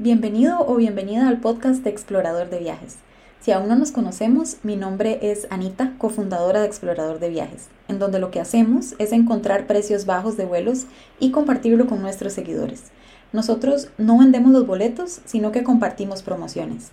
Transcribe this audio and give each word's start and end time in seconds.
Bienvenido 0.00 0.64
o 0.64 0.76
bienvenida 0.76 1.26
al 1.26 1.40
podcast 1.40 1.82
de 1.82 1.90
Explorador 1.90 2.50
de 2.50 2.60
Viajes. 2.60 2.98
Si 3.40 3.50
aún 3.50 3.66
no 3.66 3.74
nos 3.74 3.90
conocemos, 3.90 4.58
mi 4.62 4.76
nombre 4.76 5.18
es 5.22 5.48
Anita, 5.50 5.94
cofundadora 5.98 6.60
de 6.60 6.68
Explorador 6.68 7.18
de 7.18 7.28
Viajes, 7.28 7.66
en 7.88 7.98
donde 7.98 8.20
lo 8.20 8.30
que 8.30 8.38
hacemos 8.38 8.94
es 9.00 9.10
encontrar 9.10 9.66
precios 9.66 10.06
bajos 10.06 10.36
de 10.36 10.44
vuelos 10.44 10.86
y 11.18 11.32
compartirlo 11.32 11.88
con 11.88 12.00
nuestros 12.00 12.32
seguidores. 12.32 12.84
Nosotros 13.32 13.88
no 13.98 14.18
vendemos 14.18 14.52
los 14.52 14.68
boletos, 14.68 15.20
sino 15.24 15.50
que 15.50 15.64
compartimos 15.64 16.22
promociones. 16.22 16.92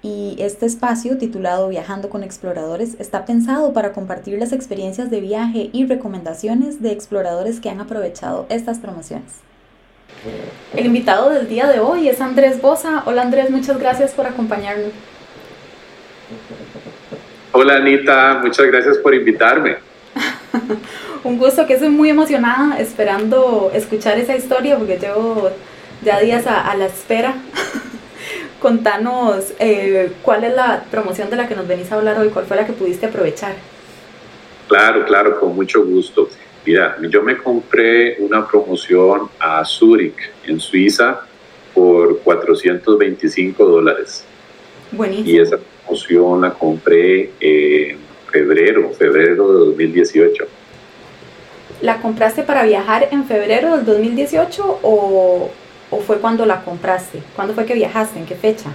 Y 0.00 0.36
este 0.38 0.64
espacio, 0.64 1.18
titulado 1.18 1.68
Viajando 1.68 2.08
con 2.08 2.22
Exploradores, 2.22 2.94
está 3.00 3.24
pensado 3.24 3.72
para 3.72 3.92
compartir 3.92 4.38
las 4.38 4.52
experiencias 4.52 5.10
de 5.10 5.20
viaje 5.20 5.70
y 5.72 5.86
recomendaciones 5.86 6.80
de 6.82 6.92
exploradores 6.92 7.58
que 7.58 7.68
han 7.68 7.80
aprovechado 7.80 8.46
estas 8.48 8.78
promociones. 8.78 9.47
El 10.74 10.86
invitado 10.86 11.30
del 11.30 11.48
día 11.48 11.66
de 11.66 11.80
hoy 11.80 12.08
es 12.08 12.20
Andrés 12.20 12.60
Bosa. 12.60 13.02
Hola 13.06 13.22
Andrés, 13.22 13.50
muchas 13.50 13.78
gracias 13.78 14.12
por 14.12 14.26
acompañarnos. 14.26 14.90
Hola 17.52 17.76
Anita, 17.76 18.40
muchas 18.42 18.66
gracias 18.66 18.98
por 18.98 19.14
invitarme. 19.14 19.76
Un 21.24 21.38
gusto 21.38 21.66
que 21.66 21.74
estoy 21.74 21.88
muy 21.88 22.10
emocionada 22.10 22.78
esperando 22.78 23.70
escuchar 23.74 24.18
esa 24.18 24.36
historia 24.36 24.76
porque 24.76 24.98
llevo 24.98 25.50
ya 26.02 26.20
días 26.20 26.46
a, 26.46 26.74
la 26.76 26.86
espera. 26.86 27.34
Contanos 28.60 29.52
eh, 29.58 30.12
cuál 30.22 30.44
es 30.44 30.54
la 30.54 30.84
promoción 30.90 31.30
de 31.30 31.36
la 31.36 31.48
que 31.48 31.54
nos 31.54 31.66
venís 31.66 31.90
a 31.92 31.96
hablar 31.96 32.18
hoy, 32.18 32.28
cuál 32.28 32.44
fue 32.44 32.56
la 32.56 32.66
que 32.66 32.72
pudiste 32.72 33.06
aprovechar. 33.06 33.54
Claro, 34.68 35.04
claro, 35.06 35.40
con 35.40 35.54
mucho 35.54 35.84
gusto. 35.84 36.28
Yo 37.10 37.22
me 37.22 37.38
compré 37.38 38.16
una 38.18 38.46
promoción 38.46 39.28
a 39.38 39.64
Zurich, 39.64 40.16
en 40.46 40.60
Suiza, 40.60 41.20
por 41.74 42.20
425 42.20 43.64
dólares. 43.64 44.24
Buenísimo. 44.92 45.28
Y 45.28 45.40
esa 45.40 45.58
promoción 45.58 46.40
la 46.42 46.52
compré 46.52 47.30
en 47.40 47.98
febrero, 48.30 48.90
febrero 48.90 49.52
de 49.52 49.66
2018. 49.66 50.44
¿La 51.80 52.00
compraste 52.02 52.42
para 52.42 52.64
viajar 52.64 53.08
en 53.12 53.24
febrero 53.24 53.76
del 53.76 53.86
2018 53.86 54.80
o, 54.82 55.50
o 55.90 56.00
fue 56.00 56.18
cuando 56.18 56.44
la 56.44 56.64
compraste? 56.64 57.22
¿Cuándo 57.36 57.54
fue 57.54 57.64
que 57.64 57.74
viajaste? 57.74 58.18
¿En 58.18 58.26
qué 58.26 58.34
fecha? 58.34 58.70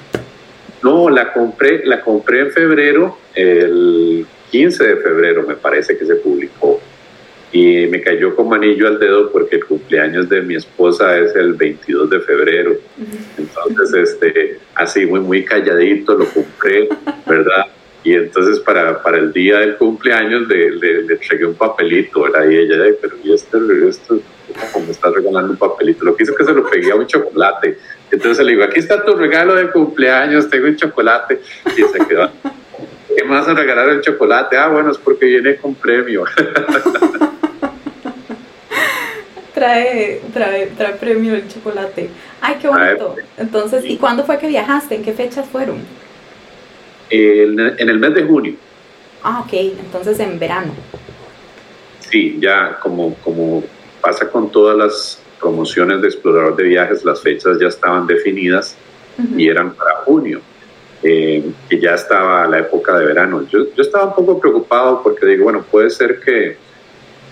No, 0.82 1.10
la 1.10 1.32
compré, 1.32 1.86
la 1.86 2.02
compré 2.02 2.42
en 2.42 2.52
febrero, 2.52 3.18
el 3.36 4.26
15 4.52 4.84
de 4.84 4.96
febrero 4.98 5.44
me 5.44 5.56
parece 5.56 5.98
que 5.98 6.06
se 6.06 6.16
publicó 6.16 6.80
y 7.54 7.86
me 7.86 8.02
cayó 8.02 8.36
como 8.36 8.56
anillo 8.56 8.88
al 8.88 9.00
dedo 9.00 9.32
porque 9.32 9.58
el 9.58 9.66
cumpleaños 9.66 10.28
de 10.28 10.42
mi 10.42 10.56
esposa 10.56 11.18
es 11.20 11.36
el 11.36 11.54
22 11.54 12.10
de 12.10 12.20
febrero. 12.22 12.76
Entonces, 13.38 14.10
este, 14.10 14.58
así 14.74 15.06
muy, 15.06 15.20
muy 15.20 15.46
calladito 15.46 16.16
lo 16.16 16.26
compré, 16.26 16.90
¿verdad? 17.28 17.68
Y 18.04 18.14
entonces 18.14 18.60
para, 18.60 19.02
para 19.04 19.20
el 19.20 19.32
día 19.32 19.60
del 19.60 19.76
cumpleaños 19.76 20.48
le, 20.48 20.72
le, 20.72 21.04
le 21.04 21.14
entregué 21.14 21.46
un 21.46 21.54
papelito, 21.54 22.24
¿verdad? 22.24 22.50
Y 22.50 22.58
ella, 22.58 22.76
pero 23.00 23.16
¿y 23.24 23.32
esto, 23.32 23.60
esto 23.88 24.20
como 24.74 24.86
me 24.88 24.92
estás 24.92 25.14
regalando 25.14 25.52
un 25.52 25.58
papelito? 25.58 26.06
Lo 26.06 26.16
que 26.16 26.24
hizo 26.24 26.34
que 26.34 26.44
se 26.44 26.54
lo 26.54 26.68
pegué 26.68 26.92
a 26.92 26.96
un 26.96 27.06
chocolate. 27.06 27.78
Entonces 28.10 28.44
le 28.44 28.54
digo, 28.54 28.64
aquí 28.64 28.80
está 28.80 29.06
tu 29.06 29.16
regalo 29.16 29.54
de 29.54 29.70
cumpleaños, 29.70 30.50
tengo 30.50 30.68
un 30.68 30.76
chocolate. 30.76 31.40
Y 31.78 31.84
se 31.84 32.08
quedó, 32.08 32.32
¿qué 33.16 33.24
vas 33.28 33.48
a 33.48 33.54
regalar 33.54 33.90
el 33.90 34.02
chocolate? 34.02 34.58
Ah, 34.58 34.70
bueno, 34.70 34.90
es 34.90 34.98
porque 34.98 35.28
viene 35.28 35.56
con 35.58 35.76
premio. 35.76 36.26
trae, 39.64 40.22
trae, 40.34 40.68
trae 40.78 40.94
premio 40.96 41.36
el 41.36 41.48
chocolate. 41.48 42.10
Ay, 42.42 42.58
qué 42.62 42.68
bonito. 42.68 43.16
Entonces, 43.38 43.86
¿y 43.86 43.98
cuándo 43.98 44.26
fue 44.26 44.38
que 44.38 44.48
viajaste? 44.48 44.96
¿En 44.96 45.04
qué 45.04 45.14
fechas 45.14 45.48
fueron? 45.48 45.78
en 47.10 47.90
el 47.90 48.00
mes 48.00 48.16
de 48.16 48.24
junio. 48.24 48.56
Ah, 49.22 49.44
ok, 49.46 49.54
entonces 49.54 50.20
en 50.20 50.40
verano. 50.40 50.74
Sí, 52.00 52.38
ya 52.40 52.80
como, 52.80 53.14
como 53.24 53.64
pasa 54.02 54.28
con 54.30 54.52
todas 54.52 54.76
las 54.76 55.22
promociones 55.40 56.02
de 56.02 56.08
explorador 56.08 56.56
de 56.56 56.64
viajes, 56.64 57.06
las 57.06 57.22
fechas 57.22 57.60
ya 57.60 57.68
estaban 57.68 58.08
definidas 58.08 58.76
y 59.38 59.48
eran 59.48 59.76
para 59.76 59.98
junio, 60.06 60.42
eh, 61.04 61.52
que 61.70 61.80
ya 61.80 61.94
estaba 61.94 62.48
la 62.48 62.60
época 62.60 62.98
de 62.98 63.06
verano. 63.06 63.46
Yo, 63.48 63.72
yo 63.76 63.84
estaba 63.84 64.06
un 64.06 64.16
poco 64.16 64.40
preocupado 64.40 65.04
porque 65.04 65.28
digo, 65.28 65.44
bueno, 65.44 65.64
puede 65.70 65.92
ser 65.92 66.20
que 66.20 66.58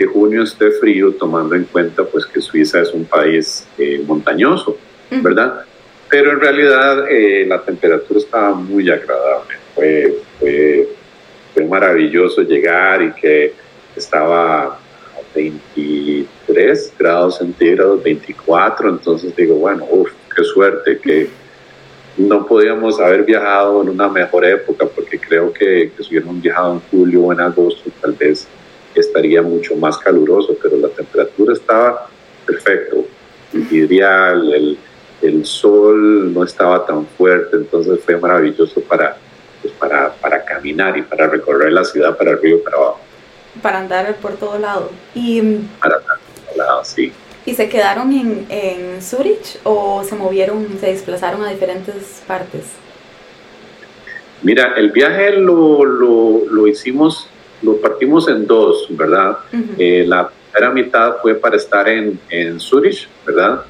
que 0.01 0.07
junio 0.07 0.41
esté 0.41 0.71
frío, 0.71 1.13
tomando 1.13 1.53
en 1.53 1.65
cuenta 1.65 2.03
pues 2.03 2.25
que 2.25 2.41
Suiza 2.41 2.81
es 2.81 2.91
un 2.91 3.05
país 3.05 3.67
eh, 3.77 4.01
montañoso, 4.03 4.75
¿verdad? 5.11 5.61
Pero 6.09 6.31
en 6.31 6.39
realidad 6.39 7.05
eh, 7.07 7.45
la 7.47 7.61
temperatura 7.61 8.19
estaba 8.19 8.55
muy 8.55 8.89
agradable. 8.89 9.57
Fue, 9.75 10.15
fue, 10.39 10.87
fue, 11.53 11.65
maravilloso 11.65 12.41
llegar 12.41 13.03
y 13.03 13.11
que 13.11 13.53
estaba 13.95 14.63
a 14.63 14.79
23 15.35 16.93
grados 16.97 17.37
centígrados, 17.37 18.01
24, 18.01 18.89
entonces 18.89 19.35
digo, 19.35 19.53
bueno, 19.53 19.85
uff, 19.87 20.09
qué 20.35 20.43
suerte, 20.43 20.97
que 20.97 21.29
no 22.17 22.43
podíamos 22.47 22.99
haber 22.99 23.23
viajado 23.23 23.83
en 23.83 23.89
una 23.89 24.09
mejor 24.09 24.45
época, 24.45 24.87
porque 24.87 25.19
creo 25.19 25.53
que, 25.53 25.91
que 25.95 26.03
si 26.03 26.09
hubiéramos 26.09 26.41
viajado 26.41 26.73
en 26.73 26.79
julio 26.89 27.21
o 27.21 27.33
en 27.33 27.39
agosto, 27.39 27.91
tal 28.01 28.13
vez 28.13 28.47
estaría 28.99 29.41
mucho 29.41 29.75
más 29.75 29.97
caluroso, 29.97 30.55
pero 30.61 30.77
la 30.77 30.89
temperatura 30.89 31.53
estaba 31.53 32.07
perfecto. 32.45 33.05
Ideal, 33.53 34.53
el, 34.53 34.77
el 35.21 35.45
sol 35.45 36.33
no 36.33 36.43
estaba 36.43 36.85
tan 36.85 37.05
fuerte, 37.05 37.57
entonces 37.57 37.99
fue 38.03 38.17
maravilloso 38.17 38.81
para, 38.81 39.17
pues 39.61 39.73
para, 39.73 40.13
para 40.13 40.43
caminar 40.43 40.97
y 40.97 41.01
para 41.01 41.27
recorrer 41.27 41.71
la 41.71 41.83
ciudad 41.83 42.17
para 42.17 42.31
arriba 42.31 42.57
y 42.57 42.61
para 42.61 42.77
abajo. 42.77 42.99
Para 43.61 43.79
andar 43.79 44.15
por 44.17 44.33
todo 44.33 44.57
lado. 44.57 44.89
Y, 45.13 45.41
para 45.79 45.97
andar 45.97 46.17
por 46.19 46.45
todo 46.45 46.57
lado, 46.57 46.85
sí. 46.85 47.11
¿Y 47.45 47.55
se 47.55 47.67
quedaron 47.69 48.13
en, 48.13 48.45
en 48.49 49.01
Zurich 49.01 49.59
o 49.63 50.03
se 50.03 50.15
movieron, 50.15 50.67
se 50.79 50.87
desplazaron 50.87 51.43
a 51.43 51.49
diferentes 51.49 52.21
partes? 52.27 52.65
Mira, 54.43 54.73
el 54.75 54.91
viaje 54.91 55.31
lo, 55.33 55.83
lo, 55.83 56.45
lo 56.49 56.67
hicimos 56.67 57.27
lo 57.61 57.77
partimos 57.77 58.27
en 58.27 58.45
dos, 58.47 58.87
¿verdad? 58.89 59.37
Eh, 59.77 60.03
la 60.07 60.29
primera 60.29 60.73
mitad 60.73 61.17
fue 61.21 61.35
para 61.35 61.55
estar 61.55 61.87
en, 61.87 62.19
en 62.29 62.59
Zurich, 62.59 63.07
¿verdad? 63.25 63.63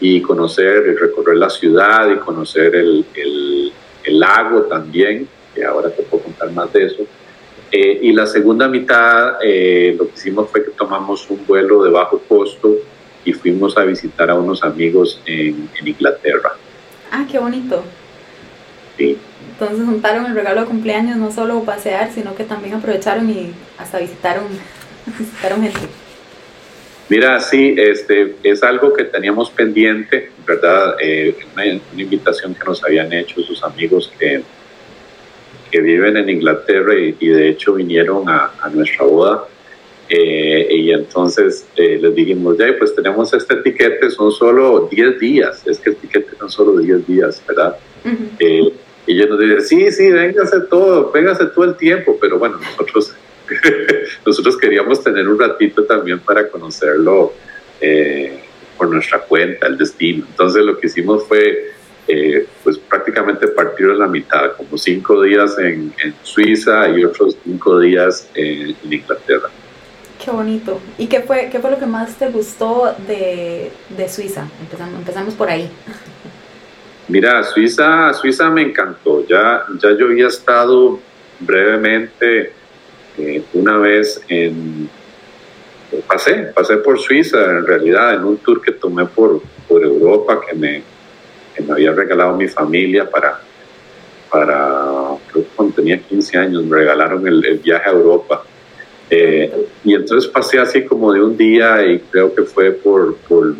Y 0.00 0.20
conocer 0.22 0.84
y 0.88 0.94
recorrer 0.94 1.36
la 1.36 1.50
ciudad 1.50 2.10
y 2.10 2.16
conocer 2.16 2.74
el, 2.74 3.04
el, 3.14 3.72
el 4.04 4.20
lago 4.20 4.62
también, 4.62 5.26
que 5.54 5.64
ahora 5.64 5.90
te 5.90 6.02
puedo 6.02 6.24
contar 6.24 6.52
más 6.52 6.72
de 6.72 6.86
eso. 6.86 7.06
Eh, 7.70 7.98
y 8.02 8.12
la 8.12 8.26
segunda 8.26 8.66
mitad 8.66 9.36
eh, 9.42 9.94
lo 9.98 10.06
que 10.06 10.14
hicimos 10.14 10.48
fue 10.50 10.64
que 10.64 10.70
tomamos 10.70 11.28
un 11.28 11.46
vuelo 11.46 11.82
de 11.82 11.90
bajo 11.90 12.18
costo 12.26 12.76
y 13.24 13.32
fuimos 13.34 13.76
a 13.76 13.84
visitar 13.84 14.30
a 14.30 14.34
unos 14.34 14.62
amigos 14.62 15.20
en, 15.26 15.68
en 15.78 15.88
Inglaterra. 15.88 16.52
Ah, 17.10 17.26
qué 17.30 17.38
bonito. 17.38 17.82
Sí. 18.98 19.16
Entonces 19.52 19.86
juntaron 19.86 20.26
el 20.26 20.34
regalo 20.34 20.60
de 20.60 20.66
cumpleaños, 20.66 21.16
no 21.16 21.32
solo 21.32 21.62
pasear, 21.64 22.12
sino 22.12 22.34
que 22.34 22.44
también 22.44 22.74
aprovecharon 22.74 23.28
y 23.30 23.52
hasta 23.78 23.98
visitaron, 23.98 24.44
visitaron 25.18 25.62
gente. 25.62 25.80
Mira, 27.08 27.40
sí, 27.40 27.74
este, 27.78 28.36
es 28.42 28.62
algo 28.62 28.92
que 28.92 29.04
teníamos 29.04 29.50
pendiente, 29.50 30.30
¿verdad? 30.46 30.94
Eh, 31.00 31.34
una, 31.54 31.66
invitación 31.96 32.54
que 32.54 32.64
nos 32.64 32.84
habían 32.84 33.10
hecho 33.12 33.40
sus 33.40 33.62
amigos 33.64 34.12
que, 34.18 34.42
que 35.70 35.80
viven 35.80 36.18
en 36.18 36.28
Inglaterra 36.28 36.94
y, 36.94 37.12
de 37.12 37.48
hecho 37.48 37.74
vinieron 37.74 38.28
a, 38.28 38.52
a 38.60 38.68
nuestra 38.68 39.06
boda. 39.06 39.44
Eh, 40.10 40.68
y 40.70 40.92
entonces 40.92 41.66
eh, 41.76 41.98
les 42.00 42.14
dijimos, 42.14 42.56
ya, 42.58 42.66
pues 42.78 42.94
tenemos 42.94 43.32
este 43.34 43.54
etiquete, 43.54 44.10
son 44.10 44.30
solo 44.30 44.88
10 44.90 45.18
días, 45.18 45.66
es 45.66 45.78
que 45.78 45.90
el 45.90 45.96
etiquete 45.96 46.36
son 46.38 46.50
solo 46.50 46.78
10 46.78 47.06
días, 47.06 47.42
¿verdad? 47.46 47.76
Uh 48.04 48.70
y 49.08 49.12
ellos 49.12 49.30
nos 49.30 49.40
dicen, 49.40 49.62
sí, 49.62 49.90
sí, 49.90 50.10
véngase 50.10 50.60
todo, 50.68 51.10
véngase 51.10 51.46
todo 51.46 51.64
el 51.64 51.76
tiempo, 51.76 52.18
pero 52.20 52.38
bueno, 52.38 52.58
nosotros, 52.58 53.14
nosotros 54.26 54.58
queríamos 54.58 55.02
tener 55.02 55.26
un 55.26 55.40
ratito 55.40 55.84
también 55.84 56.20
para 56.20 56.46
conocerlo 56.48 57.32
eh, 57.80 58.38
por 58.76 58.90
nuestra 58.90 59.20
cuenta, 59.20 59.66
el 59.66 59.78
destino. 59.78 60.26
Entonces 60.28 60.62
lo 60.62 60.78
que 60.78 60.88
hicimos 60.88 61.24
fue, 61.26 61.70
eh, 62.06 62.46
pues 62.62 62.76
prácticamente 62.76 63.48
partir 63.48 63.86
en 63.86 63.98
la 63.98 64.06
mitad, 64.06 64.52
como 64.58 64.76
cinco 64.76 65.22
días 65.22 65.58
en, 65.58 65.94
Suiza 66.22 66.90
y 66.90 67.02
otros 67.02 67.38
cinco 67.42 67.80
días 67.80 68.28
en, 68.34 68.76
en, 68.84 68.92
Inglaterra. 68.92 69.48
Qué 70.22 70.30
bonito. 70.30 70.80
¿Y 70.98 71.06
qué 71.06 71.20
fue, 71.20 71.48
qué 71.50 71.60
fue 71.60 71.70
lo 71.70 71.78
que 71.78 71.86
más 71.86 72.14
te 72.16 72.28
gustó 72.28 72.94
de, 73.06 73.70
de 73.96 74.08
Suiza? 74.10 74.46
Empezamos, 74.60 74.98
empezamos 74.98 75.34
por 75.34 75.48
ahí. 75.48 75.70
Mira, 77.08 77.42
Suiza, 77.42 78.12
Suiza 78.12 78.50
me 78.50 78.62
encantó. 78.62 79.26
Ya, 79.26 79.64
ya 79.80 79.90
yo 79.96 80.06
había 80.06 80.28
estado 80.28 81.00
brevemente 81.40 82.52
eh, 83.16 83.42
una 83.54 83.78
vez 83.78 84.22
en... 84.28 84.90
Pasé, 86.06 86.52
pasé 86.54 86.76
por 86.76 87.00
Suiza 87.00 87.42
en 87.44 87.66
realidad, 87.66 88.14
en 88.14 88.24
un 88.24 88.36
tour 88.38 88.60
que 88.60 88.72
tomé 88.72 89.06
por, 89.06 89.40
por 89.66 89.82
Europa 89.82 90.38
que 90.46 90.54
me, 90.54 90.82
me 91.66 91.72
había 91.72 91.92
regalado 91.92 92.36
mi 92.36 92.46
familia 92.46 93.08
para, 93.10 93.40
para 94.30 95.16
creo 95.32 95.44
que 95.44 95.50
cuando 95.56 95.76
tenía 95.76 95.98
15 95.98 96.38
años, 96.38 96.64
me 96.64 96.76
regalaron 96.76 97.26
el, 97.26 97.58
viaje 97.58 97.88
a 97.88 97.92
Europa. 97.92 98.44
Eh, 99.08 99.66
y 99.82 99.94
entonces 99.94 100.30
pasé 100.30 100.58
así 100.58 100.84
como 100.84 101.10
de 101.10 101.22
un 101.22 101.34
día 101.38 101.82
y 101.86 102.00
creo 102.00 102.34
que 102.34 102.42
fue 102.42 102.72
por, 102.72 103.16
por, 103.26 103.54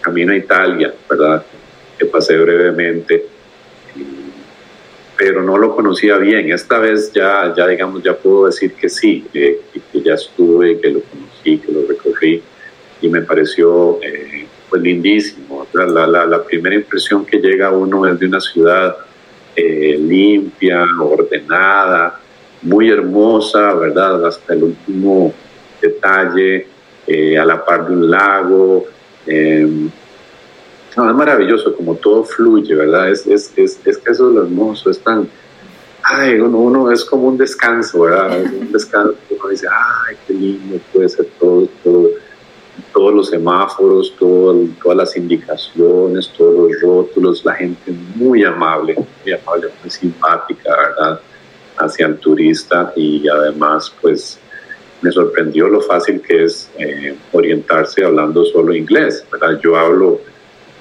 camino 0.00 0.32
a 0.32 0.36
Italia, 0.36 0.94
¿verdad? 1.08 1.44
Que 2.00 2.06
pasé 2.06 2.38
brevemente, 2.38 3.26
pero 5.20 5.42
no 5.42 5.58
lo 5.58 5.76
conocía 5.76 6.16
bien. 6.16 6.50
Esta 6.50 6.78
vez 6.78 7.12
ya, 7.12 7.52
ya 7.54 7.66
digamos, 7.66 8.02
ya 8.02 8.16
puedo 8.16 8.46
decir 8.46 8.72
que 8.72 8.88
sí, 8.88 9.26
que, 9.30 9.60
ya 10.02 10.14
estuve, 10.14 10.80
que 10.80 10.88
lo 10.92 11.02
conocí, 11.02 11.58
que 11.58 11.70
lo 11.70 11.86
recorrí 11.86 12.42
y 13.02 13.08
me 13.10 13.20
pareció 13.20 13.98
eh, 14.02 14.46
pues 14.70 14.80
lindísimo. 14.80 15.66
La, 15.74 15.84
la, 16.06 16.24
la, 16.24 16.42
primera 16.42 16.74
impresión 16.74 17.26
que 17.26 17.36
llega 17.36 17.68
a 17.68 17.70
uno 17.70 18.06
es 18.06 18.18
de 18.18 18.26
una 18.26 18.40
ciudad 18.40 18.96
eh, 19.54 19.98
limpia, 20.00 20.86
ordenada, 20.98 22.18
muy 22.62 22.90
hermosa, 22.90 23.74
¿verdad? 23.74 24.24
Hasta 24.26 24.54
el 24.54 24.64
último 24.64 25.34
detalle, 25.82 26.66
eh, 27.06 27.38
a 27.38 27.44
la 27.44 27.62
par 27.62 27.86
de 27.86 27.92
un 27.92 28.10
lago. 28.10 28.86
Es 30.90 31.14
maravilloso 31.14 31.74
como 31.76 31.94
todo 31.94 32.24
fluye, 32.24 32.74
¿verdad? 32.74 33.10
Es, 33.10 33.26
es, 33.26 33.52
es, 33.56 33.80
es, 33.84 33.98
que 33.98 34.10
eso 34.10 34.28
es 34.28 34.34
lo 34.34 34.42
hermoso, 34.42 34.90
es 34.90 34.98
tan... 35.00 35.28
Ay, 36.02 36.40
uno, 36.40 36.58
uno 36.58 36.90
es 36.90 37.04
como 37.04 37.28
un 37.28 37.38
descanso, 37.38 38.02
¿verdad? 38.02 38.40
Es 38.40 38.50
un 38.50 38.72
descanso, 38.72 39.14
uno 39.30 39.48
dice, 39.48 39.66
ay, 39.68 40.16
qué 40.26 40.34
lindo 40.34 40.80
puede 40.92 41.08
ser 41.08 41.26
todo, 41.38 41.68
todo 41.84 42.08
todos 42.92 43.14
los 43.14 43.30
semáforos, 43.30 44.14
todas 44.18 44.96
las 44.96 45.16
indicaciones, 45.16 46.32
todos 46.36 46.72
los 46.72 46.80
rótulos, 46.80 47.44
la 47.44 47.54
gente 47.54 47.92
muy 48.14 48.44
amable, 48.44 48.94
muy 48.94 49.32
amable, 49.32 49.68
muy 49.80 49.90
simpática, 49.90 50.70
¿verdad? 50.76 51.20
Hacia 51.78 52.06
el 52.06 52.16
turista 52.18 52.92
y 52.96 53.28
además, 53.28 53.92
pues, 54.00 54.38
me 55.02 55.10
sorprendió 55.10 55.68
lo 55.68 55.80
fácil 55.80 56.20
que 56.20 56.44
es 56.44 56.70
eh, 56.78 57.16
orientarse 57.32 58.04
hablando 58.04 58.44
solo 58.44 58.74
inglés, 58.74 59.24
¿verdad? 59.32 59.58
Yo 59.62 59.76
hablo, 59.76 60.20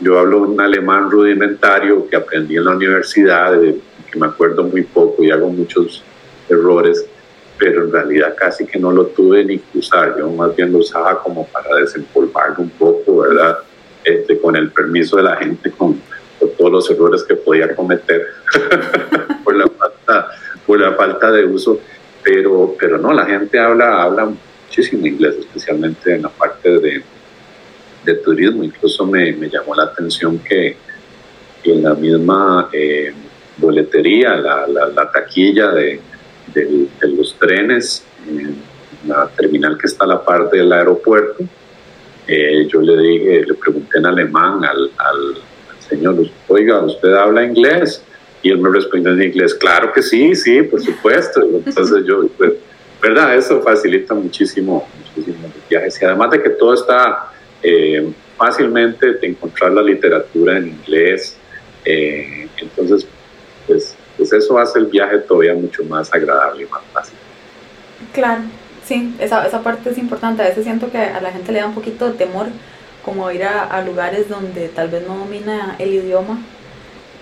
yo 0.01 0.17
hablo 0.17 0.39
un 0.39 0.59
alemán 0.59 1.11
rudimentario 1.11 2.07
que 2.07 2.15
aprendí 2.15 2.57
en 2.57 2.65
la 2.65 2.71
universidad, 2.71 3.59
que 3.59 4.19
me 4.19 4.27
acuerdo 4.27 4.63
muy 4.63 4.83
poco 4.83 5.23
y 5.23 5.31
hago 5.31 5.49
muchos 5.49 6.03
errores, 6.47 7.05
pero 7.57 7.83
en 7.83 7.91
realidad 7.91 8.33
casi 8.37 8.65
que 8.65 8.79
no 8.79 8.91
lo 8.91 9.07
tuve 9.07 9.43
ni 9.43 9.59
que 9.59 9.79
usar, 9.79 10.15
yo 10.17 10.29
más 10.31 10.55
bien 10.55 10.71
lo 10.71 10.79
usaba 10.79 11.21
como 11.21 11.45
para 11.47 11.75
desempolvarlo 11.75 12.55
un 12.59 12.69
poco, 12.69 13.17
¿verdad? 13.17 13.59
Este, 14.03 14.39
con 14.39 14.55
el 14.55 14.71
permiso 14.71 15.17
de 15.17 15.23
la 15.23 15.35
gente, 15.35 15.71
con, 15.71 16.01
todos 16.57 16.71
los 16.71 16.89
errores 16.89 17.23
que 17.23 17.35
podía 17.35 17.75
cometer 17.75 18.27
por, 19.43 19.57
la 19.57 19.67
falta, 19.67 20.29
por 20.65 20.79
la 20.79 20.93
falta 20.93 21.31
de 21.31 21.43
uso, 21.43 21.81
pero, 22.23 22.75
pero 22.79 22.97
no, 22.97 23.11
la 23.11 23.25
gente 23.25 23.59
habla, 23.59 24.03
habla 24.03 24.31
muchísimo 24.65 25.05
inglés, 25.05 25.35
especialmente 25.37 26.15
en 26.15 26.21
la 26.21 26.29
parte 26.29 26.79
de, 26.79 27.03
de 28.03 28.15
turismo, 28.15 28.63
incluso 28.63 29.05
me, 29.05 29.31
me, 29.33 29.49
llamó 29.49 29.75
la 29.75 29.83
atención 29.83 30.39
que, 30.39 30.77
en 31.63 31.83
la 31.83 31.93
misma 31.93 32.69
eh, 32.71 33.13
boletería, 33.57 34.35
la, 34.35 34.65
la, 34.67 34.87
la 34.87 35.11
taquilla 35.11 35.71
de 35.71 35.99
de, 36.53 36.87
los 37.07 37.37
trenes, 37.37 38.03
en 38.27 38.57
la 39.07 39.27
terminal 39.29 39.77
que 39.77 39.87
está 39.87 40.03
a 40.05 40.07
la 40.07 40.23
par 40.23 40.49
del 40.49 40.71
aeropuerto. 40.71 41.43
Eh, 42.27 42.67
yo 42.67 42.81
le 42.81 42.97
dije, 43.01 43.45
le 43.45 43.53
pregunté 43.55 43.97
en 43.97 44.05
alemán 44.05 44.63
al, 44.63 44.91
al, 44.97 45.37
señor, 45.87 46.17
oiga, 46.47 46.81
¿usted 46.81 47.13
habla 47.13 47.43
inglés? 47.43 48.03
Y 48.41 48.51
él 48.51 48.59
me 48.59 48.69
respondió 48.69 49.11
en 49.13 49.23
inglés, 49.23 49.53
claro 49.55 49.91
que 49.91 50.01
sí, 50.01 50.35
sí, 50.35 50.61
por 50.61 50.81
supuesto. 50.81 51.41
Entonces 51.65 52.05
yo, 52.05 52.27
pues, 52.37 52.53
¿verdad? 53.01 53.35
Eso 53.35 53.61
facilita 53.61 54.13
muchísimo, 54.13 54.87
muchísimo 54.97 55.47
los 55.47 55.69
viajes. 55.69 55.99
Y 56.01 56.05
además 56.05 56.31
de 56.31 56.43
que 56.43 56.49
todo 56.51 56.73
está 56.73 57.31
eh, 57.63 58.11
fácilmente 58.37 59.13
de 59.13 59.27
encontrar 59.27 59.71
la 59.71 59.81
literatura 59.81 60.57
en 60.57 60.69
inglés, 60.69 61.37
eh, 61.85 62.47
entonces, 62.57 63.07
pues 63.67 63.95
pues 64.19 64.33
eso 64.33 64.59
hace 64.59 64.79
el 64.79 64.87
viaje 64.87 65.17
todavía 65.19 65.53
mucho 65.53 65.81
más 65.85 66.13
agradable 66.13 66.63
y 66.63 66.65
más 66.65 66.81
fácil. 66.91 67.15
Claro, 68.11 68.41
sí, 68.85 69.15
esa, 69.17 69.47
esa 69.47 69.63
parte 69.63 69.89
es 69.89 69.97
importante. 69.97 70.43
A 70.43 70.49
veces 70.49 70.65
siento 70.65 70.91
que 70.91 70.97
a 70.97 71.21
la 71.21 71.31
gente 71.31 71.53
le 71.53 71.59
da 71.59 71.67
un 71.67 71.73
poquito 71.73 72.11
de 72.11 72.17
temor 72.17 72.47
como 73.03 73.31
ir 73.31 73.45
a, 73.45 73.81
lugares 73.81 74.27
donde 74.27 74.67
tal 74.67 74.89
vez 74.89 75.07
no 75.07 75.17
domina 75.19 75.77
el 75.79 75.93
idioma 75.93 76.37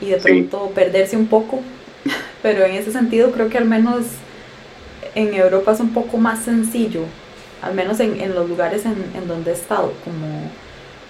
y 0.02 0.08
de 0.08 0.18
pronto 0.18 0.72
perderse 0.74 1.16
un 1.16 1.28
poco, 1.28 1.62
pero 2.42 2.66
en 2.66 2.74
ese 2.74 2.92
sentido 2.92 3.32
creo 3.32 3.48
que 3.48 3.60
al 3.60 3.66
menos 3.66 4.06
en 5.14 5.36
Europa 5.36 5.74
es 5.74 5.80
un 5.80 5.94
poco 5.94 6.18
más 6.18 6.44
sencillo, 6.44 7.02
al 7.62 7.74
menos 7.74 8.00
en, 8.00 8.20
en 8.20 8.36
los 8.36 8.50
lugares 8.50 8.86
en, 8.86 8.96
en 9.16 9.28
donde 9.28 9.52
he 9.52 9.54
estado, 9.54 9.94
como 10.04 10.50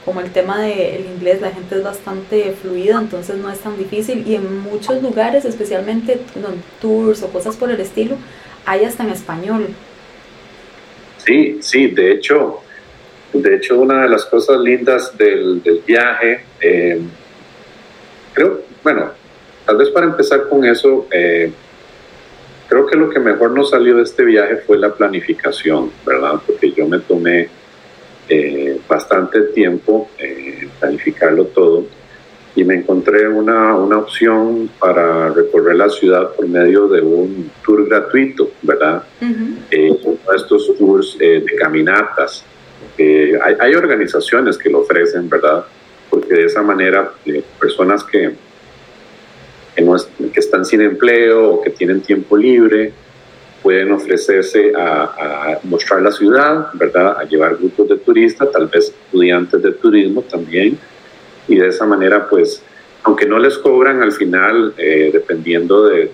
como 0.07 0.21
el 0.21 0.31
tema 0.31 0.61
del 0.61 1.05
inglés, 1.05 1.41
la 1.41 1.51
gente 1.51 1.75
es 1.75 1.83
bastante 1.83 2.53
fluida, 2.53 2.97
entonces 2.97 3.35
no 3.35 3.51
es 3.51 3.59
tan 3.59 3.77
difícil. 3.77 4.25
Y 4.25 4.35
en 4.35 4.59
muchos 4.59 5.03
lugares, 5.03 5.43
especialmente 5.43 6.13
en 6.13 6.63
tours 6.79 7.23
o 7.23 7.27
cosas 7.27 7.57
por 7.57 7.69
el 7.69 7.81
estilo, 7.81 8.15
hay 8.65 8.85
hasta 8.85 9.03
en 9.03 9.09
español. 9.09 9.67
Sí, 11.17 11.57
sí, 11.61 11.87
de 11.87 12.13
hecho, 12.13 12.61
de 13.33 13.57
hecho 13.57 13.77
una 13.77 14.03
de 14.03 14.07
las 14.07 14.23
cosas 14.23 14.61
lindas 14.61 15.17
del, 15.17 15.61
viaje, 15.85 16.45
eh, 16.61 17.01
creo, 18.31 18.61
bueno, 18.81 19.11
tal 19.65 19.75
vez 19.75 19.89
para 19.89 20.05
empezar 20.05 20.47
con 20.47 20.63
eso, 20.63 21.05
eh, 21.11 21.51
creo 22.67 22.85
que 22.85 22.97
lo 22.97 23.09
que 23.09 23.19
mejor 23.19 23.51
nos 23.51 23.71
salió 23.71 23.95
de 23.95 24.03
este 24.03 24.23
viaje 24.23 24.57
fue 24.57 24.77
la 24.77 24.93
planificación, 24.93 25.91
¿verdad? 26.05 26.41
Porque 26.45 26.71
yo 26.71 26.87
me 26.87 26.99
tomé 26.99 27.49
eh, 28.29 28.79
bastante 28.87 29.41
tiempo 29.53 30.09
eh, 30.17 30.67
planificarlo 30.79 31.45
todo 31.45 31.85
y 32.55 32.63
me 32.63 32.75
encontré 32.75 33.27
una, 33.27 33.75
una, 33.75 33.99
opción 33.99 34.69
para 34.79 35.29
recorrer 35.29 35.75
la 35.75 35.89
ciudad 35.89 36.33
por 36.33 36.47
medio 36.47 36.87
de 36.87 37.01
un 37.01 37.51
tour 37.63 37.87
gratuito, 37.87 38.49
¿verdad? 38.63 39.03
Eh, 39.69 39.91
uno 40.03 40.17
de 40.29 40.35
estos 40.35 40.75
tours 40.75 41.15
eh, 41.19 41.43
de 41.45 41.55
caminatas. 41.55 42.43
hay, 42.97 43.55
hay, 43.59 43.75
organizaciones 43.75 44.57
que 44.57 44.71
lo 44.71 44.79
ofrecen, 44.79 45.29
¿verdad? 45.29 45.65
Porque 46.09 46.33
de 46.33 46.45
esa 46.45 46.63
manera 46.63 47.11
personas 47.59 48.03
que, 48.03 48.33
que, 49.77 49.83
no 49.83 49.95
que 50.33 50.39
están 50.39 50.65
sin 50.65 50.81
empleo 50.81 51.53
o 51.53 51.61
que 51.61 51.69
tienen 51.69 52.01
tiempo 52.01 52.35
libre, 52.35 52.91
pueden 53.61 53.91
ofrecerse 53.91 54.73
a, 54.75 55.59
mostrar 55.63 56.01
la 56.01 56.11
ciudad, 56.11 56.69
¿verdad? 56.73 57.17
A 57.19 57.23
llevar 57.25 57.57
grupos 57.57 57.89
de 57.89 57.97
turistas, 57.97 58.51
tal 58.51 58.67
vez 58.67 58.93
estudiantes 59.05 59.61
de 59.61 59.71
turismo 59.73 60.23
también. 60.23 60.77
Y 61.47 61.55
de 61.57 61.67
esa 61.67 61.85
manera, 61.85 62.27
pues, 62.27 62.61
aunque 63.03 63.25
no 63.25 63.37
les 63.37 63.57
cobran 63.57 64.01
al 64.01 64.11
final, 64.11 64.73
eh, 64.77 65.11
dependiendo 65.13 65.87
de, 65.87 66.11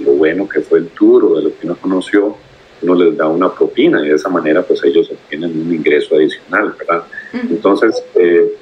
lo 0.00 0.12
bueno 0.12 0.48
que 0.48 0.60
fue 0.60 0.78
el 0.78 0.88
tour 0.88 1.24
o 1.24 1.36
de 1.36 1.44
lo 1.44 1.50
que 1.50 1.66
uno 1.66 1.76
conoció, 1.76 2.36
uno 2.82 2.94
les 2.94 3.16
da 3.16 3.28
una 3.28 3.52
propina 3.52 4.04
y 4.04 4.08
de 4.08 4.14
esa 4.14 4.28
manera, 4.28 4.62
pues, 4.62 4.82
ellos 4.84 5.10
obtienen 5.10 5.50
un 5.50 5.74
ingreso 5.74 6.14
adicional, 6.14 6.74
¿verdad? 6.78 7.04
Entonces, 7.32 8.02
eh, 8.14 8.52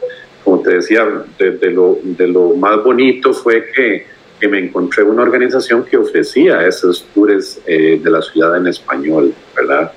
como 0.42 0.60
te 0.60 0.76
decía, 0.76 1.06
de, 1.38 1.70
lo, 1.70 1.98
de 2.02 2.26
lo 2.26 2.50
más 2.56 2.82
bonito 2.82 3.32
fue 3.32 3.66
que 3.74 4.19
que 4.40 4.48
me 4.48 4.58
encontré 4.58 5.04
una 5.04 5.22
organización 5.22 5.84
que 5.84 5.96
ofrecía 5.96 6.66
esos 6.66 7.06
tours 7.14 7.60
eh, 7.66 8.00
de 8.02 8.10
la 8.10 8.22
ciudad 8.22 8.56
en 8.56 8.66
español, 8.66 9.34
¿verdad? 9.54 9.92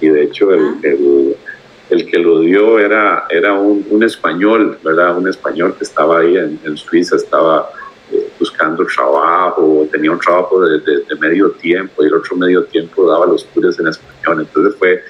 Y 0.00 0.08
de 0.08 0.24
hecho 0.24 0.52
el, 0.52 0.60
ah. 0.60 0.78
el, 0.82 1.36
el 1.90 2.06
que 2.10 2.18
lo 2.18 2.40
dio 2.40 2.78
era, 2.78 3.26
era 3.30 3.54
un, 3.54 3.86
un, 3.88 4.02
español, 4.02 4.78
¿verdad? 4.82 5.16
Un 5.16 5.28
español 5.28 5.74
que 5.78 5.84
estaba 5.84 6.20
ahí 6.20 6.36
en, 6.36 6.58
en 6.64 6.76
Suiza, 6.76 7.16
estaba 7.16 7.70
eh, 8.10 8.28
buscando 8.38 8.84
trabajo, 8.86 9.86
tenía 9.92 10.10
un 10.10 10.18
trabajo 10.18 10.60
de, 10.60 10.80
de, 10.80 11.16
medio 11.20 11.52
tiempo 11.52 12.02
y 12.02 12.06
el 12.06 12.14
otro 12.14 12.36
medio 12.36 12.64
tiempo 12.64 13.08
daba 13.08 13.26
los 13.26 13.46
tours 13.46 13.78
en 13.78 13.88
español. 13.88 14.40
Entonces 14.40 14.74
fue, 14.78 15.02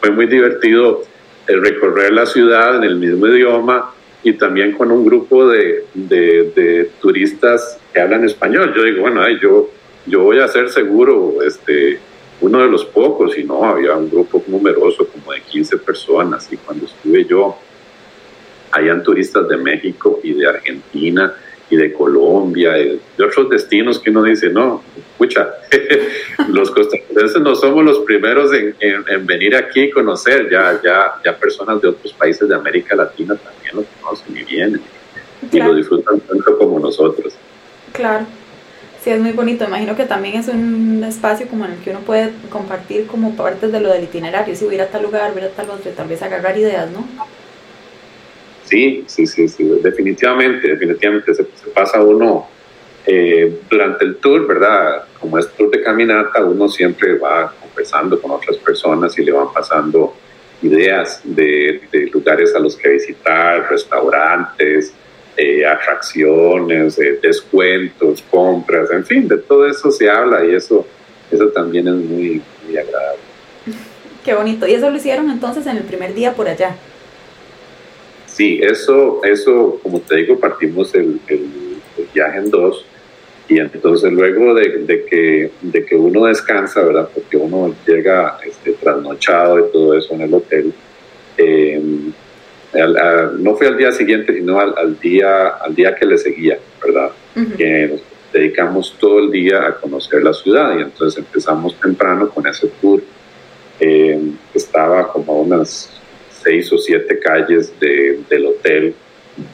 fue 0.00 0.10
muy 0.10 0.26
divertido 0.26 1.02
el 1.46 1.62
recorrer 1.62 2.12
la 2.12 2.26
ciudad 2.26 2.76
en 2.76 2.84
el 2.84 2.96
mismo 2.96 3.26
idioma 3.28 3.92
y 4.22 4.34
también 4.34 4.72
con 4.72 4.90
un 4.90 5.04
grupo 5.04 5.48
de, 5.48 5.84
de, 5.94 6.90
turistas 7.00 7.78
que 7.92 8.00
hablan 8.00 8.24
español. 8.24 8.72
Yo 8.74 8.84
digo, 8.84 9.02
bueno, 9.02 9.22
yo, 9.40 9.70
yo 10.06 10.20
voy 10.22 10.38
a 10.38 10.48
ser 10.48 10.68
seguro 10.70 11.42
este, 11.42 11.98
uno 12.40 12.60
de 12.60 12.68
los 12.68 12.84
pocos, 12.84 13.36
y 13.36 13.44
no, 13.44 13.64
había 13.64 13.96
un 13.96 14.08
grupo 14.08 14.42
numeroso, 14.46 15.06
como 15.08 15.32
de 15.32 15.40
15 15.40 15.78
personas, 15.78 16.52
y 16.52 16.56
cuando 16.56 16.86
estuve 16.86 17.24
yo, 17.24 17.56
habían 18.70 19.02
turistas 19.02 19.48
de 19.48 19.56
México 19.56 20.20
y 20.22 20.34
de 20.34 20.48
Argentina 20.48 21.34
y 21.72 21.76
de 21.76 21.90
Colombia 21.90 22.76
y 22.78 23.00
de 23.16 23.24
otros 23.24 23.48
destinos 23.48 23.98
que 23.98 24.10
uno 24.10 24.24
dice, 24.24 24.50
no, 24.50 24.82
escucha, 24.94 25.54
los 26.48 26.70
costarricenses 26.70 27.40
no 27.40 27.54
somos 27.54 27.82
los 27.82 28.00
primeros 28.00 28.52
en, 28.52 28.74
en, 28.78 29.26
venir 29.26 29.56
aquí 29.56 29.90
a 29.90 29.94
conocer, 29.94 30.50
ya, 30.50 30.78
ya, 30.84 31.14
ya 31.24 31.34
personas 31.34 31.80
de 31.80 31.88
otros 31.88 32.12
países 32.12 32.46
de 32.46 32.54
América 32.54 32.94
Latina 32.94 33.36
también 33.36 33.76
lo 33.76 33.84
conocen 34.02 34.36
y 34.36 34.44
vienen. 34.44 34.82
y 35.50 35.58
lo 35.60 35.74
disfrutan 35.74 36.20
tanto 36.20 36.58
como 36.58 36.78
nosotros. 36.78 37.32
Claro. 37.92 38.26
Sí, 39.02 39.08
es 39.08 39.18
muy 39.18 39.32
bonito. 39.32 39.64
Imagino 39.64 39.96
que 39.96 40.04
también 40.04 40.36
es 40.36 40.48
un 40.48 41.02
espacio 41.02 41.48
como 41.48 41.64
en 41.64 41.72
el 41.72 41.78
que 41.78 41.90
uno 41.90 42.00
puede 42.00 42.32
compartir 42.50 43.06
como 43.06 43.34
partes 43.34 43.72
de 43.72 43.80
lo 43.80 43.90
del 43.90 44.04
itinerario. 44.04 44.54
Si 44.54 44.66
voy 44.66 44.74
a 44.74 44.76
ir 44.76 44.82
a 44.82 44.88
tal 44.88 45.04
lugar, 45.04 45.32
voy 45.32 45.40
a 45.40 45.46
ir 45.46 45.50
a 45.50 45.54
tal 45.54 45.70
otro, 45.70 45.90
tal 45.92 46.06
vez 46.06 46.22
agarrar 46.22 46.56
ideas, 46.58 46.90
¿no? 46.90 47.08
Sí, 48.72 49.04
sí, 49.06 49.26
sí, 49.26 49.48
sí, 49.48 49.64
definitivamente, 49.82 50.66
definitivamente 50.66 51.34
se, 51.34 51.44
pasa 51.74 52.02
uno 52.02 52.48
eh, 53.04 53.60
durante 53.68 54.02
el 54.06 54.16
tour, 54.16 54.46
¿verdad? 54.46 55.04
Como 55.20 55.38
es 55.38 55.46
tour 55.52 55.70
de 55.70 55.82
caminata, 55.82 56.42
uno 56.42 56.70
siempre 56.70 57.18
va 57.18 57.52
conversando 57.60 58.18
con 58.18 58.30
otras 58.30 58.56
personas 58.56 59.18
y 59.18 59.24
le 59.26 59.32
van 59.32 59.52
pasando 59.52 60.14
ideas 60.62 61.20
de, 61.22 61.82
lugares 62.14 62.54
a 62.54 62.60
los 62.60 62.74
que 62.74 62.88
visitar, 62.88 63.68
restaurantes, 63.68 64.94
eh, 65.36 65.66
atracciones, 65.66 66.98
eh, 66.98 67.18
descuentos, 67.20 68.24
compras, 68.30 68.90
en 68.90 69.04
fin, 69.04 69.28
de 69.28 69.36
todo 69.36 69.66
eso 69.66 69.90
se 69.90 70.08
habla 70.08 70.46
y 70.46 70.54
eso, 70.54 70.86
eso 71.30 71.48
también 71.48 71.88
es 71.88 71.94
muy 71.94 72.42
agradable. 72.70 73.20
Qué 74.24 74.32
bonito. 74.32 74.66
¿Y 74.66 74.72
eso 74.72 74.88
lo 74.88 74.96
hicieron 74.96 75.28
entonces 75.28 75.66
en 75.66 75.76
el 75.76 75.82
primer 75.82 76.14
día 76.14 76.32
por 76.32 76.48
allá? 76.48 76.74
Sí, 78.32 78.60
eso, 78.62 79.20
eso 79.24 79.78
como 79.82 80.00
te 80.00 80.16
digo, 80.16 80.38
partimos 80.38 80.94
el, 80.94 81.20
el, 81.26 81.48
viaje 82.14 82.38
en 82.38 82.50
dos 82.50 82.84
y 83.48 83.58
entonces 83.58 84.12
luego 84.12 84.54
de, 84.54 84.78
de, 84.78 85.04
que, 85.04 85.50
de 85.60 85.84
que 85.84 85.94
uno 85.94 86.24
descansa, 86.24 86.82
¿verdad? 86.82 87.08
Porque 87.14 87.36
uno 87.36 87.74
llega 87.86 88.38
este, 88.44 88.72
trasnochado 88.72 89.58
y 89.60 89.72
todo 89.72 89.96
eso 89.96 90.14
en 90.14 90.22
el 90.22 90.34
hotel, 90.34 90.72
eh, 91.36 91.80
no 93.38 93.54
fue 93.54 93.66
al 93.66 93.76
día 93.76 93.92
siguiente, 93.92 94.34
sino 94.34 94.58
al, 94.58 94.98
día, 94.98 95.48
al 95.48 95.74
día 95.74 95.94
que 95.94 96.06
le 96.06 96.16
seguía, 96.16 96.58
¿verdad? 96.82 97.10
Que 97.56 97.88
nos 97.88 98.02
dedicamos 98.32 98.96
todo 98.98 99.18
el 99.18 99.30
día 99.30 99.66
a 99.66 99.74
conocer 99.74 100.22
la 100.22 100.32
ciudad 100.32 100.78
y 100.78 100.82
entonces 100.82 101.18
empezamos 101.18 101.78
temprano 101.78 102.30
con 102.30 102.46
ese 102.46 102.68
tour. 102.80 103.02
Eh, 103.78 104.18
estaba 104.54 105.12
como 105.12 105.32
a 105.32 105.36
unas 105.36 106.01
seis 106.42 106.72
o 106.72 106.78
siete 106.78 107.18
calles 107.18 107.72
del 107.80 108.46
hotel 108.46 108.94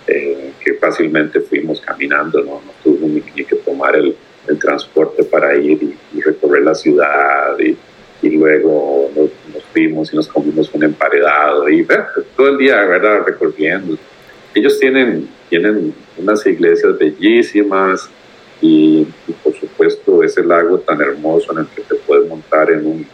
eh, 0.06 0.52
que 0.60 0.74
fácilmente 0.74 1.40
fuimos 1.40 1.80
caminando, 1.80 2.40
no, 2.40 2.60
no 2.64 2.72
tuvimos 2.82 3.22
ni, 3.34 3.44
que 3.44 3.56
tomar 3.56 3.94
el, 3.94 4.16
el, 4.48 4.58
transporte 4.58 5.22
para 5.22 5.56
ir 5.56 5.96
y, 6.12 6.20
recorrer 6.20 6.62
la 6.62 6.74
ciudad 6.74 7.56
y, 7.60 7.76
y 8.22 8.30
luego 8.30 9.08
nos, 9.14 9.30
fuimos 9.72 10.12
y 10.12 10.16
nos 10.16 10.26
comimos 10.26 10.68
un 10.74 10.82
emparedado 10.82 11.68
y 11.68 11.86
todo 12.36 12.48
el 12.48 12.58
día, 12.58 12.84
¿verdad? 12.86 13.22
Recorriendo. 13.24 13.96
Ellos 14.52 14.80
tienen, 14.80 15.28
tienen 15.48 15.94
unas 16.16 16.44
iglesias 16.44 16.98
bellísimas 16.98 18.10
y, 18.60 19.06
por 19.44 19.54
supuesto 19.54 20.24
ese 20.24 20.42
lago 20.42 20.78
tan 20.78 21.00
hermoso 21.00 21.52
en 21.52 21.58
el 21.58 21.66
que 21.68 21.82
te 21.82 21.94
puedes 21.94 22.28
montar 22.28 22.72
en 22.72 22.86
un, 22.86 23.06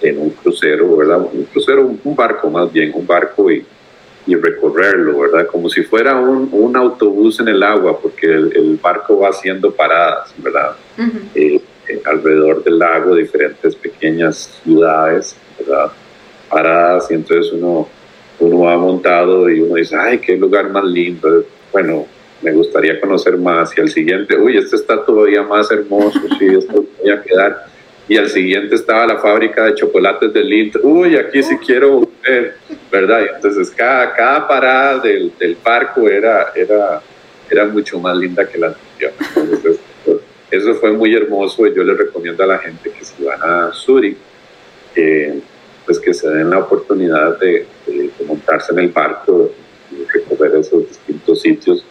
en 0.00 0.18
un 0.18 0.30
crucero, 0.30 0.96
¿verdad? 0.96 1.20
Un 1.20 1.44
crucero, 1.44 1.86
un 1.86 2.16
barco 2.16 2.50
más 2.50 2.72
bien, 2.72 2.92
un 2.94 3.06
barco 3.06 3.50
y, 3.50 3.64
y 4.28 4.34
recorrerlo, 4.34 5.20
¿verdad? 5.20 5.46
Como 5.46 5.70
si 5.70 5.82
fuera 5.82 6.14
un, 6.16 6.48
un 6.52 6.76
autobús 6.76 7.40
en 7.40 7.48
el 7.48 7.62
agua, 7.62 7.98
porque 7.98 8.26
el, 8.26 8.78
barco 8.80 9.20
va 9.20 9.30
haciendo 9.30 9.72
paradas, 9.72 10.34
¿verdad? 10.36 10.76
alrededor 12.04 12.62
del 12.62 12.78
lago 12.78 13.14
diferentes 13.14 13.74
pequeñas 13.74 14.60
ciudades, 14.62 15.34
¿verdad? 15.58 15.90
Paradas 16.50 17.10
y 17.10 17.14
entonces 17.14 17.52
uno, 17.52 17.88
uno 18.40 18.58
va 18.60 18.76
montado 18.76 19.48
y 19.48 19.62
uno 19.62 19.76
dice, 19.76 19.96
ay, 19.96 20.18
qué 20.18 20.36
lugar 20.36 20.68
más 20.68 20.84
lindo. 20.84 21.44
Bueno, 21.72 22.06
me 22.42 22.52
gustaría 22.52 23.00
conocer 23.00 23.38
más. 23.38 23.76
Y 23.76 23.80
al 23.80 23.88
siguiente, 23.88 24.36
uy, 24.36 24.58
este 24.58 24.76
está 24.76 25.02
todavía 25.02 25.42
más 25.42 25.70
hermoso, 25.70 26.20
sí, 26.38 26.46
esto 26.46 26.84
voy 27.00 27.10
a 27.10 27.22
quedar. 27.22 27.66
Y 28.08 28.16
al 28.16 28.28
siguiente 28.30 28.74
estaba 28.74 29.06
la 29.06 29.18
fábrica 29.18 29.64
de 29.64 29.74
chocolates 29.74 30.32
de 30.32 30.42
Lind. 30.42 30.76
Uy, 30.82 31.16
aquí 31.16 31.42
sí 31.42 31.58
quiero 31.58 32.08
ver, 32.26 32.56
¿verdad? 32.90 33.20
Y 33.20 33.34
entonces 33.36 33.70
cada, 33.70 34.14
cada 34.14 34.48
parada 34.48 34.98
del, 35.00 35.32
del 35.38 35.56
barco 35.62 36.08
era, 36.08 36.52
era, 36.54 37.02
era 37.50 37.66
mucho 37.66 38.00
más 38.00 38.16
linda 38.16 38.48
que 38.48 38.58
la 38.58 38.68
anterior. 38.68 39.12
Entonces, 39.36 39.80
eso 40.50 40.74
fue 40.76 40.92
muy 40.92 41.14
hermoso 41.14 41.66
y 41.66 41.74
yo 41.74 41.84
les 41.84 41.98
recomiendo 41.98 42.42
a 42.42 42.46
la 42.46 42.58
gente 42.58 42.90
que 42.90 43.04
si 43.04 43.22
van 43.22 43.40
a 43.42 43.72
Zurich, 43.72 44.16
pues 45.84 45.98
que 45.98 46.14
se 46.14 46.28
den 46.30 46.50
la 46.50 46.58
oportunidad 46.58 47.38
de, 47.38 47.66
montarse 48.26 48.72
en 48.72 48.78
el 48.78 48.88
barco 48.88 49.50
y 49.90 50.04
recorrer 50.04 50.58
esos 50.58 50.88
distintos 50.88 51.40
sitios. 51.42 51.84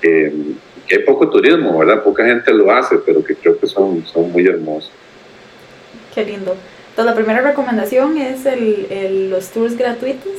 que 0.00 0.54
hay 0.90 1.02
poco 1.04 1.28
turismo, 1.28 1.76
¿verdad? 1.78 2.02
Poca 2.02 2.24
gente 2.24 2.52
lo 2.54 2.70
hace, 2.70 2.98
pero 2.98 3.22
que 3.22 3.34
creo 3.34 3.58
que 3.58 3.66
son, 3.66 4.06
son 4.06 4.30
muy 4.30 4.46
hermosos. 4.46 4.92
Lindo. 6.24 6.56
Entonces, 6.90 7.04
la 7.04 7.14
primera 7.14 7.40
recomendación 7.40 8.18
es 8.18 8.44
el, 8.46 9.30
los 9.30 9.50
tours 9.50 9.76
gratuitos 9.76 10.32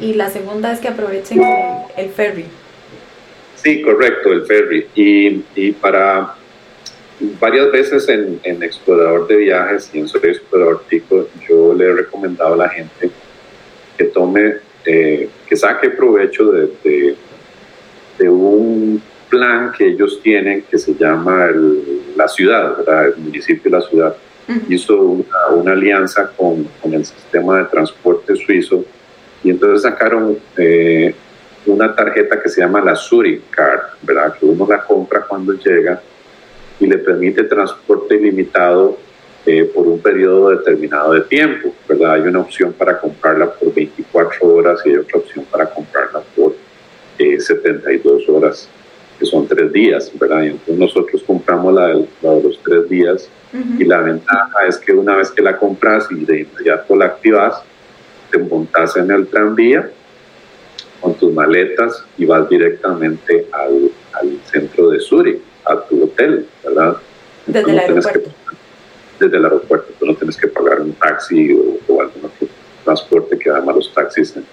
y 0.00 0.14
la 0.14 0.30
segunda 0.30 0.72
es 0.72 0.80
que 0.80 0.88
aprovechen 0.88 1.42
el, 1.96 2.10
ferry. 2.10 2.46
Sí, 3.56 3.82
correcto, 3.82 4.32
el 4.32 4.46
ferry. 4.46 4.86
Y, 4.94 5.42
y 5.54 5.72
para 5.72 6.34
varias 7.40 7.70
veces 7.70 8.08
en, 8.08 8.62
Explorador 8.62 9.26
de 9.26 9.36
Viajes 9.36 9.90
y 9.92 10.00
en 10.00 10.08
Soy 10.08 10.20
Explorador 10.24 10.82
Tico, 10.88 11.28
yo 11.48 11.74
le 11.74 11.86
he 11.86 11.92
recomendado 11.92 12.54
a 12.54 12.56
la 12.56 12.68
gente 12.68 13.10
que 13.96 14.04
tome, 14.04 14.56
eh, 14.84 15.28
que 15.48 15.56
saque 15.56 15.90
provecho 15.90 16.50
de, 16.52 17.16
un 18.28 19.02
plan 19.28 19.72
que 19.76 19.88
ellos 19.88 20.20
tienen 20.22 20.62
que 20.62 20.78
se 20.78 20.94
llama 20.94 21.50
la 22.16 22.28
ciudad, 22.28 22.76
el 23.06 23.16
municipio 23.16 23.70
de 23.70 23.78
la 23.78 23.82
ciudad. 23.82 24.16
Hizo 24.68 25.00
una, 25.00 25.46
una 25.54 25.72
alianza 25.72 26.30
con, 26.36 26.68
con, 26.80 26.94
el 26.94 27.04
sistema 27.04 27.58
de 27.58 27.64
transporte 27.64 28.36
suizo 28.36 28.84
y 29.42 29.50
entonces 29.50 29.82
sacaron 29.82 30.38
eh, 30.56 31.14
una 31.66 31.94
tarjeta 31.94 32.40
que 32.40 32.48
se 32.48 32.60
llama 32.60 32.80
la 32.80 32.94
Zurich 32.94 33.42
Card, 33.50 33.80
¿verdad? 34.02 34.34
que 34.38 34.46
uno 34.46 34.66
la 34.68 34.84
compra 34.84 35.22
cuando 35.22 35.52
llega 35.54 36.00
y 36.78 36.86
le 36.86 36.98
permite 36.98 37.44
transporte 37.44 38.14
ilimitado 38.14 38.98
eh, 39.48 39.64
por 39.72 39.86
un 39.86 40.00
periodo 40.00 40.50
determinado 40.50 41.12
de 41.12 41.20
tiempo, 41.20 41.72
¿verdad? 41.88 42.14
Hay 42.14 42.22
una 42.22 42.40
opción 42.40 42.72
para 42.72 42.98
comprarla 42.98 43.52
por 43.52 43.72
24 43.72 44.54
horas 44.54 44.80
y 44.84 44.88
hay 44.88 44.96
otra 44.96 45.18
opción 45.18 45.44
para 45.44 45.66
comprarla 45.66 46.20
por 46.34 46.54
72 47.16 48.22
eh, 48.22 48.32
horas, 48.32 48.68
que 49.18 49.24
son 49.24 49.46
tres 49.46 49.72
días, 49.72 50.10
¿verdad? 50.18 50.42
Y 50.42 50.46
entonces 50.48 50.76
nosotros 50.76 51.22
compramos 51.24 51.74
la 51.74 51.86
de, 51.88 52.42
los 52.42 52.60
tres 52.64 52.88
días 52.88 53.28
y 53.78 53.84
la 53.84 54.00
ventaja 54.00 54.66
es 54.68 54.78
que 54.78 54.92
una 54.92 55.16
vez 55.16 55.30
que 55.30 55.42
la 55.42 55.56
compras 55.56 56.06
y 56.10 56.24
de 56.24 56.40
inmediato 56.40 56.96
la 56.96 57.06
activas, 57.06 57.62
te 58.30 58.38
montas 58.38 58.96
en 58.96 59.10
el 59.10 59.26
tranvía 59.28 59.90
con 61.00 61.14
tus 61.14 61.32
maletas 61.32 62.04
y 62.16 62.24
vas 62.24 62.48
directamente 62.48 63.46
al, 63.52 63.90
al 64.12 64.38
centro 64.50 64.90
de 64.90 65.00
Zurich 65.00 65.40
a 65.64 65.80
tu 65.80 66.04
hotel, 66.04 66.46
¿verdad? 66.64 66.96
Desde 67.46 67.70
el 67.70 67.78
aeropuerto. 67.78 68.30
desde 69.20 69.36
el 69.36 69.44
aeropuerto, 69.44 69.92
tú 69.98 70.06
no 70.06 70.14
tienes 70.14 70.36
que 70.36 70.48
pagar 70.48 70.80
un 70.80 70.92
taxi 70.92 71.52
o, 71.52 72.00
algún 72.00 72.24
otro 72.24 72.48
transporte, 72.84 73.38
que 73.38 73.50
además 73.50 73.76
los 73.76 73.94
taxis 73.94 74.36
en, 74.36 74.44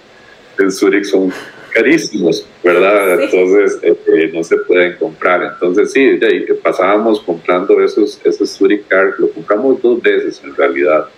Zurich 0.70 1.04
son 1.04 1.32
carísimos, 1.72 2.46
¿verdad? 2.62 3.22
Entonces 3.22 3.78
eh, 3.82 3.96
eh, 4.06 4.30
no 4.32 4.44
se 4.44 4.56
pueden 4.58 4.96
comprar. 4.96 5.42
Entonces 5.42 5.92
sí, 5.92 6.18
pasábamos 6.62 7.20
comprando 7.20 7.80
esos, 7.80 8.20
esos 8.24 8.50
Zurich 8.50 8.86
Card, 8.86 9.14
lo 9.18 9.30
compramos 9.30 9.82
dos 9.82 10.00
veces 10.00 10.40
en 10.44 10.54
realidad 10.54 11.08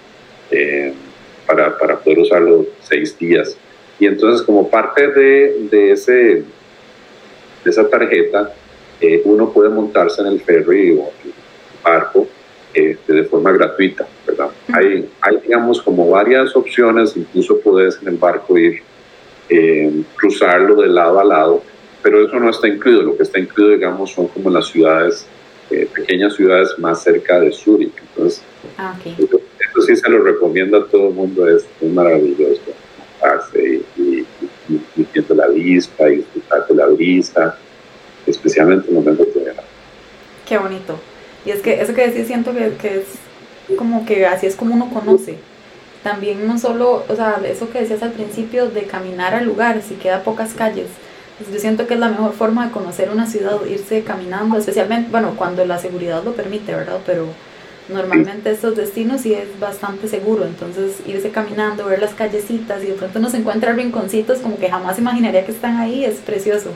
eh, 0.51 0.95
para, 1.47 1.77
para, 1.79 1.99
poder 1.99 2.21
usarlo 2.21 2.67
seis 2.81 3.17
días. 3.19 3.57
Y 3.99 4.07
entonces 4.07 4.45
como 4.45 4.69
parte 4.69 5.09
de, 5.09 5.69
de, 5.71 5.93
ese, 5.93 6.13
de 6.13 6.45
esa 7.65 7.89
tarjeta, 7.89 8.53
eh, 9.01 9.23
uno 9.25 9.51
puede 9.51 9.69
montarse 9.69 10.23
en 10.23 10.29
el 10.29 10.41
ferry 10.41 10.93
o 10.93 11.11
el 11.25 11.33
barco 11.85 12.27
este, 12.73 13.13
de 13.13 13.25
forma 13.25 13.53
gratuita, 13.53 14.07
¿verdad? 14.27 14.51
hay, 14.73 15.09
hay, 15.21 15.37
digamos, 15.43 15.81
como 15.83 16.11
varias 16.11 16.55
opciones, 16.57 17.17
incluso 17.17 17.59
puedes 17.61 18.01
en 18.03 18.09
el 18.09 18.17
barco 18.17 18.57
ir, 18.59 18.83
eh, 19.49 20.03
cruzarlo 20.17 20.77
de 20.83 20.89
lado 20.89 21.21
a 21.21 21.25
lado, 21.25 21.63
pero 22.03 22.27
eso 22.27 22.39
no 22.39 22.51
está 22.51 22.69
incluido, 22.69 23.03
lo 23.03 23.17
que 23.17 23.23
está 23.23 23.39
incluido, 23.39 23.73
digamos, 23.73 24.13
son 24.13 24.29
como 24.29 24.51
las 24.51 24.67
ciudades, 24.67 25.27
eh, 25.71 25.89
pequeñas 25.93 26.35
ciudades 26.35 26.79
más 26.79 27.03
cerca 27.03 27.41
de 27.41 27.53
Zurich, 27.53 27.93
entonces, 28.01 28.43
ah, 28.79 28.95
eso, 29.05 29.83
sí 29.87 29.97
se 29.97 30.09
lo 30.09 30.23
recomiendo 30.23 30.79
a 30.79 30.87
todo 30.87 31.09
el 31.09 31.15
mundo, 31.15 31.49
es, 31.49 31.67
maravilloso, 31.83 32.61
y, 33.55 33.83
y, 33.99 34.27
viendo 35.13 35.35
la 35.35 35.49
vista 35.49 36.09
y 36.09 36.17
disfrutar 36.17 36.67
de 36.67 36.75
la 36.75 36.87
brisa, 36.87 37.59
especialmente 38.27 38.89
en 38.89 38.95
momentos 38.95 39.35
de 39.35 39.41
verano. 39.41 39.63
Qué 40.47 40.59
bonito. 40.59 40.99
Y 41.45 41.51
es 41.51 41.61
que 41.61 41.81
eso 41.81 41.95
que 41.95 42.09
decís 42.09 42.27
siento 42.27 42.53
que, 42.53 42.75
que, 42.81 42.99
es 42.99 43.77
como 43.77 44.05
que 44.05 44.27
así 44.27 44.47
es 44.47 44.57
como 44.57 44.75
uno 44.75 44.91
conoce. 44.93 45.37
También 46.07 46.47
no 46.47 46.57
solo, 46.57 47.05
o 47.09 47.17
sea, 47.17 47.41
eso 47.45 47.69
que 47.69 47.81
decías 47.81 48.01
al 48.01 48.13
principio 48.13 48.69
de 48.69 48.83
caminar 48.83 49.35
al 49.35 49.45
lugar, 49.45 49.83
si 49.83 49.97
queda 49.97 50.23
pocas 50.23 50.55
calles, 50.55 50.87
Yo 51.53 51.59
siento 51.59 51.89
que 51.89 51.95
es 51.95 52.01
la 52.01 52.11
mejor 52.11 52.33
forma 52.33 52.65
de 52.65 52.71
conocer 52.71 53.11
una 53.11 53.27
ciudad, 53.27 53.59
irse 53.69 54.05
caminando, 54.05 54.57
especialmente, 54.57 55.11
bueno, 55.11 55.35
cuando 55.37 55.67
la 55.67 55.81
seguridad 55.81 56.23
lo 56.23 56.35
permite, 56.35 56.77
¿verdad? 56.77 57.01
Pero 57.05 57.27
normalmente 57.89 58.53
estos 58.53 58.77
destinos 58.77 59.23
sí 59.23 59.35
es 59.35 59.59
bastante 59.59 60.07
seguro, 60.07 60.45
entonces 60.45 60.99
irse 61.09 61.31
caminando, 61.31 61.87
ver 61.87 62.01
las 62.01 62.15
callecitas 62.15 62.85
y 62.85 62.87
de 62.87 62.93
pronto 62.93 63.19
nos 63.19 63.35
encuentra 63.35 63.73
rinconcitos 63.73 64.39
como 64.39 64.61
que 64.61 64.71
jamás 64.71 65.01
imaginaría 65.01 65.45
que 65.45 65.51
están 65.51 65.77
ahí, 65.79 66.05
es 66.05 66.21
precioso. 66.21 66.71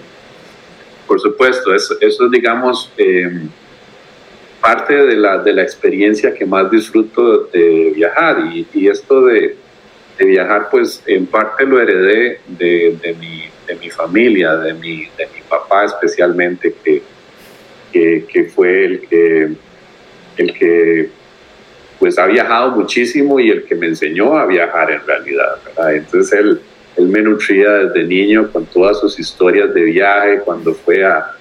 Por 1.07 1.21
supuesto, 1.21 1.73
eso, 1.73 1.95
eso 2.01 2.25
es, 2.25 2.31
digamos, 2.33 2.91
eh, 2.99 3.47
parte 4.61 4.95
de 4.95 5.17
la, 5.17 5.39
de 5.39 5.53
la 5.53 5.63
experiencia 5.63 6.35
que 6.35 6.45
más 6.45 6.71
disfruto 6.71 7.45
de 7.45 7.93
viajar 7.95 8.39
y, 8.53 8.89
esto 8.89 9.25
de, 9.27 9.57
de, 10.19 10.25
viajar, 10.25 10.69
pues 10.71 11.03
en 11.07 11.27
parte 11.27 11.65
lo 11.65 11.81
heredé 11.81 12.41
de, 12.47 12.97
de, 13.03 13.15
mi, 13.15 13.45
de 13.67 13.75
mi 13.77 13.91
familia, 13.91 14.57
de 14.57 14.75
mi, 14.75 15.05
de 15.17 15.27
mi 15.35 15.41
papá 15.49 15.85
especialmente, 15.87 16.75
que, 16.85 17.03
que, 17.93 18.25
que 18.31 18.45
fue 18.45 18.85
el 18.85 19.01
que 19.09 19.51
el 20.37 20.55
que 20.55 21.11
pues 21.99 22.19
ha 22.19 22.27
viajado 22.27 22.71
muchísimo 22.71 23.39
y 23.41 23.51
el 23.51 23.65
que 23.65 23.75
me 23.75 23.87
enseñó 23.87 24.39
a 24.39 24.47
viajar 24.47 24.91
en 24.91 25.07
realidad. 25.07 25.59
Entonces 25.93 26.33
él, 26.39 26.61
él 26.97 27.09
me 27.09 27.21
nutría 27.21 27.71
desde 27.73 28.05
niño 28.05 28.51
con 28.51 28.65
todas 28.65 28.99
sus 29.01 29.19
historias 29.19 29.75
de 29.75 29.83
viaje, 29.83 30.41
cuando 30.41 30.73
fue 30.73 31.05
a, 31.05 31.37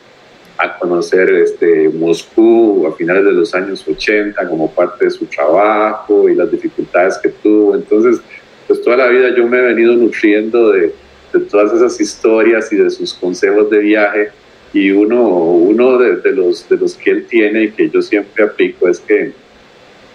a 0.59 0.77
conocer 0.77 1.29
este, 1.29 1.87
Moscú 1.89 2.85
a 2.85 2.95
finales 2.95 3.23
de 3.23 3.31
los 3.31 3.55
años 3.55 3.85
80 3.87 4.47
como 4.49 4.69
parte 4.69 5.05
de 5.05 5.11
su 5.11 5.25
trabajo 5.25 6.27
y 6.27 6.35
las 6.35 6.51
dificultades 6.51 7.17
que 7.17 7.29
tuvo. 7.29 7.75
Entonces, 7.75 8.21
pues 8.67 8.81
toda 8.81 8.97
la 8.97 9.07
vida 9.07 9.33
yo 9.35 9.47
me 9.47 9.57
he 9.57 9.61
venido 9.61 9.95
nutriendo 9.95 10.71
de, 10.71 10.93
de 11.33 11.39
todas 11.49 11.73
esas 11.73 11.99
historias 12.01 12.71
y 12.73 12.75
de 12.75 12.89
sus 12.89 13.13
consejos 13.13 13.69
de 13.69 13.79
viaje 13.79 14.31
y 14.73 14.91
uno, 14.91 15.23
uno 15.23 15.97
de, 15.97 16.31
los, 16.33 16.67
de 16.67 16.77
los 16.77 16.95
que 16.95 17.11
él 17.11 17.25
tiene 17.25 17.63
y 17.63 17.71
que 17.71 17.89
yo 17.89 18.01
siempre 18.01 18.43
aplico 18.43 18.87
es 18.87 18.99
que 18.99 19.31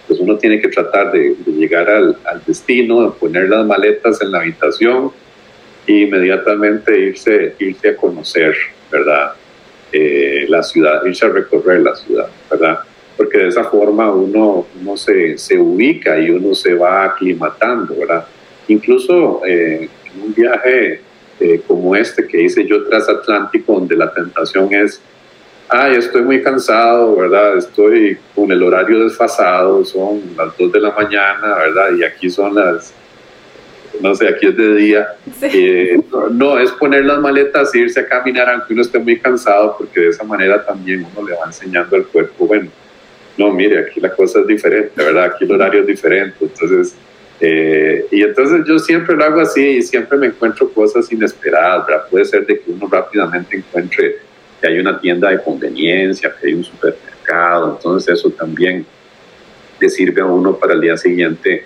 pues 0.07 0.19
uno 0.19 0.37
tiene 0.37 0.61
que 0.61 0.67
tratar 0.67 1.11
de, 1.11 1.35
llegar 1.47 1.89
al, 1.89 2.17
al, 2.25 2.41
destino, 2.45 3.01
de 3.01 3.19
poner 3.19 3.49
las 3.49 3.65
maletas 3.65 4.21
en 4.21 4.31
la 4.31 4.41
habitación 4.41 5.11
e 5.87 5.93
inmediatamente 5.93 6.97
irse, 6.99 7.55
irse 7.57 7.89
a 7.89 7.95
conocer, 7.95 8.55
¿verdad? 8.91 9.33
Eh, 9.91 10.45
la 10.49 10.61
ciudad, 10.63 11.05
irse 11.05 11.25
a 11.25 11.29
recorrer 11.29 11.81
la 11.81 11.95
ciudad, 11.95 12.27
¿verdad? 12.49 12.79
Porque 13.15 13.37
de 13.37 13.47
esa 13.47 13.63
forma 13.65 14.11
uno, 14.11 14.65
uno 14.81 14.97
se, 14.97 15.37
se 15.37 15.57
ubica 15.57 16.19
y 16.19 16.31
uno 16.31 16.53
se 16.53 16.73
va 16.73 17.05
aclimatando, 17.05 17.95
¿verdad? 17.95 18.25
Incluso 18.67 19.41
eh, 19.45 19.87
en 20.13 20.21
un 20.21 20.33
viaje 20.33 21.01
eh, 21.39 21.61
como 21.67 21.95
este 21.95 22.27
que 22.27 22.41
hice 22.41 22.65
yo 22.65 22.85
transatlántico, 22.85 23.73
donde 23.73 23.95
la 23.95 24.13
tentación 24.13 24.73
es, 24.73 25.01
ay, 25.69 25.95
estoy 25.95 26.23
muy 26.23 26.41
cansado, 26.41 27.15
¿verdad? 27.15 27.57
Estoy 27.57 28.17
con 28.33 28.51
el 28.51 28.63
horario 28.63 29.03
desfasado, 29.03 29.85
son 29.85 30.21
las 30.37 30.57
2 30.57 30.71
de 30.71 30.79
la 30.79 30.91
mañana, 30.91 31.55
¿verdad? 31.57 31.89
Y 31.97 32.03
aquí 32.03 32.29
son 32.29 32.55
las, 32.55 32.93
no 34.01 34.15
sé, 34.15 34.27
aquí 34.27 34.47
es 34.47 34.57
de 34.57 34.75
día. 34.75 35.07
Eh, 35.41 36.01
no, 36.31 36.59
es 36.59 36.71
poner 36.71 37.05
las 37.05 37.19
maletas 37.19 37.73
e 37.73 37.79
irse 37.79 37.99
a 37.99 38.07
caminar 38.07 38.49
aunque 38.49 38.73
uno 38.73 38.81
esté 38.81 38.99
muy 38.99 39.19
cansado, 39.19 39.75
porque 39.77 39.99
de 40.01 40.09
esa 40.09 40.23
manera 40.23 40.65
también 40.65 41.05
uno 41.15 41.27
le 41.27 41.35
va 41.35 41.45
enseñando 41.45 41.95
al 41.95 42.05
cuerpo, 42.05 42.47
bueno, 42.47 42.69
no, 43.37 43.51
mire, 43.51 43.79
aquí 43.79 43.99
la 43.99 44.13
cosa 44.13 44.39
es 44.39 44.47
diferente, 44.47 44.91
¿verdad? 44.95 45.25
Aquí 45.25 45.43
el 45.43 45.51
horario 45.51 45.81
es 45.81 45.87
diferente, 45.87 46.37
entonces 46.41 46.95
eh, 47.39 48.05
y 48.11 48.23
entonces 48.23 48.61
yo 48.65 48.79
siempre 48.79 49.15
lo 49.15 49.23
hago 49.25 49.41
así 49.41 49.61
y 49.61 49.81
siempre 49.81 50.17
me 50.17 50.27
encuentro 50.27 50.69
cosas 50.69 51.11
inesperadas, 51.11 51.85
¿verdad? 51.85 52.05
Puede 52.09 52.25
ser 52.25 52.45
de 52.45 52.59
que 52.59 52.71
uno 52.71 52.87
rápidamente 52.89 53.57
encuentre 53.57 54.17
que 54.61 54.67
hay 54.67 54.79
una 54.79 54.99
tienda 54.99 55.29
de 55.29 55.41
conveniencia, 55.41 56.33
que 56.39 56.47
hay 56.47 56.53
un 56.53 56.63
supermercado, 56.63 57.75
entonces 57.75 58.17
eso 58.17 58.29
también 58.29 58.85
le 59.79 59.89
sirve 59.89 60.21
a 60.21 60.25
uno 60.25 60.55
para 60.55 60.73
el 60.73 60.81
día 60.81 60.95
siguiente 60.95 61.65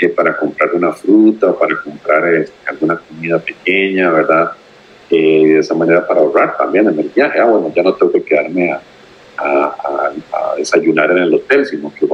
eh, 0.00 0.08
para 0.08 0.36
comprar 0.36 0.74
una 0.74 0.92
fruta 0.92 1.52
para 1.58 1.76
comprar 1.82 2.34
eh, 2.34 2.48
alguna 2.66 2.96
comida 2.96 3.38
pequeña, 3.38 4.10
¿verdad? 4.10 4.52
y 5.10 5.44
de 5.46 5.58
esa 5.58 5.74
manera 5.74 6.06
para 6.06 6.20
ahorrar 6.20 6.56
también 6.56 6.88
en 6.88 6.98
el 6.98 7.08
viaje. 7.08 7.40
Ah, 7.40 7.44
bueno, 7.44 7.72
ya 7.74 7.82
no 7.82 7.94
tengo 7.94 8.12
que 8.12 8.22
quedarme 8.22 8.70
a, 8.72 8.80
a, 9.36 10.12
a, 10.32 10.56
desayunar 10.56 11.10
en 11.10 11.18
el 11.18 11.34
hotel, 11.34 11.66
sino 11.66 11.92
que 11.92 12.06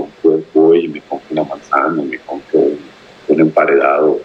voy 0.55 0.85
y 0.87 0.89
me 0.89 1.01
compro 1.03 1.29
una 1.31 1.45
manzana, 1.45 2.03
me 2.03 2.19
compro 2.19 2.61
un, 2.61 2.79
un 3.29 3.41
emparedado 3.41 4.21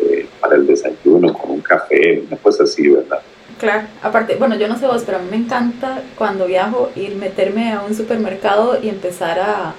eh, 0.00 0.26
para 0.40 0.56
el 0.56 0.66
desayuno 0.66 1.34
con 1.34 1.50
un 1.50 1.60
café, 1.60 2.22
una 2.26 2.36
cosa 2.38 2.64
así, 2.64 2.88
¿verdad? 2.88 3.20
Claro, 3.58 3.86
aparte, 4.02 4.36
bueno, 4.36 4.56
yo 4.56 4.68
no 4.68 4.76
sé 4.76 4.86
vos, 4.86 5.02
pero 5.04 5.18
a 5.18 5.20
mí 5.20 5.28
me 5.30 5.36
encanta 5.36 6.02
cuando 6.16 6.46
viajo 6.46 6.90
ir 6.96 7.14
meterme 7.16 7.72
a 7.72 7.82
un 7.82 7.94
supermercado 7.94 8.78
y 8.82 8.88
empezar 8.88 9.38
a, 9.38 9.74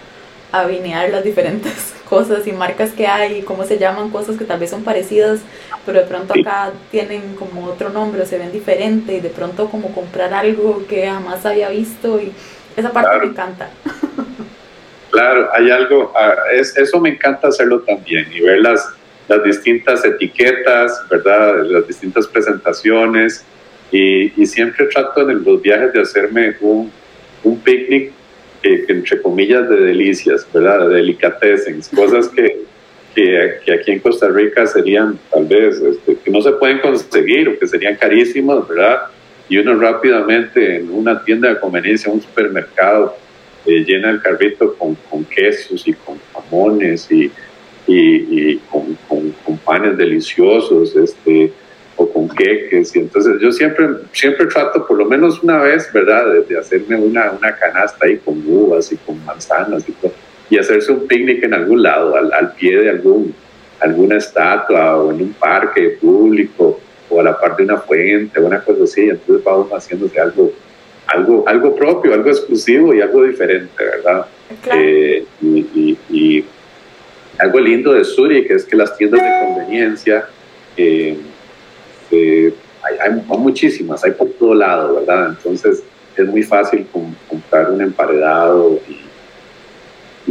a 0.60 0.66
vinear 0.68 1.10
las 1.10 1.24
diferentes 1.24 1.94
cosas 2.10 2.48
y 2.48 2.52
marcas 2.52 2.92
que 2.92 3.08
hay, 3.08 3.40
y 3.40 3.42
cómo 3.42 3.66
se 3.66 3.78
llaman, 3.78 4.10
cosas 4.10 4.38
que 4.38 4.46
tal 4.46 4.60
vez 4.60 4.70
son 4.70 4.84
parecidas, 4.84 5.40
pero 5.86 6.00
de 6.00 6.06
pronto 6.06 6.34
acá 6.40 6.72
tienen 6.92 7.36
como 7.36 7.66
otro 7.66 7.90
nombre 7.90 8.22
o 8.22 8.26
se 8.26 8.38
ven 8.38 8.52
diferente 8.52 9.14
y 9.14 9.20
de 9.20 9.30
pronto 9.30 9.70
como 9.70 9.94
comprar 9.94 10.34
algo 10.34 10.86
que 10.88 11.08
jamás 11.08 11.46
había 11.46 11.70
visto 11.70 12.20
y 12.20 12.32
esa 12.76 12.92
parte 12.92 13.20
me 13.20 13.32
encanta. 13.32 13.70
Claro, 15.12 15.48
hay 15.54 15.72
algo, 15.72 16.12
ah, 16.14 16.36
es, 16.52 16.76
eso 16.76 17.00
me 17.00 17.08
encanta 17.08 17.48
hacerlo 17.48 17.80
también 17.80 18.28
y 18.34 18.42
ver 18.42 18.60
las, 18.60 18.86
las 19.30 19.42
distintas 19.46 20.04
etiquetas, 20.04 21.06
¿verdad? 21.10 21.64
Las 21.64 21.88
distintas 21.88 22.28
presentaciones 22.28 23.46
y, 23.92 24.34
y 24.42 24.46
siempre 24.46 24.88
trato 24.88 25.30
en 25.30 25.42
los 25.42 25.62
viajes 25.62 25.94
de 25.94 26.02
hacerme 26.02 26.58
un, 26.60 26.92
un 27.46 27.60
picnic 27.62 28.12
entre 28.88 29.22
comillas 29.22 29.70
de 29.70 29.78
delicias, 29.78 30.48
¿verdad? 30.54 30.90
De 30.90 30.96
delicatessens, 30.96 31.90
cosas 31.90 32.28
que, 32.30 32.64
que, 33.14 33.74
aquí 33.74 33.92
en 33.92 34.00
Costa 34.00 34.28
Rica 34.30 34.66
serían 34.66 35.20
tal 35.32 35.46
vez, 35.46 35.80
este, 35.82 36.18
que 36.18 36.32
no 36.32 36.42
se 36.42 36.52
pueden 36.54 36.80
conseguir 36.80 37.48
o 37.50 37.60
que 37.60 37.68
serían 37.68 37.96
carísimas, 37.96 38.68
¿verdad? 38.68 39.04
Y 39.48 39.58
uno 39.58 39.76
rápidamente 39.76 40.78
en 40.78 40.90
una 40.92 41.24
tienda 41.24 41.50
de 41.50 41.60
conveniencia, 41.60 42.12
un 42.12 42.22
supermercado, 42.22 43.16
eh, 43.66 43.84
llena 43.84 44.10
el 44.10 44.22
carrito 44.22 44.76
con, 44.76 44.96
quesos 45.26 45.88
y 45.88 45.94
con 45.94 46.20
jamones 46.34 47.10
y, 47.12 47.32
y, 47.88 48.52
y 48.52 48.58
con, 48.70 48.96
con, 49.08 49.32
con, 49.44 49.58
panes 49.58 49.98
deliciosos 49.98 50.96
este, 50.96 51.52
o 51.96 52.12
con 52.12 52.30
queques. 52.30 52.96
Y 52.96 53.00
entonces 53.00 53.36
yo 53.42 53.52
siempre, 53.52 53.88
siempre 54.12 54.48
trato 54.48 54.86
por 54.86 54.98
lo 54.98 55.06
menos 55.06 55.42
una 55.44 55.60
vez, 55.60 55.92
¿verdad?, 55.94 56.32
de, 56.32 56.42
de 56.42 56.60
hacerme 56.60 56.96
una, 56.96 57.32
una, 57.32 57.56
canasta 57.56 58.06
ahí 58.06 58.18
con 58.18 58.44
uvas 58.46 58.92
y 58.92 58.98
con 58.98 59.24
manzanas 59.26 59.88
y 59.88 59.92
todo, 59.94 60.14
y 60.50 60.58
hacerse 60.58 60.92
un 60.92 61.08
picnic 61.08 61.44
en 61.44 61.54
algún 61.54 61.84
lado, 61.84 62.16
al, 62.16 62.32
al 62.34 62.54
pie 62.54 62.78
de 62.78 62.90
algún, 62.90 63.34
alguna 63.80 64.18
estatua 64.18 64.98
o 64.98 65.12
en 65.12 65.22
un 65.22 65.34
parque 65.34 65.98
público 66.02 66.80
o 67.10 67.20
a 67.20 67.24
la 67.24 67.40
parte 67.40 67.64
de 67.64 67.72
una 67.72 67.82
fuente 67.82 68.40
o 68.40 68.46
una 68.46 68.60
cosa 68.62 68.84
así. 68.84 69.10
Entonces 69.10 69.44
vamos 69.44 69.70
haciéndose 69.72 70.20
algo 70.20 70.52
algo, 71.08 71.48
algo 71.48 71.76
propio, 71.76 72.14
algo 72.14 72.30
exclusivo 72.30 72.94
y 72.94 73.02
algo 73.02 73.24
diferente, 73.24 73.84
¿verdad? 73.84 74.26
Eh, 74.74 75.26
y, 75.42 75.48
y, 75.48 75.98
y, 76.10 76.46
algo 77.38 77.60
lindo 77.60 77.92
de 77.94 78.06
Zurich 78.06 78.50
es 78.50 78.64
que 78.64 78.78
las 78.78 78.96
tiendas 78.98 79.22
de 79.22 79.46
conveniencia 79.46 80.26
eh, 80.78 81.18
hay, 82.84 82.98
hay, 83.00 83.38
muchísimas, 83.38 84.04
hay 84.04 84.12
por 84.12 84.30
todo 84.30 84.54
lado, 84.54 84.96
¿verdad? 84.96 85.30
Entonces 85.30 85.84
es 86.16 86.28
muy 86.28 86.44
fácil 86.44 86.88
comprar 87.28 87.72
un 87.72 87.82
emparedado 87.82 88.80
y, 88.88 89.06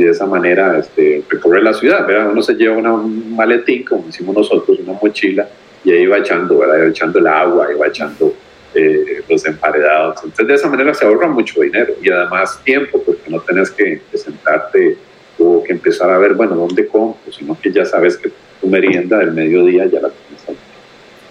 de 0.01 0.11
esa 0.11 0.27
manera 0.27 0.77
este, 0.77 1.23
recorrer 1.29 1.62
la 1.62 1.73
ciudad. 1.73 2.05
Uno 2.29 2.42
se 2.42 2.55
lleva 2.55 2.77
una, 2.77 2.92
un 2.92 3.37
maletín, 3.37 3.85
como 3.85 4.05
decimos 4.07 4.35
nosotros, 4.35 4.81
una 4.81 4.99
mochila, 5.01 5.49
y 5.85 5.92
ahí 5.92 6.07
va 6.07 6.18
echando, 6.18 6.59
¿verdad? 6.59 6.87
Va 6.87 6.88
echando 6.88 7.18
el 7.20 7.27
agua, 7.29 7.68
va 7.81 7.87
echando 7.87 8.35
eh, 8.75 9.23
los 9.29 9.47
emparedados. 9.47 10.16
Entonces, 10.25 10.49
de 10.49 10.55
esa 10.55 10.68
manera 10.68 10.92
se 10.94 11.05
ahorra 11.05 11.29
mucho 11.29 11.61
dinero 11.61 11.94
y 12.03 12.11
además 12.11 12.61
tiempo, 12.64 13.01
porque 13.05 13.31
no 13.31 13.38
tenés 13.40 13.70
que, 13.70 14.01
sentarte 14.14 14.99
o 15.38 15.62
que 15.62 15.73
empezar 15.73 16.11
a 16.11 16.18
ver, 16.18 16.35
bueno, 16.35 16.57
¿dónde 16.57 16.88
compro? 16.88 17.33
Sino 17.33 17.57
que 17.61 17.70
ya 17.70 17.85
sabes 17.85 18.16
que 18.16 18.33
tu 18.61 18.66
merienda 18.66 19.18
del 19.18 19.33
mediodía 19.33 19.87
ya 19.87 20.01
la 20.01 20.11
tienes. 20.11 20.59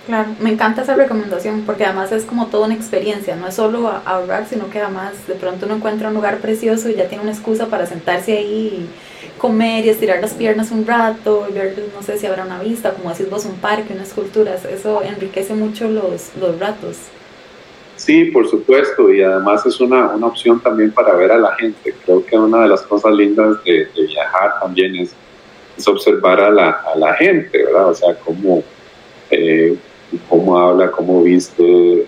Claro, 0.06 0.36
me 0.42 0.52
encanta 0.52 0.82
esa 0.82 0.96
recomendación 0.96 1.64
porque 1.66 1.86
además 1.86 2.12
es 2.12 2.26
como 2.26 2.48
toda 2.48 2.66
una 2.66 2.76
experiencia, 2.76 3.38
no 3.38 3.48
es 3.48 3.56
solo 3.56 3.90
ahorrar, 4.06 4.46
sino 4.48 4.70
que 4.70 4.80
además 4.80 5.14
de 5.28 5.36
pronto 5.36 5.66
uno 5.66 5.76
encuentra 5.76 6.10
un 6.10 6.16
lugar 6.16 6.40
precioso 6.40 6.90
y 6.90 6.96
ya 6.96 7.08
tiene 7.08 7.24
una 7.24 7.32
excusa 7.32 7.68
para 7.68 7.86
sentarse 7.86 8.38
ahí 8.38 8.86
y 8.86 9.40
comer 9.40 9.86
y 9.86 9.90
estirar 9.90 10.20
las 10.20 10.34
piernas 10.34 10.72
un 10.72 10.86
rato 10.86 11.48
y 11.50 11.54
ver, 11.54 11.76
no 11.96 12.02
sé 12.02 12.18
si 12.18 12.28
habrá 12.28 12.44
una 12.44 12.60
vista, 12.60 12.92
como 12.92 13.12
decís 13.12 13.30
vos, 13.30 13.46
un 13.46 13.56
parque, 13.56 13.94
unas 13.94 14.10
esculturas, 14.10 14.66
eso 14.66 15.02
enriquece 15.04 15.54
mucho 15.54 15.88
los, 15.88 16.32
los 16.38 16.60
ratos. 16.60 16.98
Sí, 17.96 18.26
por 18.26 18.50
supuesto, 18.50 19.14
y 19.14 19.22
además 19.22 19.66
es 19.66 19.80
una, 19.80 20.08
una, 20.10 20.28
opción 20.28 20.60
también 20.60 20.92
para 20.92 21.14
ver 21.14 21.32
a 21.32 21.38
la 21.38 21.56
gente. 21.56 21.96
Creo 22.04 22.26
que 22.26 22.38
una 22.38 22.64
de 22.64 22.68
las 22.68 22.82
cosas 22.82 23.14
lindas 23.14 23.64
de, 23.64 23.86
de 23.86 24.08
viajar 24.08 24.60
también 24.60 24.96
es, 24.96 25.16
es 25.78 25.88
observar 25.88 26.42
a 26.42 26.50
la, 26.50 26.70
a 26.94 26.98
la, 26.98 27.14
gente, 27.14 27.64
¿verdad? 27.64 27.90
O 27.90 27.94
sea, 27.94 28.16
cómo, 28.16 28.64
eh, 29.30 29.78
cómo 30.30 30.58
habla, 30.58 30.92
cómo 30.92 31.24
viste, 31.24 32.06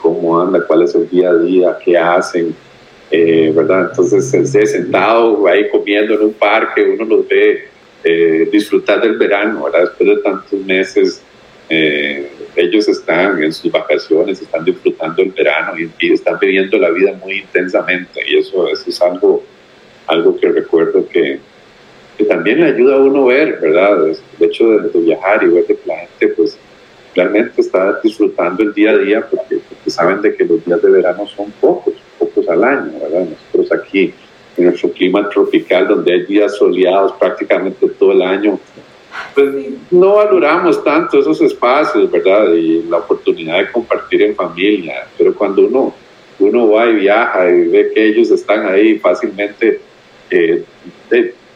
cómo 0.00 0.40
anda, 0.40 0.64
cuál 0.66 0.82
es 0.82 0.94
el 0.94 1.08
día 1.08 1.30
a 1.30 1.36
día, 1.36 1.78
qué 1.84 1.96
hacen, 1.96 2.54
eh, 3.10 3.52
¿verdad? 3.54 3.88
Entonces, 3.90 4.50
sentado 4.70 5.46
ahí 5.46 5.68
comiendo 5.68 6.14
en 6.14 6.22
un 6.22 6.32
parque, 6.32 6.82
uno 6.82 7.04
los 7.04 7.28
ve 7.28 7.64
eh, 8.04 8.48
disfrutar 8.50 9.00
del 9.02 9.18
verano, 9.18 9.64
¿verdad? 9.64 9.80
Después 9.80 10.08
de 10.08 10.22
tantos 10.22 10.60
meses, 10.60 11.22
eh, 11.68 12.30
ellos 12.56 12.88
están 12.88 13.42
en 13.42 13.52
sus 13.52 13.70
vacaciones, 13.70 14.40
están 14.40 14.64
disfrutando 14.64 15.22
el 15.22 15.30
verano 15.30 15.72
y, 15.78 16.12
están 16.12 16.38
viviendo 16.40 16.78
la 16.78 16.90
vida 16.90 17.12
muy 17.22 17.38
intensamente 17.38 18.20
y 18.26 18.38
eso, 18.38 18.68
es 18.68 19.00
algo, 19.02 19.42
algo 20.06 20.36
que 20.38 20.48
recuerdo 20.48 21.08
que, 21.08 21.38
también 22.28 22.60
le 22.60 22.66
ayuda 22.66 22.96
a 22.96 22.98
uno 22.98 23.24
ver, 23.26 23.58
¿verdad? 23.60 24.08
El 24.08 24.16
hecho 24.46 24.68
de, 24.68 25.00
viajar 25.00 25.42
y 25.42 25.48
ver 25.48 25.64
que 25.64 25.78
la 25.86 25.96
gente, 26.00 26.28
pues, 26.28 26.58
realmente 27.14 27.60
está 27.60 28.00
disfrutando 28.02 28.62
el 28.62 28.72
día 28.72 28.92
a 28.92 28.98
día 28.98 29.26
porque, 29.28 29.58
porque 29.68 29.90
saben 29.90 30.22
de 30.22 30.34
que 30.34 30.44
los 30.44 30.64
días 30.64 30.80
de 30.82 30.90
verano 30.90 31.26
son 31.26 31.50
pocos 31.60 31.94
pocos 32.18 32.48
al 32.48 32.62
año, 32.62 32.92
¿verdad? 33.00 33.26
Nosotros 33.30 33.80
aquí, 33.80 34.12
en 34.56 34.64
nuestro 34.64 34.90
clima 34.92 35.28
tropical, 35.28 35.88
donde 35.88 36.12
hay 36.12 36.26
días 36.26 36.56
soleados 36.56 37.12
prácticamente 37.18 37.88
todo 37.88 38.12
el 38.12 38.22
año, 38.22 38.58
pues 39.34 39.48
no 39.90 40.14
valoramos 40.14 40.84
tanto 40.84 41.18
esos 41.18 41.40
espacios, 41.40 42.10
¿verdad? 42.10 42.52
Y 42.52 42.82
la 42.84 42.98
oportunidad 42.98 43.58
de 43.58 43.72
compartir 43.72 44.22
en 44.22 44.36
familia. 44.36 45.06
Pero 45.16 45.34
cuando 45.34 45.66
uno, 45.66 45.94
uno 46.38 46.70
va 46.70 46.88
y 46.88 46.96
viaja 46.96 47.50
y 47.50 47.68
ve 47.68 47.90
que 47.92 48.06
ellos 48.06 48.30
están 48.30 48.66
ahí 48.66 48.98
fácilmente 48.98 49.80
eh, 50.30 50.64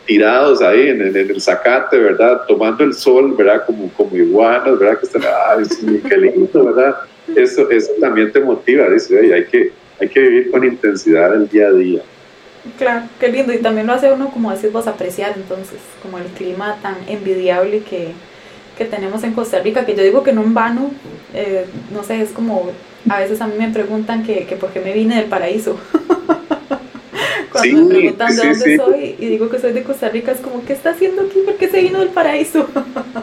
tirados 0.06 0.60
ahí 0.60 0.88
en, 0.88 1.00
el 1.00 1.40
zacate, 1.40 1.98
¿verdad? 1.98 2.42
Tomando 2.46 2.84
el 2.84 2.94
sol, 2.94 3.34
¿verdad? 3.36 3.64
Como, 3.66 3.88
como 3.90 4.16
iguanas, 4.16 4.78
¿verdad? 4.78 4.98
Que 4.98 5.06
están, 5.06 5.22
ay, 5.48 5.64
sí, 5.64 6.02
qué 6.08 6.16
lindo, 6.16 6.64
¿verdad? 6.64 6.96
Eso, 7.34 7.70
eso 7.70 7.92
también 8.00 8.32
te 8.32 8.40
motiva, 8.40 8.88
dice, 8.90 9.34
hay 9.34 9.44
que 9.46 9.72
hay 10.00 10.08
que 10.08 10.20
vivir 10.20 10.50
con 10.50 10.64
intensidad 10.64 11.34
el 11.34 11.48
día 11.48 11.68
a 11.68 11.72
día. 11.72 12.02
Claro, 12.78 13.06
qué 13.20 13.28
lindo. 13.28 13.52
Y 13.52 13.58
también 13.58 13.86
lo 13.86 13.92
hace 13.92 14.12
uno, 14.12 14.30
como 14.30 14.50
decís 14.50 14.72
vos, 14.72 14.86
apreciar 14.86 15.34
entonces, 15.36 15.78
como 16.02 16.18
el 16.18 16.24
clima 16.26 16.78
tan 16.82 16.96
envidiable 17.08 17.80
que, 17.80 18.12
que 18.76 18.84
tenemos 18.84 19.22
en 19.24 19.32
Costa 19.32 19.60
Rica, 19.60 19.84
que 19.84 19.94
yo 19.94 20.02
digo 20.02 20.22
que 20.22 20.32
no 20.32 20.42
en 20.42 20.54
vano, 20.54 20.90
eh, 21.34 21.66
no 21.92 22.02
sé, 22.02 22.22
es 22.22 22.30
como, 22.30 22.70
a 23.08 23.20
veces 23.20 23.40
a 23.40 23.46
mí 23.46 23.54
me 23.58 23.68
preguntan 23.68 24.24
que, 24.24 24.46
que 24.46 24.56
por 24.56 24.70
qué 24.70 24.80
me 24.80 24.92
vine 24.92 25.16
del 25.16 25.26
paraíso. 25.26 25.78
Cuando 27.54 27.84
me 27.84 27.94
preguntan 27.94 28.36
de 28.36 28.48
dónde 28.48 28.76
soy 28.76 29.16
y 29.16 29.26
digo 29.26 29.48
que 29.48 29.60
soy 29.60 29.72
de 29.72 29.84
Costa 29.84 30.08
Rica, 30.08 30.32
es 30.32 30.40
como, 30.40 30.64
¿qué 30.66 30.72
está 30.72 30.90
haciendo 30.90 31.22
aquí? 31.22 31.38
¿Por 31.44 31.54
qué 31.54 31.68
se 31.68 31.82
vino 31.82 32.00
del 32.00 32.08
paraíso? 32.08 32.68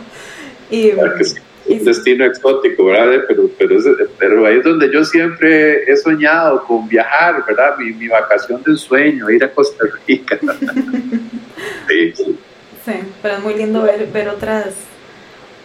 y, 0.72 0.91
un 0.91 1.84
destino 1.84 2.26
exótico, 2.26 2.86
¿verdad? 2.86 3.26
Pero, 3.28 3.50
pero, 3.58 3.78
pero, 4.17 4.46
ahí 4.46 4.60
es 4.60 4.63
donde 4.63 4.91
yo 4.91 5.04
siempre 5.04 5.84
he 5.84 5.98
soñado 5.98 6.63
con 6.65 6.88
viajar, 6.88 7.44
¿verdad? 7.46 7.78
Mi, 7.78 7.91
mi 7.91 8.08
vacación 8.08 8.63
de 8.63 8.78
sueño, 8.78 9.30
ir 9.30 9.44
a 9.44 9.52
Costa 9.52 9.84
Rica. 10.08 10.39
sí. 11.89 12.13
sí, 12.13 12.94
pero 13.22 13.36
es 13.36 13.44
muy 13.44 13.56
lindo 13.56 13.84
ver, 13.84 14.08
ver 14.13 14.30
otras, 14.30 14.74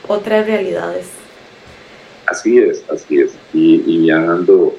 otras 0.09 0.45
realidades. 0.45 1.07
Así 2.27 2.59
es, 2.59 2.85
así 2.91 3.21
es. 3.21 3.37
Y, 3.55 3.83
y 3.87 3.99
viajando, 3.99 4.77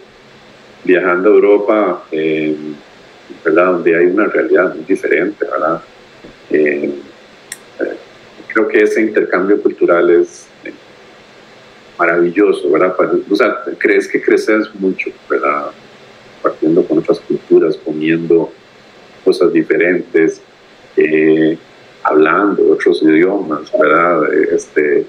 viajando 0.84 1.30
a 1.30 1.34
Europa, 1.34 2.04
eh, 2.12 2.56
¿verdad? 3.44 3.66
Donde 3.74 3.98
hay 3.98 4.06
una 4.06 4.26
realidad 4.26 4.76
muy 4.76 4.84
diferente, 4.84 5.46
¿verdad? 5.46 5.82
Eh, 6.50 6.94
eh, 7.80 7.98
creo 8.48 8.68
que 8.68 8.84
ese 8.84 9.02
intercambio 9.02 9.62
cultural 9.62 10.10
es 10.10 10.48
maravilloso, 11.98 12.72
¿verdad? 12.72 12.96
O 13.30 13.36
sea, 13.36 13.64
crees 13.78 14.08
que 14.08 14.22
creces 14.22 14.74
mucho, 14.76 15.10
¿verdad? 15.30 15.68
Partiendo 16.42 16.84
con 16.86 17.00
otras 17.00 17.20
culturas, 17.22 17.78
comiendo 17.78 18.52
cosas 19.24 19.52
diferentes, 19.52 20.42
eh, 20.96 21.58
hablando 22.04 22.72
otros 22.72 23.02
idiomas, 23.02 23.72
¿verdad? 23.78 24.34
Este, 24.52 25.06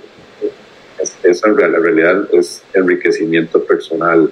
esa 1.23 1.49
la 1.49 1.79
realidad 1.79 2.29
es 2.33 2.63
enriquecimiento 2.75 3.63
personal. 3.65 4.31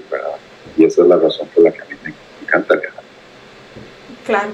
Y 0.77 0.85
esa 0.85 1.03
es 1.03 1.09
la 1.09 1.17
razón 1.17 1.49
por 1.55 1.65
la 1.65 1.73
que 1.73 1.83
a 1.83 1.85
mí 1.85 1.95
me 2.05 2.13
encanta 2.43 2.77
viajar. 2.77 3.06
Claro. 4.27 4.51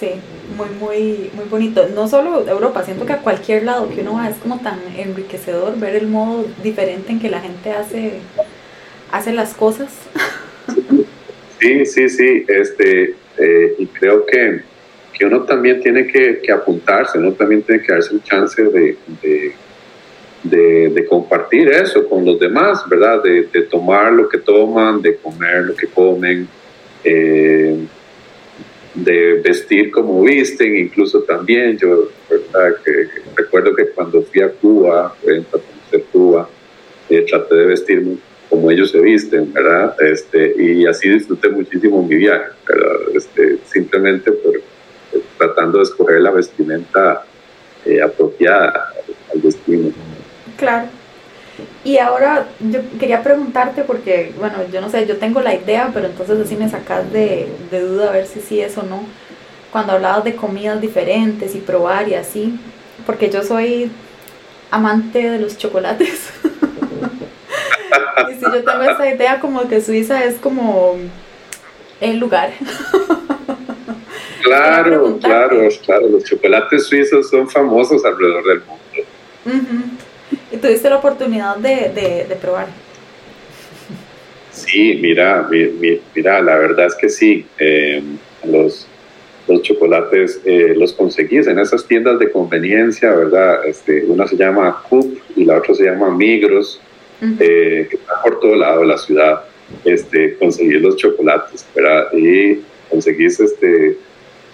Sí, 0.00 0.10
muy, 0.56 0.68
muy, 0.80 1.30
muy 1.34 1.44
bonito. 1.48 1.86
No 1.94 2.08
solo 2.08 2.44
Europa, 2.48 2.82
siento 2.82 3.06
que 3.06 3.12
a 3.12 3.18
cualquier 3.18 3.62
lado 3.62 3.88
que 3.88 4.00
uno 4.00 4.14
va 4.14 4.28
es 4.28 4.36
como 4.38 4.58
tan 4.58 4.80
enriquecedor 4.96 5.78
ver 5.78 5.94
el 5.94 6.08
modo 6.08 6.44
diferente 6.62 7.12
en 7.12 7.20
que 7.20 7.30
la 7.30 7.40
gente 7.40 7.70
hace, 7.70 8.14
hace 9.12 9.32
las 9.32 9.54
cosas. 9.54 9.92
Sí, 11.60 11.86
sí, 11.86 12.08
sí, 12.08 12.44
este, 12.48 13.14
eh, 13.38 13.74
y 13.78 13.86
creo 13.86 14.26
que, 14.26 14.62
que, 15.16 15.24
uno 15.24 15.42
también 15.42 15.80
tiene 15.80 16.08
que, 16.08 16.40
que, 16.40 16.50
apuntarse, 16.50 17.18
uno 17.18 17.32
también 17.34 17.62
tiene 17.62 17.80
que 17.82 17.92
darse 17.92 18.14
el 18.14 18.22
chance 18.24 18.60
de, 18.60 18.96
de, 19.22 20.88
de, 20.90 21.06
compartir 21.06 21.68
eso 21.68 22.08
con 22.08 22.24
los 22.24 22.40
demás, 22.40 22.82
¿verdad? 22.88 23.22
De, 23.22 23.44
tomar 23.70 24.12
lo 24.12 24.28
que 24.28 24.38
toman, 24.38 25.00
de 25.00 25.16
comer 25.16 25.66
lo 25.66 25.76
que 25.76 25.86
comen. 25.86 26.48
Eh, 27.04 27.86
de 28.94 29.40
vestir 29.40 29.90
como 29.90 30.22
visten, 30.22 30.76
incluso 30.76 31.22
también 31.22 31.78
yo 31.78 32.08
recuerdo 33.34 33.74
que 33.74 33.86
cuando 33.86 34.22
fui 34.22 34.42
a 34.42 34.50
Cuba, 34.50 35.06
a 35.06 35.98
Cuba, 36.12 36.48
eh, 37.08 37.24
traté 37.28 37.54
de 37.54 37.66
vestirme 37.66 38.16
como 38.48 38.70
ellos 38.70 38.90
se 38.90 39.00
visten, 39.00 39.50
¿verdad? 39.50 39.96
Este, 39.98 40.54
y 40.62 40.84
así 40.84 41.08
disfruté 41.08 41.48
muchísimo 41.48 42.06
mi 42.06 42.16
viaje, 42.16 42.50
Este, 43.14 43.58
simplemente 43.64 44.30
por, 44.30 44.56
eh, 44.56 44.62
tratando 45.38 45.78
de 45.78 45.84
escoger 45.84 46.20
la 46.20 46.30
vestimenta 46.30 47.24
eh, 47.86 48.02
apropiada 48.02 48.92
al 49.32 49.40
destino. 49.40 49.90
Claro. 50.58 51.01
Y 51.84 51.98
ahora 51.98 52.46
yo 52.60 52.80
quería 52.98 53.22
preguntarte, 53.22 53.82
porque, 53.82 54.32
bueno, 54.38 54.58
yo 54.72 54.80
no 54.80 54.90
sé, 54.90 55.06
yo 55.06 55.16
tengo 55.18 55.40
la 55.40 55.54
idea, 55.54 55.90
pero 55.92 56.06
entonces 56.06 56.38
así 56.40 56.56
me 56.56 56.68
sacas 56.68 57.12
de, 57.12 57.48
de 57.70 57.80
duda 57.80 58.08
a 58.08 58.12
ver 58.12 58.26
si 58.26 58.40
sí 58.40 58.60
es 58.60 58.76
o 58.78 58.82
no. 58.82 59.04
Cuando 59.70 59.92
hablabas 59.92 60.24
de 60.24 60.36
comidas 60.36 60.80
diferentes 60.80 61.54
y 61.54 61.58
probar 61.58 62.08
y 62.08 62.14
así, 62.14 62.58
porque 63.06 63.30
yo 63.30 63.42
soy 63.42 63.90
amante 64.70 65.30
de 65.30 65.38
los 65.38 65.56
chocolates. 65.56 66.30
y 68.30 68.34
si 68.34 68.40
yo 68.40 68.64
tengo 68.64 68.82
esa 68.82 69.08
idea 69.08 69.40
como 69.40 69.68
que 69.68 69.80
Suiza 69.80 70.24
es 70.24 70.36
como 70.36 70.96
el 72.00 72.18
lugar. 72.18 72.50
claro, 74.42 75.18
claro, 75.22 75.68
claro, 75.84 76.08
los 76.08 76.24
chocolates 76.24 76.86
suizos 76.86 77.30
son 77.30 77.48
famosos 77.48 78.04
alrededor 78.04 78.44
del 78.44 78.62
mundo 78.62 78.82
y 78.94 80.01
tuviste 80.62 80.88
la 80.88 80.96
oportunidad 80.96 81.56
de, 81.56 81.90
de, 82.28 82.36
probar. 82.36 82.68
Sí, 84.52 84.98
mira, 85.02 85.48
mira, 86.14 86.40
la 86.40 86.56
verdad 86.56 86.86
es 86.86 86.94
que 86.94 87.08
sí. 87.10 87.44
Eh, 87.58 88.02
los, 88.44 88.86
los 89.48 89.62
chocolates 89.62 90.40
eh, 90.44 90.74
los 90.76 90.92
conseguís 90.92 91.46
en 91.46 91.58
esas 91.58 91.86
tiendas 91.86 92.18
de 92.18 92.30
conveniencia, 92.30 93.12
¿verdad? 93.12 93.66
Este, 93.66 94.04
una 94.04 94.26
se 94.26 94.36
llama 94.36 94.82
Coop 94.88 95.18
y 95.36 95.44
la 95.44 95.58
otra 95.58 95.74
se 95.74 95.84
llama 95.84 96.14
Migros, 96.14 96.80
eh, 97.20 97.86
que 97.90 97.96
está 97.96 98.22
por 98.22 98.40
todo 98.40 98.54
lado 98.54 98.80
de 98.80 98.86
la 98.86 98.98
ciudad. 98.98 99.44
Este, 99.84 100.36
conseguís 100.36 100.80
los 100.80 100.96
chocolates, 100.96 101.66
¿verdad? 101.74 102.12
Y 102.12 102.60
conseguís 102.88 103.40
este, 103.40 103.96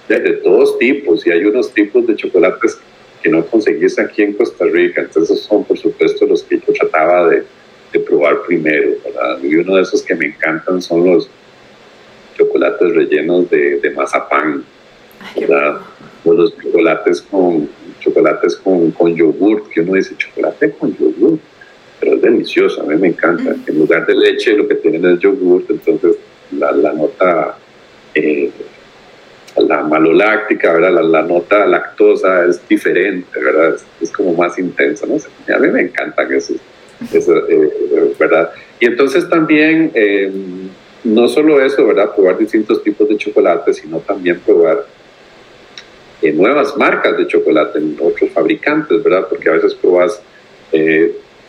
de, 0.08 0.20
de, 0.20 0.32
todos 0.38 0.78
tipos, 0.78 1.26
y 1.26 1.30
hay 1.30 1.44
unos 1.44 1.72
tipos 1.74 2.06
de 2.06 2.16
chocolates 2.16 2.78
que 3.22 3.28
no 3.28 3.44
conseguís 3.46 3.98
aquí 3.98 4.22
en 4.22 4.34
Costa 4.34 4.64
Rica. 4.64 5.02
Entonces 5.02 5.40
son, 5.40 5.64
por 5.64 5.78
supuesto, 5.78 6.26
los 6.26 6.42
que 6.42 6.58
yo 6.58 6.72
trataba 6.72 7.28
de, 7.28 7.44
de 7.92 8.00
probar 8.00 8.42
primero, 8.46 8.92
¿verdad? 9.04 9.38
Y 9.42 9.54
uno 9.56 9.76
de 9.76 9.82
esos 9.82 10.02
que 10.02 10.14
me 10.14 10.26
encantan 10.26 10.80
son 10.80 11.04
los 11.04 11.28
chocolates 12.36 12.94
rellenos 12.94 13.50
de, 13.50 13.80
de 13.80 13.90
mazapán, 13.90 14.64
¿verdad? 15.38 15.80
O 16.24 16.32
los 16.32 16.56
chocolates 16.56 17.22
con 17.22 17.68
chocolates 18.00 18.56
con, 18.56 18.92
con 18.92 19.14
yogurt, 19.14 19.68
que 19.70 19.80
uno 19.80 19.94
dice 19.94 20.14
chocolate 20.16 20.70
con 20.72 20.96
yogurt, 20.96 21.40
pero 21.98 22.14
es 22.14 22.22
delicioso, 22.22 22.82
a 22.82 22.86
mí 22.86 22.94
me 22.94 23.08
encanta. 23.08 23.56
En 23.66 23.78
lugar 23.78 24.06
de 24.06 24.14
leche 24.14 24.56
lo 24.56 24.68
que 24.68 24.76
tienen 24.76 25.04
es 25.04 25.18
yogurt, 25.18 25.68
entonces 25.68 26.16
la, 26.52 26.70
la 26.70 26.92
nota 26.92 27.58
eh, 28.14 28.50
la 29.66 29.82
maloláctica, 29.82 30.72
¿verdad? 30.72 31.02
La, 31.02 31.22
nota 31.22 31.66
lactosa 31.66 32.46
es 32.46 32.66
diferente, 32.68 33.38
¿verdad? 33.40 33.76
Es, 34.00 34.10
como 34.10 34.34
más 34.34 34.58
intensa, 34.58 35.06
¿no? 35.06 35.16
A 35.54 35.58
mí 35.58 35.68
me 35.68 35.82
encantan 35.82 36.32
esos, 36.32 36.56
eh, 37.12 38.14
¿verdad? 38.18 38.50
Y 38.80 38.86
entonces 38.86 39.28
también, 39.28 39.90
eh, 39.94 40.32
no 41.04 41.28
solo 41.28 41.60
eso, 41.62 41.86
¿verdad? 41.86 42.14
Probar 42.14 42.38
distintos 42.38 42.82
tipos 42.82 43.08
de 43.08 43.16
chocolate, 43.16 43.72
sino 43.74 43.98
también 44.00 44.40
probar 44.40 44.84
eh, 46.22 46.32
nuevas 46.32 46.76
marcas 46.76 47.16
de 47.16 47.26
chocolate 47.26 47.78
en 47.78 47.96
otros 48.00 48.30
fabricantes, 48.30 49.02
¿verdad? 49.02 49.26
Porque 49.28 49.48
a 49.48 49.52
veces 49.52 49.74
probas, 49.74 50.20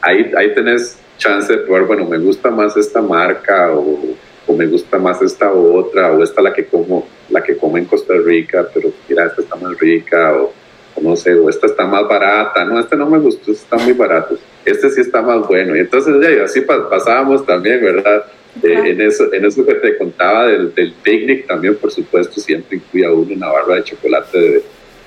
ahí, 0.02 0.32
ahí 0.38 0.54
tenés 0.54 0.98
chance 1.18 1.52
de 1.52 1.60
probar, 1.60 1.86
bueno, 1.86 2.06
me 2.06 2.18
gusta 2.18 2.50
más 2.50 2.78
esta 2.78 3.02
marca 3.02 3.72
o, 3.74 4.16
o, 4.50 4.54
me 4.54 4.66
gusta 4.68 4.98
más 4.98 5.22
esta 5.22 5.52
otra 5.52 6.12
o 6.12 6.24
esta 6.24 6.42
la 6.42 6.54
que 6.54 6.66
como 6.66 7.08
la 7.30 7.42
que 7.44 7.56
como 7.58 7.78
en 7.78 7.86
Costa 7.86 8.14
Rica, 8.16 8.68
pero 8.74 8.92
mira, 9.08 9.26
esta 9.28 9.42
está 9.42 9.56
más 9.56 9.78
rica 9.80 10.36
o, 10.36 10.54
no 11.02 11.16
sé, 11.16 11.34
o 11.34 11.50
esta 11.50 11.68
está 11.68 11.86
más 11.86 12.08
barata, 12.08 12.66
no, 12.66 12.80
este 12.80 12.98
no 12.98 13.10
me 13.10 13.20
gustó, 13.20 13.52
este 13.52 13.64
está 13.64 13.78
muy 13.78 13.94
barato, 13.94 14.38
este 14.66 14.90
sí 14.90 15.02
está 15.02 15.22
más 15.22 15.48
bueno. 15.48 15.76
Y 15.76 15.80
entonces 15.80 16.16
ya, 16.22 16.44
así 16.44 16.62
pasábamos 16.62 17.46
también, 17.46 17.82
¿verdad? 17.82 18.26
Eh, 18.64 18.90
en, 18.92 19.02
eso, 19.02 19.32
en 19.32 19.46
eso 19.46 19.66
que 19.66 19.76
te 19.76 19.98
contaba 19.98 20.48
del, 20.48 20.74
del 20.74 20.92
picnic 20.92 21.48
también, 21.48 21.76
por 21.76 21.92
supuesto, 21.92 22.42
siempre 22.42 22.78
incluía 22.78 23.12
uno 23.12 23.34
una 23.34 23.52
barra 23.52 23.76
de 23.76 23.84
chocolate 23.84 24.40
de, 24.40 24.64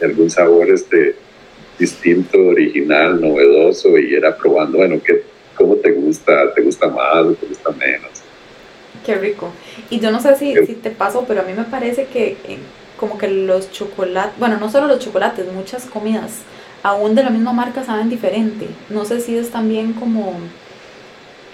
algún 0.07 0.31
sabor 0.31 0.69
este, 0.71 1.15
distinto, 1.79 2.39
original, 2.39 3.21
novedoso, 3.21 3.99
y 3.99 4.15
era 4.15 4.37
probando, 4.37 4.79
bueno, 4.79 5.01
¿qué, 5.05 5.23
¿cómo 5.57 5.77
te 5.77 5.93
gusta? 5.93 6.53
¿Te 6.55 6.63
gusta 6.63 6.89
más 6.89 7.27
o 7.27 7.33
te 7.35 7.47
gusta 7.47 7.71
menos? 7.73 8.12
Qué 9.05 9.17
rico. 9.17 9.51
Y 9.91 10.01
yo 10.01 10.11
no 10.11 10.21
sé 10.21 10.37
si, 10.37 10.55
si 10.67 10.75
te 10.75 10.91
pasó, 10.91 11.25
pero 11.27 11.41
a 11.41 11.45
mí 11.45 11.53
me 11.55 11.65
parece 11.65 12.07
que 12.07 12.39
eh, 12.45 12.59
como 12.97 13.19
que 13.19 13.29
los 13.29 13.71
chocolates, 13.73 14.39
bueno, 14.39 14.59
no 14.59 14.71
solo 14.71 14.87
los 14.87 15.01
chocolates, 15.01 15.51
muchas 15.53 15.87
comidas, 15.87 16.43
aún 16.83 17.15
de 17.15 17.25
la 17.25 17.31
misma 17.31 17.53
marca, 17.53 17.85
saben 17.85 18.11
diferente. 18.11 18.69
No 18.91 19.05
sé 19.05 19.21
si 19.21 19.37
es 19.37 19.51
también 19.51 19.95
como 19.95 20.35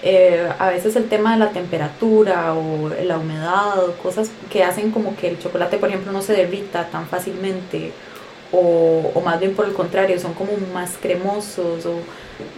eh, 0.03 0.49
a 0.59 0.69
veces 0.69 0.95
el 0.95 1.09
tema 1.09 1.33
de 1.33 1.39
la 1.39 1.49
temperatura 1.51 2.53
o 2.53 2.89
la 3.03 3.17
humedad 3.17 3.83
o 3.83 3.93
cosas 4.01 4.31
que 4.49 4.63
hacen 4.63 4.91
como 4.91 5.15
que 5.15 5.27
el 5.29 5.39
chocolate, 5.39 5.77
por 5.77 5.89
ejemplo, 5.89 6.11
no 6.11 6.21
se 6.21 6.33
derrita 6.33 6.89
tan 6.89 7.07
fácilmente 7.07 7.91
o, 8.51 9.11
o 9.13 9.21
más 9.21 9.39
bien 9.39 9.55
por 9.55 9.65
el 9.65 9.73
contrario, 9.73 10.19
son 10.19 10.33
como 10.33 10.51
más 10.73 10.97
cremosos 11.01 11.85
o 11.85 11.99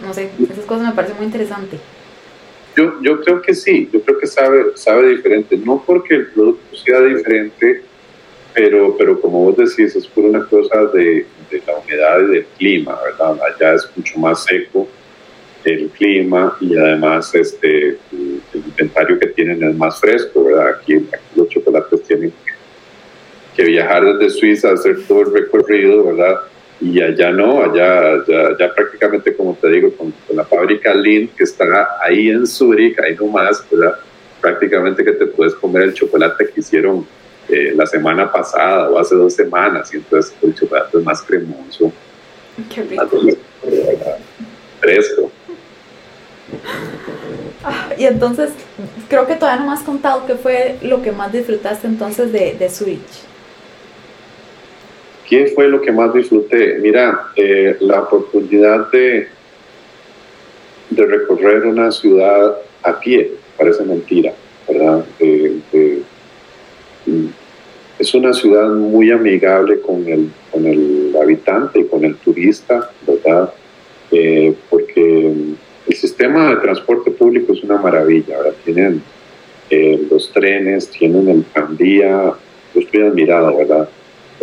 no 0.04 0.14
sé, 0.14 0.30
esas 0.50 0.64
cosas 0.64 0.86
me 0.86 0.92
parecen 0.92 1.16
muy 1.16 1.26
interesantes. 1.26 1.80
Yo, 2.76 3.00
yo 3.02 3.20
creo 3.20 3.42
que 3.42 3.54
sí, 3.54 3.88
yo 3.92 4.00
creo 4.02 4.18
que 4.18 4.26
sabe, 4.26 4.76
sabe 4.76 5.16
diferente, 5.16 5.56
no 5.58 5.82
porque 5.86 6.14
el 6.14 6.26
producto 6.28 6.76
sea 6.76 7.00
diferente, 7.00 7.82
pero, 8.54 8.96
pero 8.96 9.20
como 9.20 9.44
vos 9.44 9.56
decís, 9.56 9.94
es 9.96 10.06
por 10.06 10.24
una 10.24 10.46
cosa 10.46 10.86
de, 10.86 11.26
la 11.66 11.76
humedad 11.76 12.20
y 12.20 12.34
del 12.34 12.46
clima, 12.56 12.98
¿verdad? 13.04 13.38
Allá 13.42 13.74
es 13.74 13.88
mucho 13.94 14.18
más 14.18 14.44
seco 14.44 14.88
el 15.64 15.88
clima 15.90 16.56
y 16.60 16.76
además 16.76 17.32
este, 17.34 17.98
el 18.10 18.40
inventario 18.54 19.18
que 19.18 19.28
tienen 19.28 19.62
es 19.62 19.76
más 19.76 20.00
fresco, 20.00 20.44
¿verdad? 20.44 20.76
Aquí, 20.80 21.06
los 21.36 21.48
chocolates 21.48 22.02
tienen 22.02 22.32
que 23.54 23.64
viajar 23.64 24.04
desde 24.16 24.30
Suiza 24.30 24.72
hacer 24.72 25.04
todo 25.06 25.22
el 25.22 25.32
recorrido, 25.32 26.04
¿verdad? 26.04 26.40
Y 26.82 27.00
allá 27.00 27.30
no, 27.30 27.62
allá, 27.62 28.24
ya, 28.58 28.74
prácticamente, 28.74 29.36
como 29.36 29.54
te 29.54 29.68
digo, 29.68 29.92
con, 29.96 30.12
la 30.34 30.44
fábrica 30.44 30.92
Lind, 30.92 31.30
que 31.36 31.44
está 31.44 31.64
ahí 32.00 32.28
en 32.28 32.44
Zurich, 32.44 32.98
ahí 32.98 33.14
nomás, 33.14 33.64
¿verdad? 33.70 33.94
Prácticamente 34.40 35.04
que 35.04 35.12
te 35.12 35.26
puedes 35.26 35.54
comer 35.54 35.82
el 35.84 35.94
chocolate 35.94 36.48
que 36.48 36.58
hicieron 36.60 37.06
eh, 37.48 37.72
la 37.76 37.86
semana 37.86 38.32
pasada 38.32 38.90
o 38.90 38.98
hace 38.98 39.14
dos 39.14 39.32
semanas, 39.32 39.94
y 39.94 39.98
entonces 39.98 40.34
el 40.42 40.54
chocolate 40.56 40.98
es 40.98 41.04
más 41.04 41.22
cremoso. 41.22 41.92
Qué 42.74 42.82
rico. 42.82 43.20
fresco. 44.80 45.30
Ah, 47.62 47.90
y 47.96 48.06
entonces, 48.06 48.50
creo 49.08 49.28
que 49.28 49.36
todavía 49.36 49.60
no 49.60 49.70
me 49.70 49.76
has 49.76 49.84
contado 49.84 50.26
qué 50.26 50.34
fue 50.34 50.78
lo 50.82 51.00
que 51.00 51.12
más 51.12 51.32
disfrutaste 51.32 51.86
entonces 51.86 52.32
de, 52.32 52.54
de 52.54 52.68
Switch. 52.68 53.31
¿Qué 55.32 55.46
fue 55.46 55.66
lo 55.66 55.80
que 55.80 55.90
más 55.90 56.12
disfruté? 56.12 56.76
Mira, 56.82 57.28
eh, 57.36 57.74
la 57.80 58.02
oportunidad 58.02 58.90
de, 58.90 59.28
de 60.90 61.06
recorrer 61.06 61.64
una 61.64 61.90
ciudad 61.90 62.58
a 62.82 63.00
pie, 63.00 63.30
parece 63.56 63.82
mentira, 63.82 64.34
¿verdad? 64.68 65.06
es 67.98 68.14
una 68.14 68.34
ciudad 68.34 68.68
muy 68.68 69.10
amigable 69.10 69.80
con 69.80 70.06
el, 70.06 70.28
con 70.50 70.66
el 70.66 71.16
habitante 71.18 71.80
y 71.80 71.86
con 71.86 72.04
el 72.04 72.16
turista, 72.16 72.90
¿verdad? 73.06 73.54
Eh, 74.10 74.54
porque 74.68 75.32
el 75.86 75.96
sistema 75.96 76.50
de 76.50 76.56
transporte 76.56 77.10
público 77.10 77.54
es 77.54 77.64
una 77.64 77.78
maravilla, 77.78 78.36
¿verdad? 78.36 78.54
Tienen 78.66 79.02
eh, 79.70 79.98
los 80.10 80.30
trenes, 80.30 80.90
tienen 80.90 81.26
el 81.30 81.44
tranvía, 81.44 82.34
yo 82.74 82.80
estoy 82.82 83.00
admirado, 83.00 83.56
¿verdad? 83.56 83.88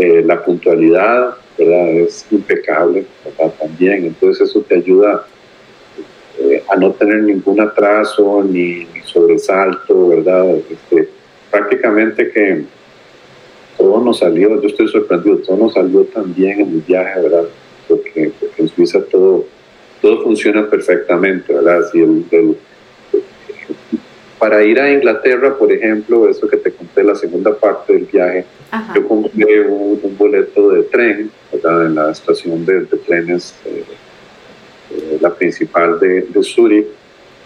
Eh, 0.02 0.24
la 0.26 0.42
puntualidad, 0.42 1.36
¿verdad? 1.58 1.90
Es 1.90 2.26
impecable, 2.32 3.06
¿verdad? 3.26 3.54
También, 3.60 4.06
entonces 4.06 4.50
eso 4.50 4.62
te 4.62 4.76
ayuda 4.76 5.26
eh, 6.40 6.64
a 6.70 6.78
no 6.78 6.92
tener 6.92 7.24
ningún 7.24 7.60
atraso 7.60 8.42
ni, 8.46 8.88
sobresalto, 9.04 10.08
¿verdad? 10.08 10.56
Este, 10.72 11.10
prácticamente 11.52 12.32
que 12.32 12.64
todo 13.78 14.00
nos 14.00 14.20
salió, 14.20 14.62
yo 14.62 14.70
estoy 14.70 14.88
sorprendido, 14.88 15.40
todo 15.40 15.58
nos 15.58 15.74
salió 15.74 16.06
tan 16.06 16.34
bien 16.34 16.62
en 16.62 16.70
el 16.76 16.82
viaje, 16.82 17.20
¿verdad? 17.20 17.44
Porque, 17.90 18.32
en 18.58 18.68
Suiza 18.70 19.04
todo, 19.04 19.44
todo 20.02 20.24
funciona 20.24 20.66
perfectamente, 20.70 21.54
¿verdad? 21.54 21.82
Si 21.92 22.00
el, 22.00 22.58
para 24.40 24.64
ir 24.64 24.80
a 24.80 24.92
Inglaterra, 24.92 25.58
por 25.58 25.72
ejemplo, 25.72 26.30
eso 26.30 26.48
que 26.48 26.58
te 26.58 26.72
conté 26.72 27.04
la 27.04 27.14
segunda 27.14 27.54
parte 27.54 27.94
del 27.94 28.06
viaje, 28.06 28.46
yo 28.96 29.06
compré 29.06 29.68
un, 29.68 30.00
boleto 30.18 30.72
de 30.72 30.84
tren 30.84 31.30
en 31.52 31.96
la 31.96 32.12
estación 32.12 32.66
de, 32.66 32.86
trenes, 33.06 33.54
eh, 33.66 33.84
eh, 34.92 35.18
la 35.20 35.34
principal 35.34 36.00
de, 36.00 36.22
de 36.22 36.44
Zurich, 36.44 36.88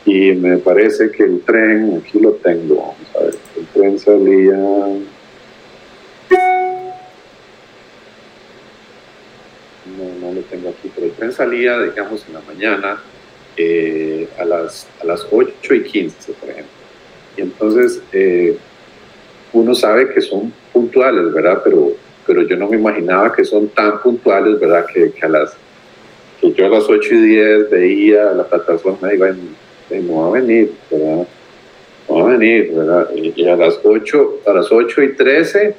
y 0.05 0.33
me 0.33 0.57
parece 0.57 1.09
que 1.09 1.23
el 1.23 1.41
tren, 1.41 2.01
aquí 2.03 2.19
lo 2.19 2.33
tengo, 2.33 2.75
vamos 2.75 3.15
a 3.15 3.19
ver, 3.19 3.35
el 3.57 3.65
tren 3.67 3.99
salía... 3.99 4.57
No, 9.85 10.27
no 10.27 10.33
lo 10.33 10.41
tengo 10.41 10.69
aquí, 10.69 10.91
pero 10.93 11.07
el 11.07 11.13
tren 11.13 11.31
salía, 11.31 11.79
digamos, 11.79 12.23
en 12.27 12.33
la 12.33 12.41
mañana 12.41 13.01
eh, 13.57 14.27
a, 14.39 14.45
las, 14.45 14.87
a 15.01 15.05
las 15.05 15.25
8 15.31 15.73
y 15.73 15.83
15, 15.83 16.33
por 16.33 16.49
ejemplo. 16.49 16.82
Y 17.37 17.41
entonces 17.41 18.01
uno 19.53 19.75
sabe 19.75 20.13
que 20.13 20.21
son 20.21 20.51
puntuales, 20.71 21.31
¿verdad? 21.31 21.61
Pero, 21.63 21.91
pero 22.25 22.41
yo 22.43 22.57
no 22.57 22.67
me 22.67 22.77
imaginaba 22.77 23.31
que 23.31 23.45
son 23.45 23.67
tan 23.69 24.01
puntuales, 24.01 24.59
¿verdad? 24.59 24.85
Que, 24.91 25.13
a 25.21 25.29
las, 25.29 25.55
que 26.41 26.51
yo 26.51 26.65
a 26.65 26.69
las 26.69 26.89
8 26.89 27.13
y 27.13 27.21
10 27.27 27.69
veía 27.69 28.25
la 28.33 28.43
plataforma 28.43 29.11
y 29.11 29.15
iba, 29.15 29.29
no 30.01 30.21
va 30.21 30.27
a 30.27 30.41
venir, 30.41 30.71
¿verdad? 30.89 31.27
No 32.09 32.15
va 32.15 32.21
a 32.21 32.37
venir, 32.37 32.73
¿verdad? 32.73 33.09
Y, 33.15 33.47
a 33.47 33.55
las 33.55 33.79
8, 33.83 34.39
a 34.47 34.53
las 34.53 34.71
8 34.71 35.03
y 35.03 35.13
13 35.13 35.75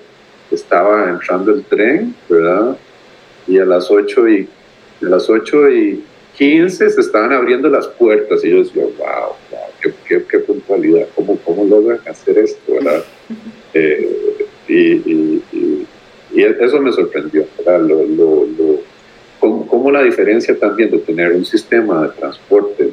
estaba 0.53 1.11
entrando 1.11 1.53
el 1.53 1.65
tren, 1.65 2.15
¿verdad? 2.29 2.77
Y 3.47 3.59
a 3.59 3.65
las 3.65 3.91
8 3.91 4.29
y, 4.29 4.49
a 5.03 5.07
las 5.07 5.29
8 5.29 5.71
y 5.71 6.05
15 6.37 6.91
se 6.91 7.01
estaban 7.01 7.33
abriendo 7.33 7.69
las 7.69 7.87
puertas 7.87 8.45
y 8.45 8.51
yo 8.51 8.59
decía, 8.59 8.83
wow, 8.83 9.35
wow 9.51 9.65
qué, 10.09 10.25
qué, 10.29 10.39
puntualidad, 10.41 11.07
¿cómo, 11.15 11.39
cómo 11.45 11.65
logran 11.65 12.01
hacer 12.07 12.39
esto, 12.39 12.75
¿verdad? 12.75 13.05
Eh, 13.77 14.09
y, 14.69 15.43
eso 16.33 16.81
me 16.81 16.93
sorprendió, 16.93 17.45
Lo, 17.67 18.47
lo, 18.47 18.81
cómo, 19.41 19.91
la 19.91 20.03
diferencia 20.03 20.57
también 20.57 20.93
de 20.93 20.99
tener 20.99 21.33
un 21.33 21.45
sistema 21.45 22.07
de 22.07 22.09
transporte 22.11 22.93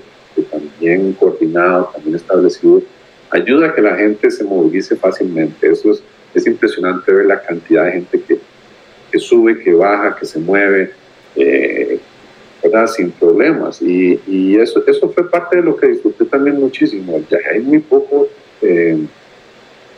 también 0.50 1.14
coordinado, 1.14 1.92
también 1.94 2.16
establecido, 2.16 2.82
ayuda 3.30 3.68
a 3.68 3.76
que 3.76 3.82
la 3.82 3.96
gente 3.96 4.32
se 4.32 4.44
movilice 4.44 4.96
fácilmente. 4.96 5.70
Eso 5.70 5.92
es, 5.92 6.04
es 6.34 6.48
impresionante 6.48 7.12
ver 7.14 7.28
la 7.28 7.42
cantidad 7.42 7.86
de 7.86 7.92
gente 7.92 8.22
que, 8.22 8.40
que 9.12 9.20
sube, 9.20 9.60
que 9.60 9.74
baja, 9.74 10.16
que 10.16 10.26
se 10.26 10.40
mueve, 10.40 10.92
eh, 11.36 12.00
sin 12.88 13.12
problemas. 13.12 13.82
Y, 13.82 14.20
y, 14.28 14.56
eso, 14.56 14.84
eso 14.86 15.10
fue 15.10 15.30
parte 15.30 15.58
de 15.58 15.64
lo 15.64 15.76
que 15.76 15.88
disfruté 15.88 16.26
también 16.26 16.60
muchísimo. 16.60 17.24
Ya 17.30 17.38
hay 17.52 17.60
muy 17.62 17.80
poco 17.80 18.28
eh, 18.62 18.98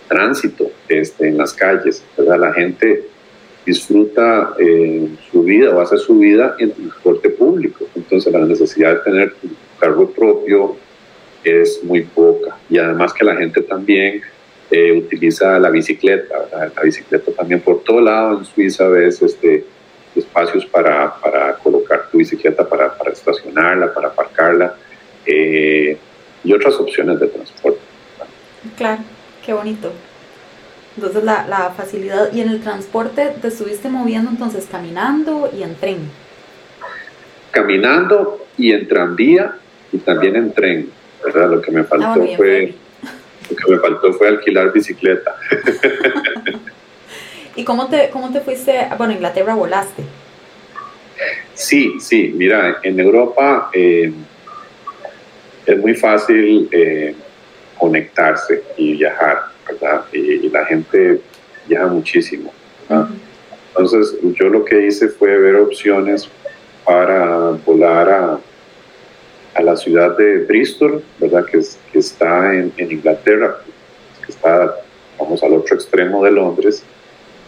tránsito 0.07 0.71
este, 0.87 1.27
en 1.27 1.37
las 1.37 1.53
calles, 1.53 2.03
¿verdad? 2.17 2.39
La 2.39 2.53
gente 2.53 3.05
disfruta 3.65 4.53
eh, 4.59 5.09
su 5.31 5.43
vida 5.43 5.75
o 5.75 5.79
hace 5.79 5.97
su 5.97 6.19
vida 6.19 6.55
en 6.59 6.71
transporte 6.71 7.29
público, 7.29 7.85
entonces 7.95 8.31
la 8.31 8.45
necesidad 8.45 8.95
de 8.95 8.99
tener 8.99 9.33
un 9.41 9.55
cargo 9.79 10.09
propio 10.09 10.75
es 11.43 11.81
muy 11.83 12.01
poca 12.03 12.57
y 12.69 12.77
además 12.77 13.13
que 13.13 13.23
la 13.23 13.35
gente 13.35 13.61
también 13.61 14.21
eh, 14.69 14.91
utiliza 14.91 15.59
la 15.59 15.69
bicicleta, 15.69 16.35
la 16.75 16.81
bicicleta 16.81 17.31
también 17.31 17.61
por 17.61 17.83
todo 17.83 18.01
lado 18.01 18.39
en 18.39 18.45
Suiza 18.45 18.87
ves 18.87 19.21
este, 19.21 19.65
espacios 20.15 20.65
para, 20.65 21.15
para 21.19 21.55
colocar 21.55 22.09
tu 22.11 22.17
bicicleta, 22.17 22.67
para, 22.67 22.97
para 22.97 23.11
estacionarla, 23.11 23.93
para 23.93 24.09
aparcarla 24.09 24.75
eh, 25.25 25.97
y 26.43 26.53
otras 26.53 26.75
opciones 26.75 27.19
de 27.19 27.27
transporte. 27.27 27.79
Claro. 28.77 29.01
Qué 29.45 29.53
bonito. 29.53 29.91
Entonces 30.95 31.23
la, 31.23 31.47
la, 31.47 31.71
facilidad. 31.71 32.31
¿Y 32.31 32.41
en 32.41 32.49
el 32.49 32.61
transporte 32.61 33.33
te 33.41 33.47
estuviste 33.47 33.89
moviendo 33.89 34.29
entonces 34.29 34.67
caminando 34.71 35.49
y 35.51 35.63
en 35.63 35.75
tren? 35.75 36.09
Caminando 37.51 38.45
y 38.57 38.71
en 38.71 38.87
tranvía 38.87 39.55
y 39.91 39.97
también 39.97 40.35
en 40.35 40.53
tren. 40.53 40.89
¿verdad? 41.23 41.49
Lo 41.49 41.61
que 41.61 41.71
me 41.71 41.83
faltó 41.83 42.05
Ah, 42.05 42.15
en 42.17 42.37
fue 42.37 42.75
lo 43.49 43.55
que 43.55 43.71
me 43.71 43.79
faltó 43.79 44.13
fue 44.13 44.27
alquilar 44.29 44.71
bicicleta. 44.71 45.35
¿Y 47.55 47.63
cómo 47.63 47.87
te, 47.87 48.09
cómo 48.09 48.31
te 48.31 48.41
fuiste? 48.41 48.87
Bueno, 48.97 49.13
Inglaterra 49.13 49.53
volaste. 49.55 50.03
Sí, 51.53 51.93
sí, 51.99 52.33
mira, 52.35 52.77
en 52.83 52.99
Europa 52.99 53.69
eh, 53.73 54.11
es 55.65 55.77
muy 55.79 55.93
fácil 55.95 56.67
eh, 56.71 57.15
conectarse 57.77 58.63
y 58.77 58.95
viajar, 58.95 59.43
¿verdad? 59.67 60.05
Y, 60.11 60.17
y 60.19 60.49
la 60.49 60.65
gente 60.65 61.21
viaja 61.67 61.87
muchísimo. 61.87 62.51
Entonces, 63.69 64.17
yo 64.35 64.49
lo 64.49 64.65
que 64.65 64.87
hice 64.87 65.07
fue 65.09 65.37
ver 65.37 65.55
opciones 65.55 66.27
para 66.85 67.51
volar 67.65 68.09
a, 68.09 68.39
a 69.55 69.61
la 69.61 69.77
ciudad 69.77 70.17
de 70.17 70.39
Bristol, 70.45 71.03
¿verdad? 71.19 71.45
Que, 71.45 71.59
es- 71.59 71.77
que 71.91 71.99
está 71.99 72.53
en, 72.53 72.73
en 72.77 72.91
Inglaterra, 72.91 73.57
que 74.25 74.31
está, 74.31 74.75
vamos, 75.19 75.41
al 75.43 75.53
otro 75.53 75.75
extremo 75.75 76.23
de 76.25 76.31
Londres, 76.31 76.83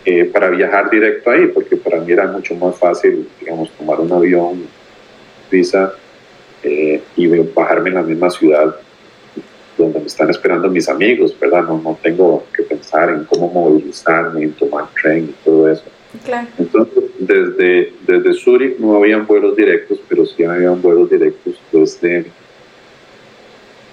eh, 0.06 0.26
para 0.26 0.50
viajar 0.50 0.90
directo 0.90 1.32
ahí, 1.32 1.48
porque 1.48 1.76
para 1.78 2.00
mí 2.00 2.12
era 2.12 2.28
mucho 2.28 2.56
más 2.56 2.78
fácil, 2.78 3.28
digamos, 3.40 3.72
tomar 3.72 4.00
un 4.00 4.12
avión, 4.12 4.68
visa, 5.50 5.94
eh, 6.64 7.02
y 7.16 7.28
bajarme 7.28 7.90
en 7.90 7.96
la 7.96 8.02
misma 8.04 8.30
ciudad 8.30 8.76
donde 9.78 10.00
me 10.00 10.06
están 10.06 10.30
esperando 10.30 10.70
mis 10.70 10.88
amigos, 10.88 11.38
¿verdad? 11.40 11.64
No, 11.64 11.82
no 11.82 11.98
tengo 12.02 12.46
que 12.56 12.64
pensar 12.64 13.10
en 13.10 13.26
cómo 13.26 13.50
movilizarme, 13.50 14.44
en 14.44 14.54
tomar 14.54 14.86
tren 15.02 15.26
y 15.26 15.44
todo 15.44 15.70
eso. 15.70 15.84
Claro. 16.24 16.48
Entonces, 16.58 17.04
desde, 17.20 17.94
desde 18.08 18.34
Zurich 18.34 18.80
no 18.80 18.96
habían 18.96 19.28
vuelos 19.28 19.56
directos, 19.56 20.00
pero 20.08 20.26
sí 20.26 20.44
habían 20.44 20.82
vuelos 20.82 21.10
directos 21.10 21.60
desde 21.72 22.26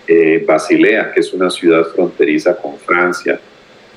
eh, 0.07 0.44
Basilea, 0.46 1.12
que 1.12 1.20
es 1.20 1.33
una 1.33 1.51
ciudad 1.51 1.85
fronteriza 1.85 2.57
con 2.57 2.79
Francia. 2.79 3.40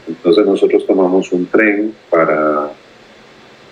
Entonces 0.07 0.45
nosotros 0.45 0.85
tomamos 0.85 1.31
un 1.31 1.45
tren 1.47 1.93
para 2.09 2.71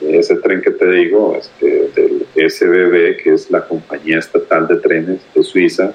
ese 0.02 0.36
tren 0.36 0.62
que 0.62 0.72
te 0.72 0.90
digo, 0.90 1.38
este, 1.38 1.90
del 1.96 2.26
SBB, 2.36 3.24
que 3.24 3.34
es 3.34 3.50
la 3.50 3.66
compañía 3.66 4.20
estatal 4.20 4.68
de 4.68 4.78
trenes 4.78 5.22
de 5.34 5.44
Suiza, 5.44 5.94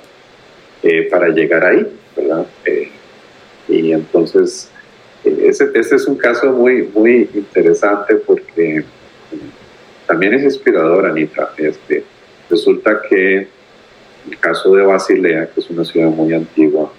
eh, 0.83 1.09
para 1.11 1.29
llegar 1.29 1.64
ahí, 1.64 1.87
¿verdad? 2.16 2.46
Eh, 2.64 2.90
y 3.68 3.92
entonces 3.92 4.70
eh, 5.24 5.46
ese, 5.48 5.70
ese 5.74 5.96
es 5.96 6.07
un 6.07 6.16
caso 6.16 6.53
muy, 6.53 6.88
muy 6.94 7.29
interesante 7.35 8.14
porque 8.14 8.85
también 10.07 10.35
es 10.35 10.44
inspirador, 10.44 11.07
Anita. 11.07 11.53
Este, 11.57 12.05
resulta 12.48 13.03
que 13.09 13.48
el 14.31 14.38
caso 14.38 14.74
de 14.74 14.83
Basilea, 14.83 15.51
que 15.51 15.61
es 15.61 15.70
una 15.70 15.85
ciudad 15.85 16.09
muy 16.09 16.33
antigua, 16.33 16.92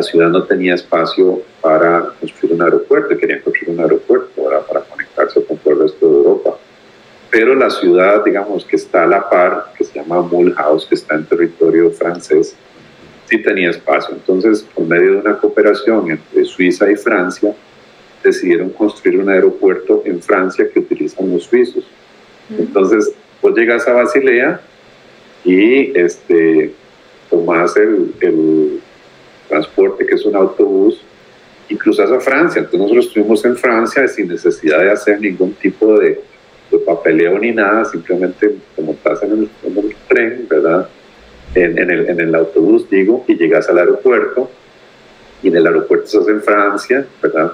la 0.00 0.04
ciudad 0.04 0.30
no 0.30 0.44
tenía 0.44 0.76
espacio 0.76 1.42
para 1.60 2.14
construir 2.18 2.54
un 2.54 2.62
aeropuerto, 2.62 3.18
querían 3.18 3.40
construir 3.40 3.74
un 3.74 3.80
aeropuerto 3.80 4.44
¿verdad? 4.44 4.66
para 4.66 4.80
conectarse 4.80 5.44
con 5.44 5.58
todo 5.58 5.74
el 5.74 5.80
resto 5.80 6.08
de 6.08 6.16
Europa. 6.16 6.56
Pero 7.30 7.54
la 7.54 7.68
ciudad, 7.68 8.24
digamos, 8.24 8.64
que 8.64 8.76
está 8.76 9.04
a 9.04 9.06
la 9.06 9.28
par, 9.28 9.74
que 9.76 9.84
se 9.84 9.98
llama 9.98 10.22
Mulhouse, 10.22 10.86
que 10.86 10.94
está 10.94 11.16
en 11.16 11.26
territorio 11.26 11.90
francés, 11.90 12.56
sí 13.26 13.42
tenía 13.42 13.68
espacio. 13.68 14.14
Entonces, 14.14 14.62
por 14.74 14.86
medio 14.86 15.12
de 15.12 15.16
una 15.18 15.36
cooperación 15.36 16.10
entre 16.10 16.46
Suiza 16.46 16.90
y 16.90 16.96
Francia, 16.96 17.54
decidieron 18.24 18.70
construir 18.70 19.20
un 19.20 19.28
aeropuerto 19.28 20.02
en 20.06 20.22
Francia 20.22 20.66
que 20.72 20.78
utilizan 20.78 21.30
los 21.30 21.44
suizos. 21.44 21.84
Entonces, 22.58 23.12
vos 23.42 23.54
llegas 23.54 23.86
a 23.86 23.92
Basilea 23.92 24.62
y 25.44 25.96
este, 25.96 26.72
tomás 27.28 27.76
el, 27.76 28.14
el 28.20 28.80
transporte, 29.50 30.06
que 30.06 30.14
es 30.14 30.24
un 30.24 30.34
autobús, 30.36 31.02
y 31.68 31.76
cruzas 31.76 32.10
a 32.10 32.18
Francia. 32.18 32.60
Entonces, 32.60 32.80
nosotros 32.80 33.06
estuvimos 33.06 33.44
en 33.44 33.56
Francia 33.56 34.08
sin 34.08 34.28
necesidad 34.28 34.80
de 34.80 34.90
hacer 34.90 35.20
ningún 35.20 35.52
tipo 35.52 35.98
de, 35.98 36.20
de 36.70 36.78
papeleo 36.78 37.38
ni 37.38 37.52
nada, 37.52 37.84
simplemente 37.84 38.56
te 38.74 38.82
montas 38.82 39.22
en 39.22 39.32
el, 39.32 39.50
en 39.64 39.94
tren, 40.08 40.46
¿verdad? 40.48 40.88
En, 41.54 41.78
en 41.78 41.90
el, 41.90 42.08
en 42.08 42.20
el 42.20 42.34
autobús, 42.34 42.88
digo, 42.88 43.24
y 43.28 43.36
llegas 43.36 43.68
al 43.68 43.78
aeropuerto, 43.78 44.50
y 45.42 45.48
en 45.48 45.56
el 45.56 45.66
aeropuerto 45.66 46.06
estás 46.06 46.28
en 46.28 46.42
Francia, 46.42 47.06
¿verdad? 47.22 47.52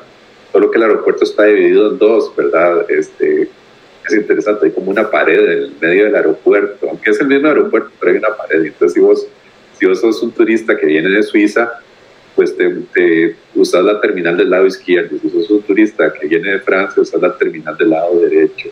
Solo 0.53 0.71
que 0.71 0.79
el 0.79 0.85
aeropuerto 0.85 1.25
está 1.25 1.45
dividido 1.45 1.91
en 1.91 1.99
dos, 1.99 2.33
¿verdad? 2.37 2.87
Este, 2.89 3.49
es 4.09 4.15
interesante, 4.15 4.67
hay 4.67 4.73
como 4.73 4.91
una 4.91 5.11
pared 5.11 5.39
en 5.39 5.59
el 5.65 5.73
medio 5.81 6.05
del 6.05 6.15
aeropuerto, 6.15 6.89
aunque 6.89 7.11
es 7.11 7.21
el 7.21 7.27
mismo 7.27 7.49
aeropuerto, 7.49 7.91
pero 7.99 8.13
hay 8.13 8.19
una 8.19 8.37
pared. 8.37 8.65
Entonces, 8.65 8.95
si 8.95 9.01
vos, 9.01 9.27
si 9.79 9.87
vos 9.87 10.01
sos 10.01 10.23
un 10.23 10.31
turista 10.31 10.77
que 10.77 10.87
viene 10.87 11.11
de 11.11 11.23
Suiza, 11.23 11.81
pues 12.37 12.57
te, 12.57 12.69
te 12.95 13.35
usas 13.55 13.83
la 13.83 13.99
terminal 14.01 14.37
del 14.37 14.51
lado 14.51 14.67
izquierdo. 14.67 15.17
Si 15.21 15.31
sos 15.31 15.51
un 15.51 15.63
turista 15.63 16.13
que 16.13 16.29
viene 16.29 16.51
de 16.51 16.59
Francia, 16.61 17.03
usas 17.03 17.21
la 17.21 17.37
terminal 17.37 17.75
del 17.79 17.91
lado 17.91 18.21
derecho, 18.21 18.69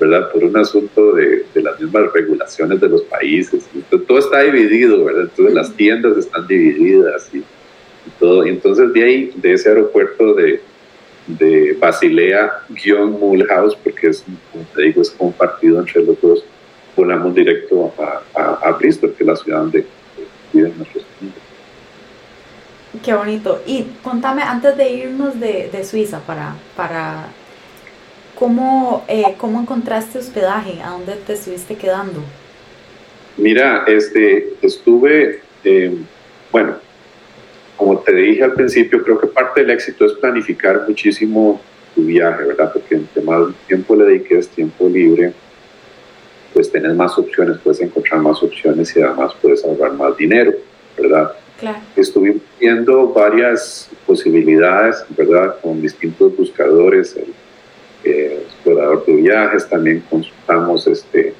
¿verdad? 0.00 0.30
Por 0.32 0.42
un 0.44 0.56
asunto 0.56 1.12
de, 1.12 1.44
de 1.54 1.62
las 1.62 1.80
mismas 1.80 2.12
regulaciones 2.12 2.80
de 2.80 2.88
los 2.88 3.02
países. 3.02 3.64
Entonces, 3.72 4.08
todo 4.08 4.18
está 4.18 4.40
dividido, 4.42 5.04
¿verdad? 5.04 5.22
Entonces, 5.22 5.54
las 5.54 5.72
tiendas 5.76 6.18
están 6.18 6.48
divididas 6.48 7.30
y, 7.32 7.38
y 7.38 7.44
todo. 8.18 8.44
Y 8.44 8.50
entonces, 8.50 8.92
de 8.92 9.04
ahí, 9.04 9.30
de 9.36 9.52
ese 9.52 9.68
aeropuerto 9.68 10.34
de, 10.34 10.60
de 11.28 11.76
Basilea-Mulhouse, 11.78 13.76
porque 13.76 14.08
es, 14.08 14.24
como 14.52 14.64
te 14.74 14.82
digo, 14.82 15.00
es 15.00 15.10
compartido 15.10 15.78
entre 15.78 16.02
los 16.02 16.20
dos, 16.20 16.44
volamos 16.96 17.34
directo 17.34 17.92
a, 17.98 18.22
a, 18.34 18.54
a 18.68 18.72
Bristol, 18.72 19.14
que 19.16 19.22
es 19.22 19.26
la 19.28 19.36
ciudad 19.36 19.60
donde 19.60 19.86
viven 20.52 20.76
nuestros 20.76 21.06
amigos. 21.20 21.45
Qué 23.04 23.14
bonito. 23.14 23.62
Y 23.66 23.84
contame, 24.02 24.42
antes 24.42 24.76
de 24.76 24.90
irnos 24.90 25.38
de, 25.38 25.68
de 25.70 25.84
Suiza, 25.84 26.20
para, 26.20 26.54
para 26.76 27.26
¿cómo, 28.38 29.04
eh, 29.08 29.34
¿cómo 29.38 29.60
encontraste 29.60 30.18
hospedaje? 30.18 30.80
¿A 30.82 30.90
dónde 30.90 31.14
te 31.26 31.34
estuviste 31.34 31.74
quedando? 31.74 32.20
Mira, 33.36 33.84
este, 33.86 34.54
estuve, 34.62 35.40
eh, 35.64 35.94
bueno, 36.50 36.76
como 37.76 37.98
te 37.98 38.14
dije 38.14 38.44
al 38.44 38.52
principio, 38.52 39.02
creo 39.02 39.18
que 39.18 39.26
parte 39.26 39.60
del 39.60 39.70
éxito 39.70 40.06
es 40.06 40.12
planificar 40.14 40.84
muchísimo 40.88 41.60
tu 41.94 42.02
viaje, 42.02 42.44
¿verdad? 42.44 42.72
Porque 42.72 42.94
entre 42.94 43.22
más 43.22 43.48
tiempo 43.66 43.94
le 43.94 44.04
dediques, 44.04 44.48
tiempo 44.48 44.88
libre, 44.88 45.32
pues 46.54 46.72
tenés 46.72 46.94
más 46.94 47.18
opciones, 47.18 47.58
puedes 47.62 47.80
encontrar 47.82 48.20
más 48.22 48.42
opciones 48.42 48.96
y 48.96 49.02
además 49.02 49.32
puedes 49.42 49.62
ahorrar 49.64 49.92
más 49.92 50.16
dinero, 50.16 50.52
¿verdad? 50.96 51.32
Claro. 51.58 51.78
Estuvimos 51.96 52.42
viendo 52.60 53.12
varias 53.12 53.90
posibilidades, 54.06 55.04
¿verdad? 55.16 55.56
Con 55.62 55.80
distintos 55.80 56.36
buscadores, 56.36 57.16
el 57.16 57.32
eh, 58.04 58.42
explorador 58.44 59.06
de 59.06 59.16
viajes, 59.16 59.68
también 59.68 60.04
consultamos 60.10 60.86
este 60.86 61.34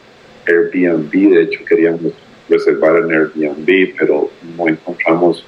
Airbnb, 0.47 1.11
de 1.11 1.43
hecho 1.43 1.65
queríamos 1.65 2.13
reservar 2.49 2.97
en 2.97 3.13
Airbnb, 3.13 3.95
pero 3.99 4.31
no 4.57 4.69
encontramos 4.69 5.45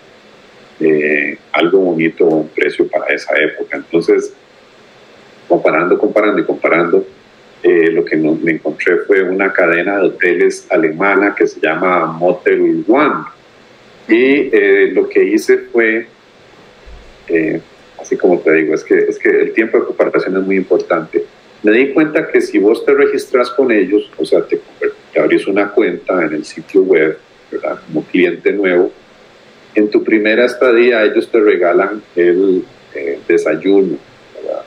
eh, 0.81 1.38
algo 1.52 1.78
bonito 1.78 2.26
o 2.26 2.37
un 2.37 2.48
precio 2.48 2.87
para 2.88 3.07
esa 3.07 3.35
época. 3.37 3.76
Entonces, 3.76 4.33
comparando, 5.48 5.98
comparando 5.98 6.40
y 6.40 6.44
comparando, 6.44 7.07
eh, 7.62 7.90
lo 7.90 8.04
que 8.04 8.16
no, 8.16 8.35
me 8.35 8.52
encontré 8.52 8.98
fue 8.98 9.22
una 9.22 9.52
cadena 9.52 9.98
de 9.98 10.07
hoteles 10.07 10.66
alemana 10.70 11.35
que 11.35 11.46
se 11.46 11.59
llama 11.59 12.07
Motel 12.07 12.85
One. 12.87 13.24
Y 14.08 14.50
eh, 14.52 14.90
lo 14.92 15.08
que 15.08 15.22
hice 15.22 15.58
fue, 15.58 16.06
eh, 17.28 17.60
así 18.00 18.16
como 18.16 18.38
te 18.40 18.52
digo, 18.54 18.74
es 18.74 18.84
que, 18.84 18.98
es 18.98 19.18
que 19.18 19.28
el 19.28 19.52
tiempo 19.52 19.78
de 19.78 19.84
comparación 19.84 20.36
es 20.36 20.42
muy 20.42 20.56
importante. 20.56 21.24
Me 21.62 21.72
di 21.72 21.92
cuenta 21.92 22.28
que 22.28 22.40
si 22.40 22.58
vos 22.58 22.84
te 22.84 22.94
registras 22.94 23.50
con 23.50 23.70
ellos, 23.70 24.10
o 24.16 24.24
sea, 24.24 24.42
te, 24.42 24.60
te 25.12 25.20
abrís 25.20 25.46
una 25.46 25.70
cuenta 25.70 26.24
en 26.24 26.34
el 26.34 26.44
sitio 26.44 26.82
web, 26.82 27.18
¿verdad? 27.50 27.80
Como 27.86 28.04
cliente 28.04 28.52
nuevo, 28.52 28.92
en 29.74 29.90
tu 29.90 30.02
primera 30.02 30.44
estadía 30.44 31.04
ellos 31.04 31.30
te 31.30 31.40
regalan 31.40 32.02
el 32.16 32.64
eh, 32.94 33.18
desayuno, 33.26 33.96
¿verdad? 34.34 34.62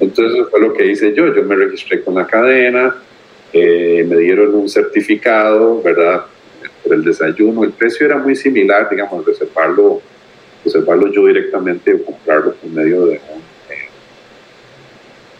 Entonces 0.00 0.34
eso 0.34 0.48
fue 0.48 0.60
lo 0.60 0.72
que 0.72 0.86
hice 0.86 1.12
yo, 1.12 1.34
yo 1.34 1.42
me 1.44 1.56
registré 1.56 2.02
con 2.02 2.14
la 2.14 2.26
cadena, 2.26 2.94
eh, 3.52 4.04
me 4.08 4.16
dieron 4.16 4.54
un 4.54 4.68
certificado, 4.68 5.82
¿verdad? 5.82 6.24
Por 6.90 6.98
el 6.98 7.04
desayuno, 7.04 7.62
el 7.62 7.70
precio 7.70 8.04
era 8.04 8.18
muy 8.18 8.34
similar, 8.34 8.90
digamos, 8.90 9.24
reservarlo, 9.24 10.02
reservarlo 10.64 11.06
yo 11.12 11.24
directamente 11.26 11.94
o 11.94 12.04
comprarlo 12.04 12.52
por 12.54 12.68
medio 12.68 13.06
de 13.06 13.20
un, 13.32 13.40
eh, 13.70 13.88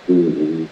un, 0.06 0.14
un 0.16 0.68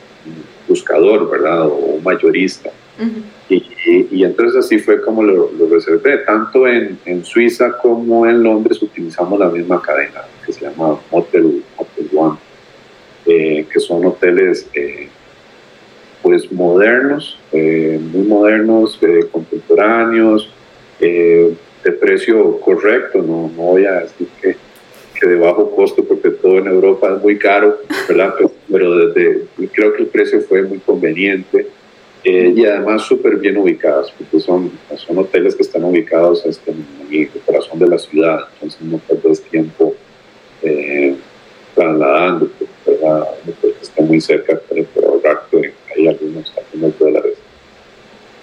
buscador, 0.68 1.28
¿verdad? 1.28 1.66
O 1.66 1.74
un 1.96 2.04
mayorista. 2.04 2.70
Uh 3.00 3.02
-huh. 3.02 3.22
Y, 3.48 3.56
y, 3.56 4.08
y, 4.12 4.24
entonces 4.24 4.64
así 4.64 4.78
fue 4.78 5.00
como 5.00 5.24
lo, 5.24 5.50
lo 5.58 5.68
reservé. 5.68 6.18
Tanto 6.18 6.68
en, 6.68 6.96
en, 7.06 7.24
Suiza 7.24 7.76
como 7.82 8.24
en 8.28 8.40
Londres 8.44 8.80
utilizamos 8.80 9.36
la 9.40 9.48
misma 9.48 9.82
cadena 9.82 10.22
que 10.46 10.52
se 10.52 10.60
llama 10.60 10.96
Motel, 11.10 11.64
Motel 11.76 12.08
One, 12.14 12.38
eh, 13.26 13.66
que 13.68 13.80
son 13.80 14.06
hoteles 14.06 14.68
eh, 14.74 15.08
pues 16.22 16.52
modernos, 16.52 17.36
eh, 17.50 17.98
muy 18.00 18.22
modernos, 18.28 19.00
contemporáneos, 19.32 20.52
de 20.98 21.92
precio 21.92 22.58
correcto, 22.60 23.18
no, 23.18 23.50
no 23.56 23.62
voy 23.62 23.86
a 23.86 24.00
decir 24.00 24.28
que, 24.40 24.56
que, 25.18 25.26
de 25.26 25.36
bajo 25.36 25.70
costo 25.74 26.04
porque 26.04 26.30
todo 26.30 26.58
en 26.58 26.66
Europa 26.66 27.14
es 27.16 27.22
muy 27.22 27.38
caro, 27.38 27.78
¿verdad? 28.08 28.34
Pues, 28.38 28.52
pero 28.70 29.08
desde, 29.08 29.44
creo 29.72 29.92
que 29.92 30.02
el 30.02 30.08
precio 30.08 30.40
fue 30.42 30.62
muy 30.62 30.78
conveniente 30.78 31.68
eh, 32.24 32.52
y 32.54 32.64
además 32.66 33.02
súper 33.02 33.36
bien 33.36 33.56
ubicadas, 33.56 34.10
porque 34.10 34.40
son, 34.40 34.72
son 34.96 35.18
hoteles 35.18 35.54
que 35.54 35.62
están 35.62 35.84
ubicados 35.84 36.44
este, 36.44 36.72
en 36.72 36.86
el 37.10 37.28
corazón 37.46 37.78
de 37.78 37.88
la 37.88 37.98
ciudad, 37.98 38.40
entonces 38.54 38.80
no 38.82 38.98
pierdes 38.98 39.42
tiempo 39.42 39.94
eh, 40.62 41.14
trasladando, 41.74 42.50
porque 42.84 43.76
está 43.80 44.02
muy 44.02 44.20
cerca, 44.20 44.60
pero 44.68 44.84
por 44.86 45.04
ahorrar 45.04 45.42
hay 45.96 46.08
algunos, 46.08 46.52
algunos 46.56 46.98
dólares. 46.98 47.37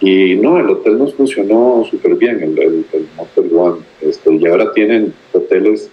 Y 0.07 0.35
no, 0.35 0.59
el 0.59 0.69
hotel 0.69 0.99
nos 0.99 1.15
funcionó 1.15 1.85
súper 1.89 2.15
bien, 2.15 2.41
el, 2.43 2.59
el, 2.59 3.07
Motel 3.15 3.49
One, 3.55 3.81
este, 4.01 4.35
y 4.35 4.45
ahora 4.45 4.71
tienen 4.73 5.13
hoteles 5.33 5.89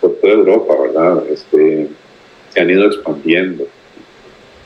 por 0.00 0.14
toda 0.16 0.32
Europa, 0.32 0.74
¿verdad? 0.80 1.24
Este, 1.28 1.88
se 2.50 2.60
han 2.60 2.70
ido 2.70 2.86
expandiendo 2.86 3.66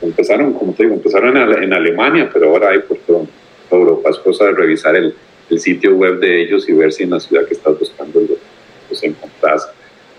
empezaron, 0.03 0.53
como 0.55 0.72
te 0.72 0.84
digo, 0.84 0.95
empezaron 0.95 1.37
en, 1.37 1.72
Alemania, 1.72 2.30
pero 2.32 2.51
ahora 2.51 2.70
hay 2.70 2.80
por 2.80 2.99
toda 2.99 3.24
Europa. 3.70 4.11
Es 4.11 4.18
cosa 4.18 4.47
de 4.47 4.53
revisar 4.53 4.97
el, 4.97 5.14
el, 5.51 5.61
sitio 5.61 5.95
web 5.95 6.18
de 6.20 6.43
ellos 6.43 6.68
y 6.68 6.72
ver 6.72 6.93
si 6.93 7.05
en 7.05 7.11
la 7.11 7.20
ciudad 7.20 7.47
que 7.47 7.55
estás 7.55 7.78
buscando 7.78 8.20
los, 8.20 9.03
encontrás. 9.03 9.68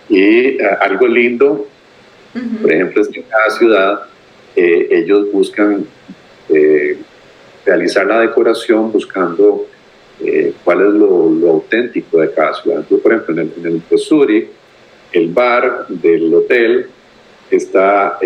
Y 0.09 0.21
eh, 0.21 0.59
algo 0.81 1.07
lindo, 1.07 1.67
por 2.61 2.71
ejemplo, 2.71 3.01
es 3.01 3.07
que 3.09 3.19
en 3.19 3.25
cada 3.25 3.49
ciudad 3.51 3.99
eh, 4.55 4.87
ellos 4.91 5.31
buscan 5.31 5.85
eh, 6.49 6.97
realizar 7.67 8.07
la 8.07 8.21
decoración 8.21 8.91
buscando 8.91 9.67
cuál 10.63 10.81
es 10.81 10.93
lo, 10.93 11.29
lo, 11.29 11.49
auténtico 11.51 12.19
de 12.19 12.31
cada 12.31 12.53
ciudad. 12.55 12.83
por 12.85 13.11
ejemplo, 13.11 13.33
en 13.35 13.39
el, 13.39 13.53
en 13.65 13.83
el 13.91 13.99
Zurich, 13.99 14.47
el 15.13 15.27
bar 15.31 15.85
del 15.89 16.33
hotel 16.33 16.87
está 17.51 18.17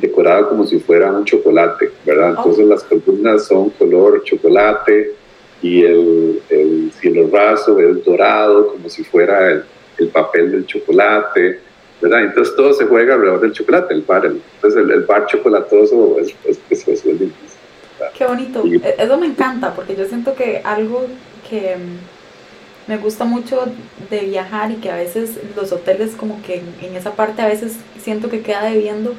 decorado 0.00 0.48
como 0.48 0.66
si 0.66 0.78
fuera 0.78 1.12
un 1.12 1.24
chocolate, 1.24 1.90
¿verdad? 2.04 2.34
Oh. 2.36 2.38
Entonces 2.38 2.66
las 2.66 2.84
columnas 2.84 3.46
son 3.46 3.70
color 3.70 4.22
chocolate 4.24 5.14
y 5.62 5.82
el, 5.82 6.40
el 6.48 6.92
cielo 6.92 7.28
raso 7.32 7.78
es 7.80 8.04
dorado 8.04 8.68
como 8.68 8.88
si 8.88 9.02
fuera 9.04 9.50
el, 9.50 9.64
el, 9.98 10.08
papel 10.08 10.52
del 10.52 10.66
chocolate, 10.66 11.58
¿verdad? 12.00 12.24
Entonces 12.24 12.54
todo 12.54 12.72
se 12.72 12.86
juega 12.86 13.14
alrededor 13.14 13.40
del 13.40 13.52
chocolate, 13.52 13.94
el 13.94 14.02
bar. 14.02 14.26
entonces 14.26 14.80
el, 14.88 15.00
bar 15.02 15.26
chocolatoso 15.26 16.18
es, 16.20 16.34
es 16.44 16.88
es 16.88 17.04
difícil. 17.04 17.47
Qué 18.16 18.26
bonito, 18.26 18.64
e, 18.66 18.94
eso 18.98 19.18
me 19.18 19.26
encanta 19.26 19.74
porque 19.74 19.96
yo 19.96 20.06
siento 20.06 20.34
que 20.34 20.60
algo 20.64 21.06
que 21.48 21.76
mm, 21.76 22.90
me 22.90 22.96
gusta 22.96 23.24
mucho 23.24 23.66
de 24.10 24.20
viajar 24.20 24.70
y 24.70 24.76
que 24.76 24.90
a 24.90 24.96
veces 24.96 25.38
los 25.56 25.72
hoteles 25.72 26.14
como 26.14 26.42
que 26.42 26.62
en, 26.80 26.96
esa 26.96 27.12
parte 27.12 27.42
a 27.42 27.46
veces 27.46 27.76
siento 28.02 28.30
que 28.30 28.42
queda 28.42 28.64
debiendo 28.64 29.14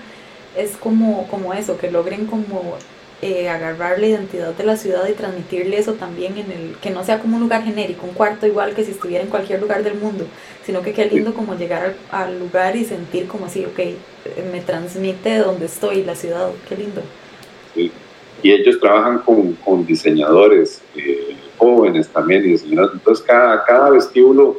es 0.57 0.75
como, 0.77 1.27
como 1.27 1.53
eso, 1.53 1.77
que 1.77 1.91
logren 1.91 2.25
como 2.25 2.75
eh, 3.21 3.47
agarrar 3.49 3.99
la 3.99 4.07
identidad 4.07 4.53
de 4.53 4.63
la 4.63 4.75
ciudad 4.75 5.07
y 5.07 5.13
transmitirle 5.13 5.77
eso 5.77 5.93
también 5.93 6.37
en 6.37 6.51
el, 6.51 6.75
que 6.81 6.89
no 6.89 7.03
sea 7.03 7.19
como 7.19 7.35
un 7.35 7.43
lugar 7.43 7.63
genérico, 7.63 8.07
un 8.07 8.13
cuarto 8.13 8.47
igual 8.47 8.73
que 8.73 8.83
si 8.83 8.91
estuviera 8.91 9.23
en 9.23 9.29
cualquier 9.29 9.61
lugar 9.61 9.83
del 9.83 9.95
mundo, 9.95 10.25
sino 10.65 10.81
que 10.81 10.93
qué 10.93 11.05
lindo 11.05 11.33
como 11.33 11.55
llegar 11.55 11.93
al, 12.11 12.39
lugar 12.39 12.75
y 12.75 12.85
sentir 12.85 13.27
como 13.27 13.45
así, 13.45 13.65
ok, 13.65 13.79
me 14.51 14.61
transmite 14.61 15.37
donde 15.37 15.67
estoy, 15.67 16.03
la 16.03 16.15
ciudad, 16.15 16.49
qué 16.67 16.75
lindo. 16.75 17.01
Sí. 17.75 17.91
Y 18.41 18.51
ellos 18.51 18.79
trabajan 18.79 19.19
con, 19.19 19.53
con 19.53 19.85
diseñadores 19.85 20.81
eh, 20.95 21.35
jóvenes 21.57 22.07
también, 22.09 22.43
y 22.45 22.49
diseñadores. 22.49 22.93
entonces 22.95 23.25
cada, 23.25 23.63
cada 23.65 23.89
vestíbulo 23.89 24.57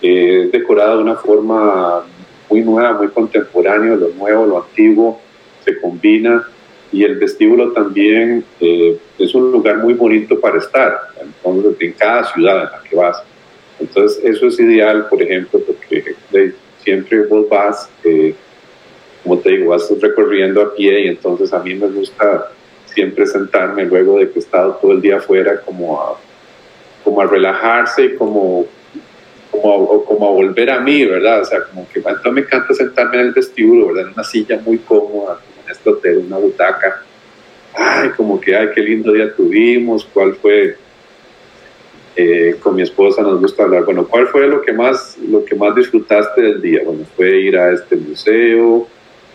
eh, 0.00 0.44
es 0.44 0.52
decorado 0.52 0.98
de 0.98 1.02
una 1.02 1.16
forma 1.16 2.04
muy 2.48 2.62
nueva, 2.62 2.92
muy 2.94 3.08
contemporánea, 3.08 3.96
lo 3.96 4.08
nuevo, 4.10 4.46
lo 4.46 4.62
antiguo, 4.62 5.20
se 5.64 5.78
combina 5.80 6.46
y 6.90 7.04
el 7.04 7.16
vestíbulo 7.16 7.72
también 7.72 8.44
eh, 8.60 8.98
es 9.18 9.34
un 9.34 9.52
lugar 9.52 9.78
muy 9.78 9.94
bonito 9.94 10.40
para 10.40 10.58
estar 10.58 10.98
en 11.80 11.92
cada 11.92 12.24
ciudad 12.32 12.56
en 12.56 12.70
la 12.72 12.82
que 12.88 12.96
vas. 12.96 13.22
Entonces 13.78 14.24
eso 14.24 14.46
es 14.46 14.58
ideal, 14.58 15.06
por 15.08 15.22
ejemplo, 15.22 15.60
porque 15.60 16.16
siempre 16.82 17.26
vos 17.26 17.48
vas, 17.48 17.90
eh, 18.04 18.34
como 19.22 19.38
te 19.38 19.50
digo, 19.50 19.70
vas 19.70 19.88
recorriendo 20.00 20.62
a 20.62 20.74
pie 20.74 21.04
y 21.04 21.08
entonces 21.08 21.52
a 21.52 21.58
mí 21.58 21.74
me 21.74 21.88
gusta 21.88 22.50
siempre 22.98 23.26
sentarme 23.26 23.84
luego 23.84 24.18
de 24.18 24.28
que 24.28 24.40
he 24.40 24.42
estado 24.42 24.74
todo 24.82 24.90
el 24.90 25.00
día 25.00 25.18
afuera 25.18 25.60
como 25.60 26.00
a, 26.02 26.18
como 27.04 27.20
a 27.20 27.26
relajarse 27.26 28.06
y 28.06 28.16
como 28.16 28.66
como, 29.52 30.04
como 30.04 30.28
a 30.28 30.30
volver 30.32 30.68
a 30.70 30.80
mí, 30.80 31.04
¿verdad? 31.06 31.42
O 31.42 31.44
sea, 31.44 31.62
como 31.62 31.88
que 31.88 32.00
tanto 32.00 32.32
me 32.32 32.40
encanta 32.40 32.74
sentarme 32.74 33.20
en 33.20 33.26
el 33.26 33.32
vestíbulo, 33.32 33.86
¿verdad? 33.86 34.08
En 34.08 34.12
una 34.14 34.24
silla 34.24 34.60
muy 34.64 34.78
cómoda, 34.78 35.38
en 35.64 35.70
este 35.70 35.88
hotel, 35.90 36.18
una 36.26 36.38
butaca. 36.38 37.02
Ay, 37.72 38.10
como 38.16 38.40
que, 38.40 38.56
ay, 38.56 38.68
qué 38.74 38.80
lindo 38.82 39.12
día 39.12 39.32
tuvimos, 39.34 40.04
cuál 40.12 40.34
fue, 40.34 40.76
eh, 42.16 42.56
con 42.60 42.74
mi 42.74 42.82
esposa 42.82 43.22
nos 43.22 43.40
gusta 43.40 43.62
hablar, 43.62 43.84
bueno, 43.84 44.06
¿cuál 44.08 44.26
fue 44.26 44.48
lo 44.48 44.60
que 44.60 44.72
más, 44.72 45.16
lo 45.18 45.44
que 45.44 45.54
más 45.54 45.74
disfrutaste 45.76 46.42
del 46.42 46.60
día? 46.60 46.82
Bueno, 46.84 47.04
fue 47.16 47.40
ir 47.40 47.56
a 47.56 47.72
este 47.72 47.94
museo, 47.94 48.88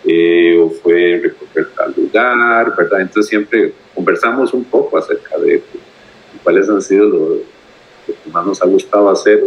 eh, 0.04 0.58
o 0.58 0.70
fue 0.70 1.20
recorrer 1.22 1.68
tal 1.74 1.94
lugar, 1.96 2.74
¿verdad? 2.76 3.00
Entonces 3.00 3.28
siempre 3.28 3.72
conversamos 3.94 4.52
un 4.52 4.64
poco 4.64 4.98
acerca 4.98 5.38
de 5.38 5.62
cuáles 6.42 6.68
han 6.68 6.82
sido 6.82 7.06
los 7.08 7.38
lo 8.06 8.14
que 8.22 8.30
más 8.30 8.46
nos 8.46 8.62
ha 8.62 8.66
gustado 8.66 9.10
hacer 9.10 9.42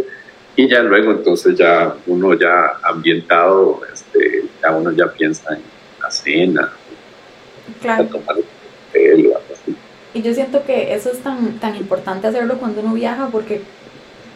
y 0.56 0.68
ya 0.68 0.82
luego 0.82 1.12
entonces 1.12 1.56
ya 1.56 1.94
uno 2.08 2.34
ya 2.34 2.80
ambientado, 2.82 3.80
este, 3.94 4.44
ya 4.60 4.72
uno 4.72 4.90
ya 4.90 5.06
piensa 5.12 5.54
en 5.54 5.62
la 6.02 6.10
cena, 6.10 6.72
claro. 7.80 8.06
tomar 8.06 8.36
el 8.92 9.26
o 9.26 9.36
algo 9.36 9.54
así. 9.54 9.76
Y 10.14 10.22
yo 10.22 10.34
siento 10.34 10.64
que 10.64 10.92
eso 10.92 11.12
es 11.12 11.20
tan, 11.20 11.60
tan 11.60 11.76
importante 11.76 12.26
hacerlo 12.26 12.58
cuando 12.58 12.80
uno 12.80 12.94
viaja 12.94 13.28
porque 13.30 13.62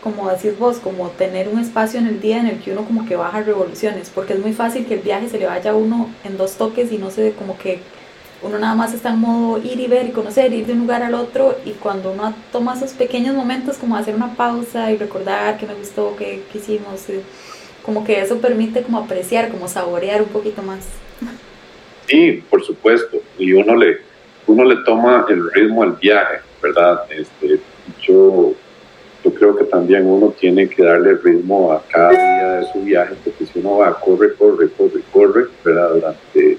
como 0.03 0.29
decís 0.29 0.59
vos, 0.59 0.79
como 0.79 1.11
tener 1.11 1.49
un 1.49 1.61
espacio 1.61 2.01
en 2.01 2.09
el 2.09 2.21
día 2.21 2.39
en 2.39 2.49
el 2.49 2.59
que 2.59 2.73
uno 2.73 2.85
como 2.85 3.07
que 3.07 3.15
baja 3.15 3.43
revoluciones, 3.43 4.11
porque 4.11 4.33
es 4.33 4.41
muy 4.41 4.53
fácil 4.53 4.85
que 4.85 4.95
el 4.95 5.01
viaje 5.01 5.29
se 5.29 5.39
le 5.39 5.47
vaya 5.47 5.71
a 5.71 5.75
uno 5.75 6.11
en 6.25 6.37
dos 6.37 6.57
toques 6.57 6.91
y 6.91 6.99
no 6.99 7.11
se 7.11 7.33
como 7.33 7.57
que 7.57 7.81
uno 8.43 8.59
nada 8.59 8.75
más 8.75 8.93
está 8.93 9.11
en 9.11 9.21
modo 9.21 9.59
ir 9.59 9.79
y 9.79 9.87
ver 9.87 10.07
y 10.07 10.11
conocer, 10.11 10.53
ir 10.53 10.67
de 10.67 10.73
un 10.73 10.81
lugar 10.81 11.05
al 11.05 11.15
otro 11.15 11.57
y 11.65 11.71
cuando 11.73 12.11
uno 12.11 12.35
toma 12.51 12.75
esos 12.75 12.93
pequeños 12.93 13.37
momentos 13.37 13.77
como 13.77 13.97
hacer 13.97 14.17
una 14.17 14.35
pausa 14.35 14.91
y 14.91 14.97
recordar 14.97 15.57
que 15.59 15.67
me 15.67 15.75
gustó, 15.75 16.17
que, 16.17 16.43
hicimos, 16.53 17.09
eh, 17.09 17.23
como 17.85 18.05
que 18.05 18.21
eso 18.21 18.39
permite 18.39 18.83
como 18.83 18.99
apreciar, 18.99 19.51
como 19.51 19.69
saborear 19.69 20.23
un 20.23 20.29
poquito 20.29 20.63
más. 20.63 20.85
Sí, 22.09 22.43
por 22.51 22.65
supuesto, 22.65 23.19
y 23.39 23.53
uno 23.53 23.77
le, 23.77 23.99
uno 24.49 24.65
le 24.65 24.77
toma 24.85 25.25
el 25.29 25.49
ritmo 25.53 25.85
al 25.85 25.93
viaje, 25.93 26.41
¿verdad? 26.61 27.05
Este, 27.11 27.61
yo, 28.03 28.55
yo 29.25 29.33
creo 29.33 29.57
que 29.57 29.65
también 29.65 30.07
uno 30.07 30.35
tiene 30.39 30.69
que 30.69 30.83
darle 30.83 31.15
ritmo 31.15 31.73
a 31.73 31.83
cada 31.89 32.11
día 32.11 32.61
de 32.61 32.73
su 32.73 32.83
viaje, 32.83 33.15
porque 33.23 33.47
si 33.47 33.59
uno 33.61 33.79
va, 33.79 33.99
corre, 34.01 34.35
corre, 34.35 34.69
corre, 34.71 35.01
corre, 35.13 35.45
¿verdad? 35.65 35.91
Durante 35.95 36.59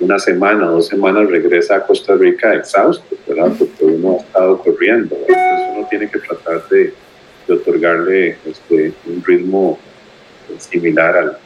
una 0.00 0.18
semana, 0.18 0.66
dos 0.66 0.88
semanas 0.88 1.28
regresa 1.28 1.76
a 1.76 1.86
Costa 1.86 2.14
Rica 2.14 2.54
exhausto, 2.54 3.16
¿verdad? 3.26 3.52
Porque 3.58 3.84
uno 3.84 4.18
ha 4.18 4.22
estado 4.22 4.58
corriendo. 4.58 5.16
Entonces 5.16 5.68
uno 5.76 5.86
tiene 5.88 6.10
que 6.10 6.18
tratar 6.18 6.68
de, 6.68 6.92
otorgarle 7.48 8.38
este, 8.46 8.94
un 9.06 9.22
ritmo 9.22 9.78
similar 10.58 11.16
al, 11.16 11.38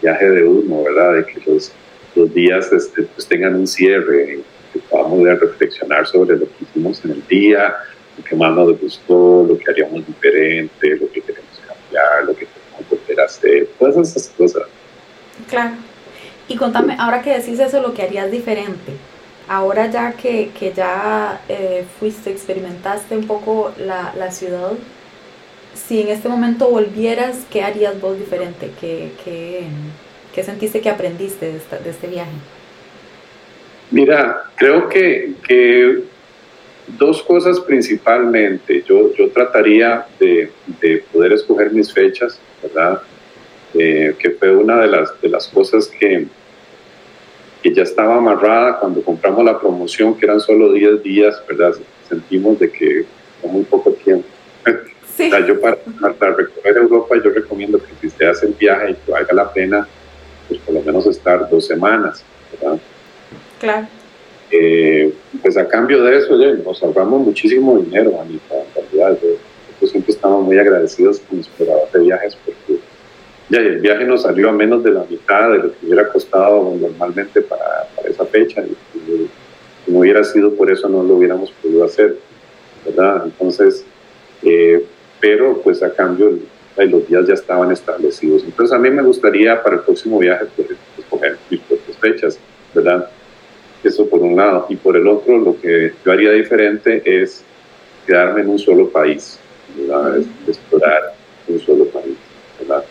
viaje 0.00 0.30
de 0.30 0.44
uno, 0.44 0.82
¿verdad? 0.82 1.14
De 1.14 1.26
que 1.26 1.50
los, 1.50 1.70
los 2.14 2.32
días 2.32 2.72
este, 2.72 3.02
pues 3.02 3.28
tengan 3.28 3.54
un 3.54 3.66
cierre, 3.66 4.40
que 4.72 4.78
podamos 4.90 5.22
reflexionar 5.40 6.06
sobre 6.06 6.36
lo 6.36 6.46
que 6.46 6.64
hicimos 6.64 7.04
en 7.04 7.10
el 7.12 7.26
día, 7.28 7.76
lo 8.16 8.24
que 8.24 8.36
más 8.36 8.54
nos 8.54 8.80
gustó, 8.80 9.44
lo 9.48 9.58
que 9.58 9.70
haríamos 9.70 10.06
diferente, 10.06 10.96
lo 10.96 11.10
que 11.10 11.20
queremos 11.20 11.60
cambiar, 11.66 12.24
lo 12.24 12.34
que 12.34 12.46
queremos 12.46 12.90
volver 12.90 13.20
a 13.20 13.24
hacer, 13.24 13.68
todas 13.78 13.96
esas 13.96 14.28
cosas. 14.36 14.62
Claro. 15.48 15.74
Y 16.48 16.56
contame, 16.56 16.96
ahora 16.98 17.22
que 17.22 17.38
decís 17.38 17.58
eso, 17.58 17.80
lo 17.80 17.94
que 17.94 18.02
harías 18.02 18.30
diferente. 18.30 18.92
Ahora 19.48 19.90
ya 19.90 20.12
que, 20.12 20.50
que 20.58 20.72
ya 20.72 21.40
eh, 21.48 21.84
fuiste, 21.98 22.30
experimentaste 22.30 23.16
un 23.16 23.26
poco 23.26 23.72
la, 23.78 24.14
la, 24.16 24.30
ciudad, 24.30 24.72
si 25.74 26.00
en 26.00 26.08
este 26.08 26.28
momento 26.28 26.68
volvieras, 26.70 27.44
¿qué 27.50 27.62
harías 27.62 28.00
vos 28.00 28.18
diferente? 28.18 28.70
¿Qué, 28.80 29.12
qué, 29.22 29.64
qué 30.34 30.44
sentiste 30.44 30.80
que 30.80 30.88
aprendiste 30.88 31.46
de, 31.46 31.52
de, 31.52 31.90
este 31.90 32.06
viaje? 32.06 32.30
Mira, 33.90 34.44
creo 34.56 34.88
que, 34.88 35.34
que 35.46 36.04
dos 36.86 37.22
cosas 37.22 37.60
principalmente. 37.60 38.82
Yo, 38.86 39.14
yo 39.14 39.30
trataría 39.30 40.06
de, 40.18 40.50
de 40.80 41.04
poder 41.12 41.32
escoger 41.32 41.72
mis 41.72 41.92
fechas, 41.92 42.38
¿verdad? 42.62 43.02
Eh, 43.74 44.14
que 44.18 44.30
fue 44.30 44.54
una 44.54 44.80
de 44.80 44.86
las, 44.86 45.20
de 45.20 45.28
las 45.28 45.48
cosas 45.48 45.88
que, 45.88 46.26
que 47.62 47.74
ya 47.74 47.82
estaba 47.82 48.16
amarrada 48.16 48.78
cuando 48.78 49.02
compramos 49.02 49.44
la 49.44 49.58
promoción, 49.58 50.16
que 50.16 50.26
eran 50.26 50.40
solo 50.40 50.72
10 50.72 51.02
días, 51.02 51.42
¿verdad? 51.48 51.74
Sentimos 52.08 52.58
de 52.58 52.70
que 52.70 53.04
fue 53.40 53.50
muy 53.50 53.64
poco 53.64 53.92
tiempo. 53.92 54.28
O 54.66 55.16
sea, 55.16 55.46
yo 55.46 55.60
para, 55.60 55.76
para, 56.18 56.34
recorrer 56.34 56.76
Europa, 56.76 57.14
yo 57.22 57.30
recomiendo 57.30 57.78
que 57.78 57.86
si 58.00 58.08
usted 58.08 58.26
hace 58.26 58.46
el 58.46 58.54
viaje 58.54 58.90
y 58.90 58.94
que 58.94 59.12
valga 59.12 59.32
la 59.32 59.52
pena, 59.52 59.88
pues 60.48 60.60
por 60.60 60.74
lo 60.74 60.82
menos 60.82 61.06
estar 61.06 61.48
dos 61.48 61.66
semanas, 61.66 62.24
¿verdad? 62.52 62.78
Claro. 63.60 63.86
Eh, 64.50 65.12
pues 65.42 65.56
a 65.56 65.66
cambio 65.66 66.02
de 66.02 66.18
eso, 66.18 66.36
nos 66.36 66.82
ahorramos 66.82 67.22
muchísimo 67.22 67.78
dinero, 67.78 68.20
Anita, 68.20 68.54
en 68.54 68.90
realidad. 68.92 69.18
Yo, 69.22 69.86
siempre 69.86 70.12
estamos 70.12 70.44
muy 70.44 70.58
agradecidos 70.58 71.20
con 71.20 71.38
los 71.38 71.48
operadores 71.48 71.92
de 71.92 72.00
viajes 72.00 72.38
porque 72.42 72.80
ya 73.50 73.58
el 73.58 73.80
viaje 73.80 74.04
nos 74.06 74.22
salió 74.22 74.48
a 74.48 74.52
menos 74.52 74.82
de 74.82 74.92
la 74.92 75.04
mitad 75.04 75.50
de 75.50 75.58
lo 75.58 75.72
que 75.72 75.86
hubiera 75.86 76.08
costado 76.08 76.74
normalmente 76.80 77.42
para, 77.42 77.88
para 77.94 78.08
esa 78.08 78.24
fecha. 78.24 78.62
Y, 78.62 78.74
si 79.84 79.92
no 79.92 79.98
hubiera 79.98 80.24
sido 80.24 80.54
por 80.54 80.70
eso, 80.70 80.88
no 80.88 81.02
lo 81.02 81.16
hubiéramos 81.16 81.52
podido 81.62 81.84
hacer, 81.84 82.16
¿verdad? 82.86 83.24
Entonces, 83.26 83.84
eh, 84.42 84.82
pero 85.20 85.60
pues 85.62 85.82
a 85.82 85.92
cambio 85.92 86.38
los 86.82 87.06
días 87.06 87.26
ya 87.26 87.34
estaban 87.34 87.70
establecidos. 87.70 88.42
Entonces 88.44 88.74
a 88.74 88.78
mí 88.78 88.90
me 88.90 89.02
gustaría 89.02 89.62
para 89.62 89.76
el 89.76 89.82
próximo 89.82 90.18
viaje 90.18 90.46
pues, 90.56 90.68
escoger 90.98 91.38
mis 91.50 91.60
propias 91.60 91.96
fechas, 91.98 92.38
¿verdad? 92.74 93.08
Eso 93.84 94.08
por 94.08 94.20
un 94.20 94.36
lado. 94.36 94.66
Y 94.70 94.76
por 94.76 94.96
el 94.96 95.06
otro, 95.06 95.38
lo 95.38 95.60
que 95.60 95.92
yo 96.04 96.12
haría 96.12 96.32
diferente 96.32 97.02
es 97.04 97.44
quedarme 98.06 98.40
en 98.40 98.48
un 98.48 98.58
solo 98.58 98.88
país, 98.88 99.38
¿verdad? 99.76 100.22
explorar 100.48 101.14
un 101.46 101.60
solo 101.60 101.84
país, 101.86 102.16
¿verdad? 102.58 102.84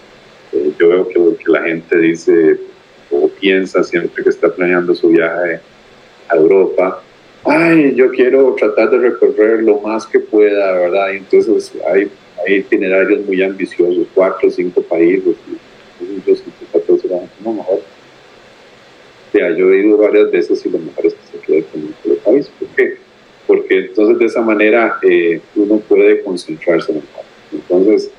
Eh, 0.52 0.72
yo 0.80 0.90
veo 0.90 1.08
que, 1.08 1.44
que, 1.44 1.52
la 1.52 1.64
gente 1.64 1.98
dice 1.98 2.60
o 3.12 3.28
piensa 3.28 3.84
siempre 3.84 4.24
que 4.24 4.30
está 4.30 4.50
planeando 4.54 4.94
su 4.96 5.10
viaje 5.10 5.60
a 6.30 6.36
Europa, 6.36 7.02
ay, 7.44 7.94
yo 7.96 8.10
quiero 8.12 8.54
tratar 8.56 8.90
de 8.92 8.98
recorrer 8.98 9.64
lo 9.64 9.80
más 9.80 10.06
que 10.08 10.20
pueda, 10.20 10.74
¿verdad? 10.74 11.14
Y 11.14 11.18
entonces 11.18 11.74
hay, 11.92 12.10
hay 12.46 12.56
itinerarios 12.56 13.26
muy 13.26 13.42
ambiciosos, 13.44 14.08
cuatro 14.14 14.48
o 14.48 14.52
cinco 14.52 14.82
países, 14.82 15.36
y, 15.48 15.58
yo 16.28 16.36
siempre 16.36 16.68
trato 16.72 16.98
de 16.98 17.28
no, 17.44 17.54
mejor 17.54 17.82
ya, 19.34 19.50
yo 19.50 19.72
he 19.72 19.80
ido 19.80 19.98
varias 19.98 20.32
veces 20.32 20.66
y 20.66 20.70
lo 20.70 20.80
mejor 20.80 21.08
es 21.08 21.14
que 21.16 21.38
se 21.38 21.46
quede 21.46 21.64
con 21.64 21.82
un 21.82 21.96
solo 22.04 22.16
país. 22.18 22.52
¿Por 22.60 22.68
qué? 22.70 22.98
Porque 23.48 23.80
entonces 23.80 24.20
de 24.20 24.26
esa 24.26 24.42
manera 24.42 25.00
eh, 25.02 25.42
uno 25.56 25.80
puede 25.80 26.22
concentrarse 26.22 26.92
en 26.92 27.00
el 27.00 27.04
país. 27.04 27.28
Entonces, 27.52 28.12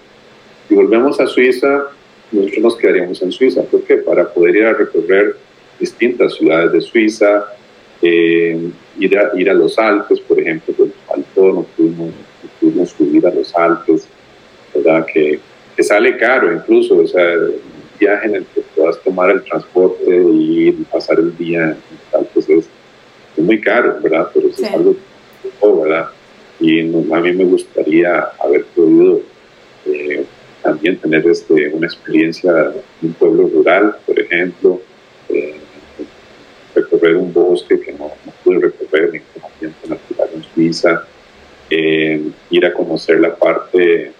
si 0.68 0.74
volvemos 0.74 1.20
a 1.20 1.26
Suiza, 1.26 1.84
nosotros 2.32 2.62
nos 2.62 2.76
quedaríamos 2.76 3.22
en 3.22 3.32
Suiza. 3.32 3.62
¿Por 3.62 3.82
qué? 3.82 3.96
Para 3.98 4.32
poder 4.32 4.56
ir 4.56 4.64
a 4.64 4.72
recorrer 4.72 5.36
distintas 5.78 6.34
ciudades 6.34 6.72
de 6.72 6.80
Suiza, 6.80 7.46
eh, 8.02 8.70
ir, 8.98 9.18
a, 9.18 9.30
ir 9.38 9.50
a 9.50 9.54
los 9.54 9.78
Alpes, 9.78 10.20
por 10.20 10.40
ejemplo, 10.40 10.74
pues 10.76 10.90
faltó, 11.06 11.52
no 11.52 11.62
pudimos, 11.76 12.08
no 12.08 12.50
pudimos 12.60 12.90
subir 12.90 13.26
a 13.26 13.32
los 13.32 13.54
Alpes, 13.54 14.08
¿verdad? 14.74 15.06
Que, 15.12 15.38
que 15.76 15.82
sale 15.82 16.16
caro 16.16 16.52
incluso, 16.52 16.96
o 16.96 17.06
sea, 17.06 17.34
viaje 17.98 18.26
en 18.26 18.36
el 18.36 18.46
que 18.46 18.62
puedas 18.74 19.00
tomar 19.02 19.30
el 19.30 19.42
transporte 19.44 20.04
y 20.06 20.54
y 20.68 20.84
pasar 20.90 21.18
el 21.18 21.36
día 21.36 21.76
tal, 22.10 22.28
pues 22.32 22.48
es, 22.48 22.68
muy 23.36 23.60
caro, 23.60 23.98
¿verdad? 24.00 24.30
Pero 24.32 24.48
es 24.48 24.62
algo, 24.62 24.94
¿verdad? 25.82 26.08
Y 26.60 26.80
a 26.80 27.20
mí 27.20 27.32
me 27.32 27.44
gustaría 27.44 28.30
haber 28.38 28.64
podido 28.66 29.20
eh, 29.86 30.24
también 30.62 30.96
tener 30.98 31.26
este, 31.26 31.68
una 31.68 31.86
experiencia 31.86 32.72
en 33.02 33.08
un 33.08 33.12
pueblo 33.14 33.48
rural, 33.48 33.96
por 34.06 34.18
ejemplo, 34.18 34.80
eh, 35.28 35.56
recorrer 36.74 37.16
un 37.16 37.32
bosque 37.32 37.80
que 37.80 37.92
no, 37.92 38.12
pude 38.42 38.60
recorrer 38.60 39.16
en 39.16 39.22
un 39.34 39.44
ambiente 39.52 39.88
natural 39.88 40.28
en 40.34 40.42
Suiza, 40.54 41.04
eh, 41.68 42.22
ir 42.50 42.66
a 42.66 42.72
conocer 42.72 43.20
la 43.20 43.34
parte 43.34 44.12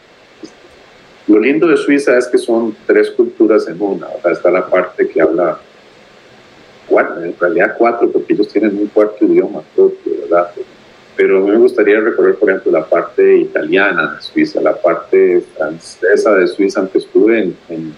lo 1.26 1.40
lindo 1.40 1.66
de 1.66 1.76
Suiza 1.76 2.18
es 2.18 2.26
que 2.26 2.38
son 2.38 2.76
tres 2.86 3.10
culturas 3.10 3.66
en 3.68 3.80
una. 3.80 4.08
O 4.08 4.20
sea, 4.20 4.32
está 4.32 4.50
la 4.50 4.66
parte 4.66 5.08
que 5.08 5.22
habla, 5.22 5.58
cuatro, 6.86 7.22
en 7.22 7.34
realidad 7.38 7.76
cuatro, 7.78 8.10
porque 8.10 8.34
ellos 8.34 8.48
tienen 8.48 8.76
un 8.76 8.88
cuarto 8.88 9.24
idioma 9.24 9.62
propio, 9.74 10.12
¿verdad? 10.22 10.50
Pero 11.16 11.38
a 11.38 11.40
mí 11.42 11.50
me 11.52 11.58
gustaría 11.58 12.00
recorrer, 12.00 12.34
por 12.34 12.50
ejemplo, 12.50 12.72
la 12.72 12.84
parte 12.84 13.38
italiana 13.38 14.14
de 14.14 14.22
Suiza, 14.22 14.60
la 14.60 14.74
parte 14.74 15.42
francesa 15.56 16.34
de 16.34 16.46
Suiza, 16.46 16.80
aunque 16.80 16.98
estuve 16.98 17.42
en, 17.42 17.56
en, 17.68 17.94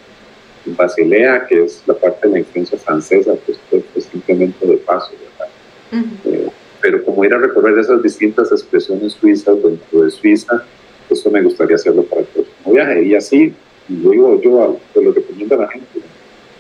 Basilea, 0.69 1.47
que 1.47 1.63
es 1.63 1.81
la 1.87 1.95
parte 1.95 2.27
de 2.27 2.33
la 2.33 2.39
influencia 2.41 2.77
francesa, 2.77 3.35
pues, 3.47 3.57
pues 3.71 4.05
simplemente 4.05 4.67
de 4.67 4.77
paso, 4.79 5.13
¿verdad? 5.13 6.05
Eh, 6.25 6.51
pero 6.81 7.05
como 7.05 7.25
ir 7.25 7.33
a 7.33 7.39
recorrer 7.39 7.79
esas 7.79 8.03
distintas 8.03 8.51
expresiones 8.51 9.13
suizas 9.13 9.63
dentro 9.63 10.03
de 10.03 10.11
Suiza, 10.11 10.65
eso 11.11 11.31
me 11.31 11.43
gustaría 11.43 11.77
hacerlo 11.77 12.03
para 12.05 12.23
el 12.23 12.27
próximo 12.29 12.73
viaje. 12.73 13.03
Y 13.05 13.15
así, 13.15 13.55
digo 13.89 14.41
yo, 14.41 14.79
te 14.93 15.03
lo 15.03 15.13
recomiendo 15.13 15.55
a 15.55 15.59
la 15.59 15.69
gente, 15.69 16.01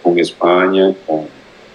con 0.02 0.18
España, 0.18 0.94
con 1.06 1.26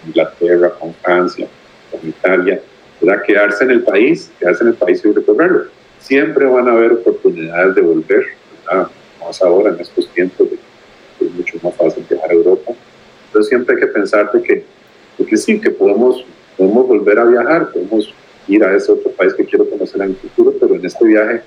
Inglaterra, 0.08 0.72
con 0.80 0.94
Francia, 0.96 1.48
con 1.92 2.08
Italia, 2.08 2.62
¿verdad? 3.02 3.24
quedarse 3.26 3.64
en 3.64 3.72
el 3.72 3.84
país, 3.84 4.32
quedarse 4.40 4.64
en 4.64 4.70
el 4.70 4.76
país 4.76 5.02
y 5.04 5.12
recorrerlo. 5.12 5.66
Siempre 6.00 6.46
van 6.46 6.68
a 6.68 6.72
haber 6.72 6.94
oportunidades 6.94 7.76
de 7.76 7.82
volver, 7.82 8.26
¿verdad? 8.66 8.88
más 9.20 9.42
ahora 9.42 9.70
en 9.70 9.80
estos 9.80 10.08
tiempos 10.10 10.50
de 10.50 10.58
es 11.26 11.32
mucho 11.34 11.58
más 11.62 11.76
fácil 11.76 12.04
viajar 12.10 12.32
a 12.32 12.34
Europa. 12.34 12.74
Entonces 13.28 13.50
siempre 13.50 13.76
hay 13.76 13.82
que 13.82 13.88
pensar 13.88 14.32
que, 14.32 14.64
que 15.24 15.38
sí, 15.38 15.60
que 15.60 15.70
podemos, 15.70 16.26
podemos 16.58 16.88
volver 16.88 17.20
a 17.20 17.26
viajar, 17.26 17.72
podemos 17.72 18.14
ir 18.48 18.64
a 18.64 18.76
ese 18.76 18.92
otro 18.92 19.12
país 19.12 19.34
que 19.34 19.46
quiero 19.46 19.70
conocer 19.70 20.02
en 20.02 20.10
el 20.10 20.16
futuro, 20.16 20.54
pero 20.60 20.76
en 20.76 20.86
este 20.86 21.06
viaje 21.06 21.42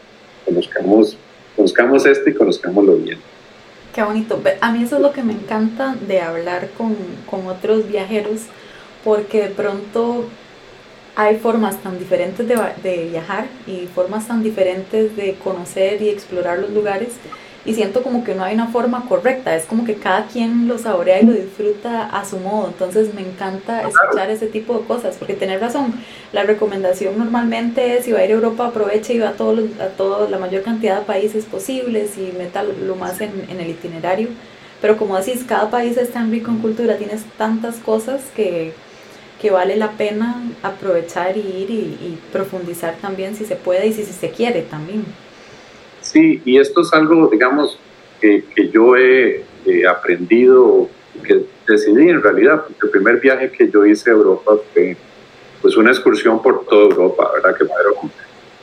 conozcamos, 0.45 1.16
conozcamos 1.57 2.07
esto 2.07 2.30
y 2.30 2.34
conozcámoslo 2.34 2.97
bien. 2.97 3.18
Qué 3.95 4.03
bonito. 4.03 4.40
A 4.61 4.72
mí 4.72 4.82
eso 4.82 4.97
es 4.97 5.03
lo 5.03 5.12
que 5.12 5.22
me 5.22 5.32
encanta 5.32 5.95
de 6.09 6.20
hablar 6.20 6.68
con, 6.76 6.97
con 7.30 7.47
otros 7.47 7.86
viajeros, 7.88 8.42
porque 9.05 9.42
de 9.42 9.49
pronto 9.51 10.24
hay 11.16 11.36
formas 11.36 11.76
tan 11.80 11.99
diferentes 11.99 12.47
de, 12.49 12.57
de, 12.82 13.09
viajar 13.11 13.47
y 13.68 13.86
formas 13.86 14.26
tan 14.26 14.42
diferentes 14.42 15.16
de 15.16 15.34
conocer 15.34 16.03
y 16.03 16.09
explorar 16.09 16.59
los 16.59 16.70
lugares 16.70 17.11
y 17.67 17.75
siento 17.75 18.03
como 18.03 18.25
que 18.25 18.35
no 18.35 18.45
hay 18.45 18.55
una 18.55 18.69
forma 18.69 19.07
correcta, 19.09 19.57
es 19.57 19.65
como 19.65 19.85
que 19.85 19.95
cada 19.95 20.27
quien 20.27 20.69
lo 20.69 20.79
saborea 20.79 21.21
y 21.21 21.27
lo 21.27 21.33
disfruta 21.33 22.05
a 22.07 22.25
su 22.25 22.39
modo, 22.39 22.69
entonces 22.69 23.15
me 23.15 23.23
encanta 23.23 23.89
escuchar 23.89 24.31
ese 24.31 24.49
tipo 24.49 24.79
de 24.79 24.85
cosas, 24.85 25.17
porque 25.17 25.35
tener 25.35 25.61
razón, 25.61 25.95
la 26.33 26.43
recomendación 26.43 27.19
normalmente 27.19 27.97
es 27.97 28.05
si 28.05 28.12
va 28.12 28.19
a 28.19 28.25
ir 28.25 28.33
a 28.33 28.35
Europa 28.35 28.67
aproveche 28.67 29.15
y 29.15 29.19
va 29.19 29.31
a, 29.31 29.33
todos 29.33 29.61
a 29.81 29.89
toda 29.89 30.29
la 30.29 30.39
mayor 30.39 30.62
cantidad 30.62 30.99
de 30.99 31.07
países 31.07 31.47
posibles 31.47 32.19
y 32.19 32.37
meta 32.37 32.62
lo 32.62 32.97
más 32.97 33.21
en, 33.23 33.47
en, 33.49 33.61
el 33.61 33.71
itinerario, 33.71 34.29
pero 34.83 34.99
como 34.99 35.17
decís, 35.17 35.43
cada 35.49 35.71
país 35.71 35.97
es 35.97 36.12
tan 36.12 36.31
rico 36.31 36.51
en 36.51 36.59
cultura, 36.59 36.99
tienes 36.99 37.23
tantas 37.39 37.77
cosas 37.77 38.21
que, 38.37 38.75
que 39.41 39.51
vale 39.51 39.77
la 39.77 39.93
pena 39.93 40.43
aprovechar 40.62 41.39
y 41.39 41.41
ir 41.41 41.71
y, 41.71 41.75
y 41.75 42.19
profundizar 42.31 42.97
también 43.01 43.35
si 43.35 43.47
se 43.47 43.57
puede 43.57 43.87
y 43.87 43.95
si, 43.95 44.05
si 44.05 44.12
se 44.12 44.29
quiere 44.29 44.61
también. 44.61 45.24
Sí, 46.05 46.43
y 46.45 46.59
esto 46.59 46.83
es 46.83 46.93
algo, 46.93 47.29
digamos, 47.29 47.79
que, 48.21 48.45
que 48.55 48.69
yo 48.69 48.97
he 48.97 49.45
aprendido, 49.89 50.89
que 51.27 51.45
decidí 51.67 52.11
en 52.11 52.23
realidad, 52.23 52.65
porque 52.65 52.87
el 52.87 52.91
primer 52.91 53.21
viaje 53.21 53.51
que 53.51 53.71
yo 53.71 53.85
hice 53.87 54.11
a 54.11 54.15
Europa 54.15 54.53
fue 54.73 54.97
pues 55.63 55.77
una 55.79 55.91
excursión 55.91 56.43
por 56.43 56.67
toda 56.67 56.85
Europa, 56.85 57.31
¿verdad? 57.35 57.57
Que 57.57 57.65
fueron 57.65 58.13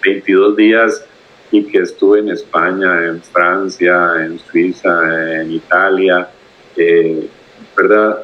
22 0.03 0.55
días 0.55 1.03
y 1.49 1.63
que 1.63 1.79
estuve 1.79 2.19
en 2.19 2.29
España, 2.29 3.07
en 3.07 3.21
Francia, 3.23 4.23
en 4.23 4.37
Suiza, 4.37 5.41
en 5.41 5.51
Italia, 5.51 6.29
eh, 6.77 7.27
¿verdad? 7.75 8.21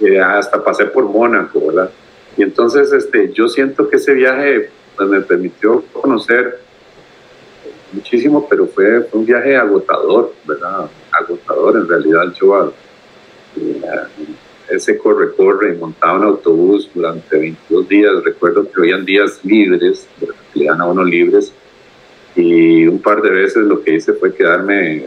Eh, 0.00 0.20
hasta 0.20 0.62
pasé 0.62 0.86
por 0.86 1.04
Mónaco, 1.04 1.68
¿verdad? 1.68 1.90
Y 2.36 2.42
entonces 2.42 2.92
este, 2.92 3.32
yo 3.32 3.48
siento 3.48 3.88
que 3.88 3.96
ese 3.96 4.12
viaje 4.12 4.70
pues, 4.96 5.08
me 5.08 5.20
permitió 5.20 5.84
conocer 5.92 6.63
muchísimo, 7.94 8.46
pero 8.48 8.66
fue, 8.66 9.08
un 9.12 9.24
viaje 9.24 9.56
agotador, 9.56 10.34
¿verdad? 10.44 10.90
Agotador, 11.10 11.76
en 11.76 11.88
realidad 11.88 12.34
yo 12.40 12.72
eh, 13.56 13.80
ese 14.68 14.98
corre-corre 14.98 15.74
montaba 15.74 16.18
un 16.18 16.24
autobús 16.24 16.90
durante 16.94 17.38
22 17.38 17.88
días, 17.88 18.24
recuerdo 18.24 18.64
que 18.64 18.80
habían 18.80 19.04
días 19.04 19.40
libres, 19.44 20.08
le 20.54 20.64
dan 20.66 20.80
a 20.80 20.86
uno 20.86 21.04
libres, 21.04 21.52
y 22.36 22.86
un 22.86 23.00
par 23.00 23.22
de 23.22 23.30
veces 23.30 23.64
lo 23.64 23.82
que 23.82 23.94
hice 23.94 24.12
fue 24.14 24.34
quedarme 24.34 25.06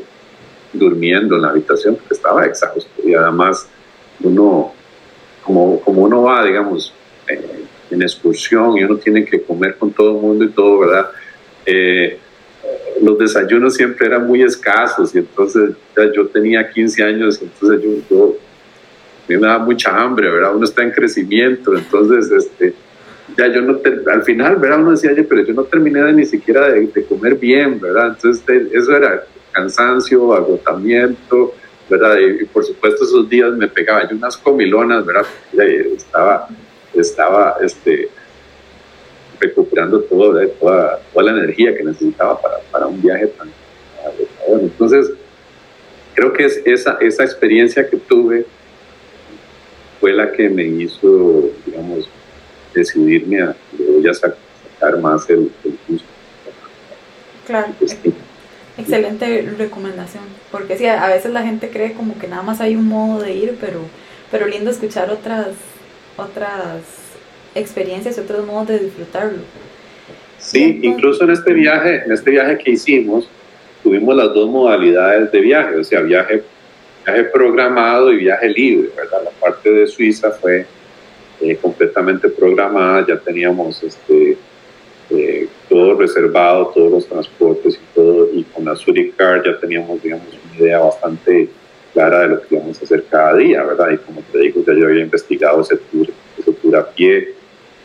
durmiendo 0.74 1.36
en 1.36 1.42
la 1.42 1.50
habitación 1.50 1.96
porque 1.96 2.14
estaba 2.14 2.46
exhausto 2.46 2.90
y 3.04 3.14
además 3.14 3.68
uno, 4.22 4.74
como, 5.44 5.80
como 5.82 6.04
uno 6.04 6.24
va, 6.24 6.46
digamos, 6.46 6.94
eh, 7.28 7.64
en 7.90 8.02
excursión 8.02 8.78
y 8.78 8.84
uno 8.84 8.98
tiene 8.98 9.26
que 9.26 9.42
comer 9.42 9.78
con 9.78 9.92
todo 9.92 10.16
el 10.16 10.22
mundo 10.22 10.46
y 10.46 10.50
todo, 10.50 10.80
¿verdad? 10.80 11.12
Eh, 11.66 12.20
los 13.02 13.18
desayunos 13.18 13.76
siempre 13.76 14.08
eran 14.08 14.26
muy 14.28 14.42
escasos 14.44 15.14
y 15.16 15.20
entonces 15.20 15.72
yo 16.16 16.28
tenía 16.28 16.70
15 16.70 17.04
años, 17.04 17.42
entonces 17.42 17.82
yo, 17.82 17.90
yo 18.10 18.38
me 19.28 19.38
daba 19.38 19.64
mucha 19.64 19.96
hambre, 19.96 20.30
¿verdad? 20.30 20.56
Uno 20.56 20.66
está 20.66 20.84
en 20.84 20.92
crecimiento, 20.92 21.76
entonces 21.76 22.32
este, 22.32 22.74
ya 23.36 23.48
yo 23.48 23.62
no, 23.62 23.80
al 24.12 24.24
final, 24.24 24.56
¿verdad? 24.58 24.80
Uno 24.80 24.92
decía, 24.92 25.12
pero 25.28 25.44
yo 25.44 25.54
no 25.54 25.64
terminé 25.64 26.02
de, 26.02 26.14
ni 26.14 26.26
siquiera 26.26 26.70
de, 26.70 27.06
comer 27.06 27.36
bien, 27.36 27.80
¿verdad? 27.80 28.16
Entonces, 28.16 28.44
eso 28.72 28.96
era 28.96 29.24
cansancio, 29.52 30.34
agotamiento, 30.34 31.54
¿verdad? 31.90 32.18
Y, 32.20 32.46
por 32.46 32.64
supuesto 32.64 33.04
esos 33.04 33.28
días 33.28 33.52
me 33.54 33.68
pegaba 33.68 34.08
yo 34.08 34.16
unas 34.16 34.38
comilonas, 34.38 35.06
¿verdad? 35.06 35.26
estaba, 35.54 36.48
estaba, 36.94 37.58
este, 37.62 38.10
recuperando 39.40 40.02
todo, 40.02 40.40
toda, 40.60 41.00
toda 41.14 41.26
la 41.26 41.32
energía 41.32 41.76
que 41.76 41.84
necesitaba 41.84 42.42
para, 42.42 42.60
para 42.72 42.88
un 42.88 43.02
viaje 43.02 43.28
tan 43.28 43.50
agotador. 44.00 44.62
Entonces, 44.62 45.12
creo 46.14 46.34
que 46.34 46.46
es 46.46 46.62
esa, 46.66 46.98
esa 47.00 47.24
experiencia 47.24 47.88
que 47.88 47.98
tuve 47.98 48.46
fue 50.00 50.14
la 50.14 50.32
que 50.32 50.50
me 50.50 50.64
hizo, 50.64 51.50
digamos, 51.66 52.10
decidirme 52.74 53.42
a, 53.42 53.56
voy 53.78 54.08
a 54.08 54.14
sacar 54.14 55.00
más 55.02 55.30
el, 55.30 55.52
el 55.64 56.02
Claro. 57.46 57.70
Excelente 58.78 59.42
recomendación, 59.58 60.24
porque 60.52 60.78
sí, 60.78 60.86
a 60.86 61.08
veces 61.08 61.32
la 61.32 61.42
gente 61.42 61.70
cree 61.70 61.94
como 61.94 62.20
que 62.20 62.28
nada 62.28 62.44
más 62.44 62.62
hay 62.62 62.76
un 62.76 62.88
modo 62.88 63.22
de 63.22 63.34
ir, 63.34 63.58
pero, 63.60 63.80
pero 64.30 64.46
lindo 64.46 64.70
escuchar 64.70 65.10
otras, 65.10 65.48
otras 66.16 66.82
experiencias 67.58 68.18
y 68.18 68.22
otros 68.22 68.46
modos 68.46 68.68
de 68.68 68.80
disfrutarlo. 68.80 69.40
Sí, 70.38 70.80
incluso 70.84 71.24
en 71.24 71.32
este 71.32 71.54
viaje, 71.54 72.04
en 72.06 72.12
este 72.12 72.32
viaje 72.32 72.58
que 72.58 72.72
hicimos, 72.72 73.28
tuvimos 73.84 74.16
las 74.16 74.34
dos 74.34 74.50
modalidades 74.50 75.32
de 75.32 75.42
viaje, 75.42 75.76
o 75.76 75.84
sea, 75.84 76.02
viaje, 76.02 76.44
viaje 77.06 77.24
programado 77.26 78.14
y 78.14 78.18
viaje 78.18 78.50
libre, 78.50 78.90
¿verdad? 78.96 79.24
La 79.26 79.32
parte 79.32 79.72
de 79.72 79.88
Suiza 79.88 80.32
fue 80.32 80.66
eh, 81.42 81.56
completamente 81.58 82.30
programada, 82.30 83.06
ya 83.08 83.18
teníamos 83.18 83.84
este, 83.84 84.38
eh, 85.10 85.48
todo 85.70 85.96
reservado, 85.96 86.68
todos 86.74 86.92
los 86.92 87.08
transportes 87.08 87.76
y 87.76 87.96
todo, 87.96 88.30
y 88.34 88.44
con 88.44 88.66
la 88.66 88.76
Suricar 88.76 89.44
ya 89.46 89.60
teníamos, 89.60 90.02
digamos, 90.02 90.28
una 90.28 90.60
idea 90.60 90.80
bastante 90.80 91.50
clara 91.94 92.22
de 92.22 92.28
lo 92.30 92.42
que 92.42 92.56
íbamos 92.56 92.80
a 92.80 92.84
hacer 92.84 93.06
cada 93.10 93.36
día, 93.36 93.64
¿verdad? 93.64 93.92
Y 93.92 93.98
como 93.98 94.22
te 94.32 94.40
digo, 94.40 94.64
ya 94.66 94.74
yo 94.74 94.86
había 94.86 95.04
investigado 95.04 95.62
ese 95.62 95.78
tour, 95.78 96.08
ese 96.38 96.52
tour 96.54 96.76
a 96.76 96.90
pie, 96.90 97.37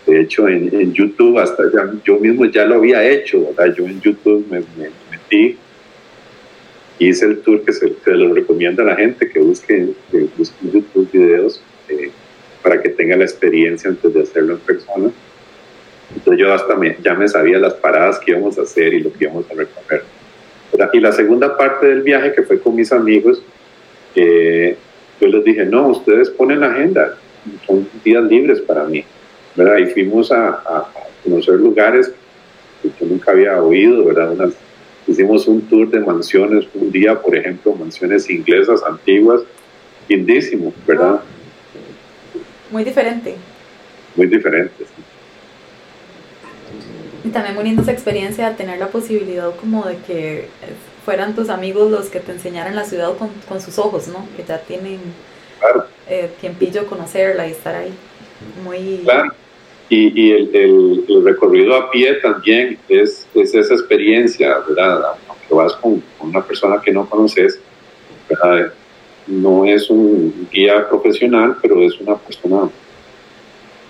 de 0.06 0.20
hecho 0.20 0.48
en, 0.48 0.74
en 0.74 0.92
YouTube, 0.92 1.38
hasta 1.38 1.62
yo 2.04 2.18
mismo 2.18 2.44
ya 2.46 2.64
lo 2.64 2.76
había 2.76 3.04
hecho, 3.04 3.46
¿verdad? 3.46 3.74
Yo 3.76 3.86
en 3.86 4.00
YouTube 4.00 4.46
me, 4.50 4.62
metí 5.10 5.56
hice 6.98 7.26
el 7.26 7.40
tour 7.40 7.64
que 7.64 7.72
se, 7.72 7.92
lo 8.06 8.32
recomienda 8.32 8.82
a 8.82 8.86
la 8.86 8.96
gente, 8.96 9.28
que 9.28 9.40
busque, 9.40 9.88
que 10.10 10.28
YouTube 10.62 11.10
videos 11.12 11.62
eh, 11.88 12.10
para 12.62 12.80
que 12.80 12.90
tenga 12.90 13.16
la 13.16 13.24
experiencia 13.24 13.90
antes 13.90 14.14
de 14.14 14.22
hacerlo 14.22 14.54
en 14.54 14.60
persona. 14.60 15.10
Entonces 16.14 16.40
yo 16.40 16.52
hasta 16.52 16.76
me, 16.76 16.96
ya 17.02 17.14
me 17.14 17.26
sabía 17.26 17.58
las 17.58 17.74
paradas 17.74 18.18
que 18.18 18.32
íbamos 18.32 18.58
a 18.58 18.62
hacer 18.62 18.94
y 18.94 19.00
lo 19.00 19.12
que 19.12 19.24
íbamos 19.24 19.46
a 19.50 19.54
recorrer. 19.54 20.04
Y 20.92 21.00
la 21.00 21.12
segunda 21.12 21.56
parte 21.56 21.86
del 21.86 22.02
viaje, 22.02 22.32
que 22.34 22.42
fue 22.42 22.58
con 22.58 22.74
mis 22.74 22.92
amigos, 22.92 23.42
eh, 24.14 24.76
yo 25.20 25.28
les 25.28 25.44
dije, 25.44 25.64
no, 25.64 25.88
ustedes 25.88 26.30
ponen 26.30 26.60
la 26.60 26.72
agenda, 26.72 27.16
son 27.66 27.88
días 28.04 28.24
libres 28.24 28.60
para 28.60 28.84
mí. 28.84 29.04
¿Verdad? 29.56 29.78
Y 29.78 29.86
fuimos 29.86 30.30
a, 30.32 30.48
a 30.48 30.92
conocer 31.22 31.54
lugares 31.54 32.12
que 32.82 32.90
yo 33.00 33.06
nunca 33.06 33.32
había 33.32 33.62
oído, 33.62 34.04
¿verdad? 34.04 34.32
Unas, 34.32 34.54
hicimos 35.06 35.46
un 35.46 35.62
tour 35.62 35.88
de 35.90 36.00
mansiones, 36.00 36.66
un 36.74 36.90
día, 36.90 37.20
por 37.20 37.36
ejemplo, 37.36 37.74
mansiones 37.74 38.28
inglesas 38.28 38.82
antiguas, 38.82 39.42
lindísimo, 40.08 40.72
¿verdad? 40.86 41.20
Muy 42.70 42.84
diferente. 42.84 43.36
Muy 44.16 44.26
diferente, 44.26 44.72
sí. 44.78 45.02
Y 47.24 47.28
también 47.28 47.54
muy 47.54 47.64
linda 47.64 47.82
esa 47.82 47.92
experiencia 47.92 48.50
de 48.50 48.56
tener 48.56 48.78
la 48.80 48.88
posibilidad 48.88 49.54
como 49.56 49.84
de 49.84 49.96
que 49.98 50.48
fueran 51.04 51.34
tus 51.34 51.50
amigos 51.50 51.90
los 51.90 52.08
que 52.08 52.18
te 52.18 52.32
enseñaran 52.32 52.74
la 52.74 52.84
ciudad 52.84 53.16
con, 53.16 53.28
con 53.48 53.60
sus 53.60 53.78
ojos, 53.78 54.08
¿no? 54.08 54.26
Que 54.36 54.44
ya 54.44 54.58
tienen 54.58 54.98
claro. 55.60 55.86
eh, 56.08 56.30
tiempillo 56.40 56.86
conocerla 56.86 57.46
y 57.46 57.52
estar 57.52 57.76
ahí. 57.76 57.92
Muy... 58.64 59.02
Claro. 59.04 59.32
Y, 59.88 60.20
y 60.20 60.32
el, 60.32 60.50
el, 60.54 61.24
recorrido 61.24 61.74
a 61.74 61.90
pie 61.90 62.14
también 62.14 62.78
es, 62.88 63.26
es, 63.34 63.54
esa 63.54 63.74
experiencia, 63.74 64.58
¿verdad? 64.66 65.02
Aunque 65.28 65.54
vas 65.54 65.74
con, 65.74 66.02
con 66.18 66.30
una 66.30 66.42
persona 66.42 66.80
que 66.80 66.92
no 66.92 67.08
conoces, 67.08 67.60
¿verdad? 68.28 68.72
No 69.26 69.66
es 69.66 69.90
un 69.90 70.48
guía 70.50 70.88
profesional, 70.88 71.56
pero 71.60 71.82
es 71.82 72.00
una 72.00 72.16
persona 72.16 72.70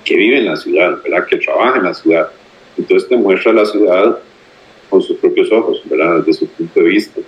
que 0.05 0.17
vive 0.17 0.39
en 0.39 0.47
la 0.47 0.57
ciudad, 0.57 0.99
¿verdad? 1.05 1.27
Que 1.27 1.37
trabaja 1.37 1.79
en 1.79 1.85
la 1.85 1.95
ciudad 1.95 2.29
entonces 2.77 3.09
te 3.09 3.17
muestra 3.17 3.53
la 3.53 3.67
ciudad 3.67 4.19
con 4.89 5.03
sus 5.03 5.17
propios 5.19 5.51
ojos, 5.53 5.83
¿verdad? 5.85 6.19
Desde 6.19 6.41
su 6.41 6.47
punto 6.49 6.81
de 6.81 6.89
vista. 6.89 7.21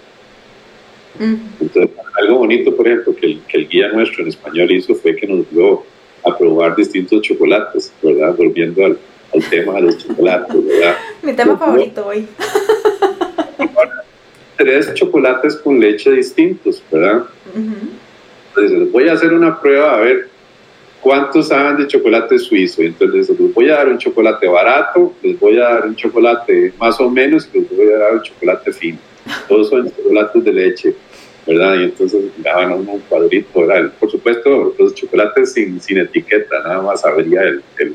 Mm. 1.18 1.34
Entonces, 1.60 1.90
algo 2.20 2.38
bonito, 2.38 2.74
por 2.74 2.86
ejemplo, 2.86 3.14
que 3.14 3.26
el, 3.26 3.40
que 3.42 3.58
el, 3.58 3.68
guía 3.68 3.88
nuestro 3.88 4.22
en 4.22 4.28
español 4.28 4.70
hizo 4.72 4.94
fue 4.94 5.16
que 5.16 5.26
nos 5.26 5.50
dio 5.50 5.84
a 6.24 6.36
probar 6.36 6.74
distintos 6.76 7.22
chocolates, 7.22 7.92
¿verdad? 8.02 8.34
Volviendo 8.36 8.84
al, 8.84 8.98
al 9.32 9.50
tema 9.50 9.74
de 9.74 9.82
los 9.82 9.98
chocolates, 9.98 10.64
¿verdad? 10.64 10.96
Mi 11.22 11.32
tema 11.32 11.56
favorito 11.56 12.06
hoy. 12.06 12.26
tres 14.56 14.94
chocolates 14.94 15.56
con 15.56 15.80
leche 15.80 16.10
distintos, 16.10 16.82
¿verdad? 16.90 17.24
Entonces, 17.54 18.92
voy 18.92 19.08
a 19.08 19.12
hacer 19.14 19.32
una 19.32 19.60
prueba 19.60 19.96
a 19.96 20.00
ver 20.00 20.28
¿cuántos 21.04 21.48
saben 21.48 21.76
de 21.76 21.86
chocolate 21.86 22.38
suizo? 22.38 22.82
Entonces 22.82 23.28
les 23.38 23.54
voy 23.54 23.68
a 23.68 23.74
dar 23.76 23.88
un 23.88 23.98
chocolate 23.98 24.48
barato, 24.48 25.12
les 25.22 25.38
voy 25.38 25.58
a 25.58 25.64
dar 25.64 25.86
un 25.86 25.94
chocolate 25.94 26.72
más 26.80 26.98
o 26.98 27.10
menos 27.10 27.48
y 27.52 27.60
les 27.60 27.76
voy 27.76 27.92
a 27.92 27.98
dar 27.98 28.14
un 28.14 28.22
chocolate 28.22 28.72
fino. 28.72 28.98
Todos 29.46 29.68
son 29.68 29.92
chocolates 29.94 30.42
de 30.42 30.52
leche, 30.52 30.94
¿verdad? 31.46 31.80
Y 31.80 31.84
entonces 31.84 32.24
daban 32.38 32.72
un 32.72 33.00
cuadrito, 33.08 33.60
¿verdad? 33.60 33.92
Por 33.98 34.10
supuesto, 34.10 34.74
los 34.78 34.94
chocolates 34.94 35.52
sin, 35.52 35.80
sin 35.80 35.98
etiqueta, 35.98 36.60
nada 36.60 36.82
más 36.82 37.04
abría 37.04 37.42
el, 37.42 37.62
el, 37.78 37.94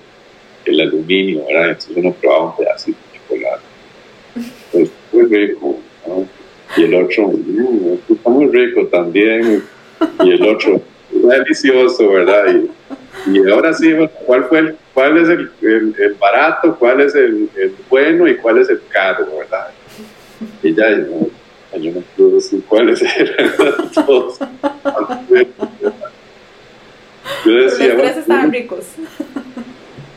el, 0.65 0.81
aluminio, 0.81 1.45
¿verdad? 1.47 1.69
Entonces 1.69 1.97
uno 1.97 2.13
probaba 2.13 2.45
un 2.51 2.57
pedacito 2.57 2.99
de 3.11 3.19
chocolate. 3.19 3.63
Pues 4.71 4.91
muy 5.11 5.25
rico, 5.25 5.79
¿no? 6.07 6.27
Y 6.77 6.83
el 6.83 7.03
otro, 7.03 7.27
mmm, 7.29 8.13
está 8.13 8.29
muy 8.29 8.47
rico 8.47 8.85
también. 8.87 9.63
Y 10.23 10.31
el 10.31 10.43
otro, 10.47 10.81
delicioso, 11.11 12.09
¿verdad? 12.09 12.45
Y, 12.53 13.37
y 13.37 13.49
ahora 13.49 13.73
sí, 13.73 13.93
¿cuál, 14.25 14.45
fue 14.45 14.59
el, 14.59 14.75
cuál 14.93 15.17
es 15.17 15.29
el, 15.29 15.51
el, 15.61 16.13
barato, 16.19 16.75
cuál 16.77 17.01
es 17.01 17.15
el, 17.15 17.49
el, 17.55 17.75
bueno 17.89 18.27
y 18.27 18.35
cuál 18.37 18.59
es 18.59 18.69
el 18.69 18.81
caro, 18.89 19.25
verdad? 19.37 19.71
Y 20.63 20.73
ya, 20.73 20.85
yo 21.77 21.91
no 21.91 22.01
puedo 22.15 22.31
decir 22.31 22.63
cuáles 22.67 23.01
eran 23.17 23.91
todos. 23.93 24.39
Yo 27.45 27.51
decía, 27.53 27.93
Los 27.93 27.97
tres 28.01 28.17
estaban 28.17 28.51
ricos. 28.51 28.85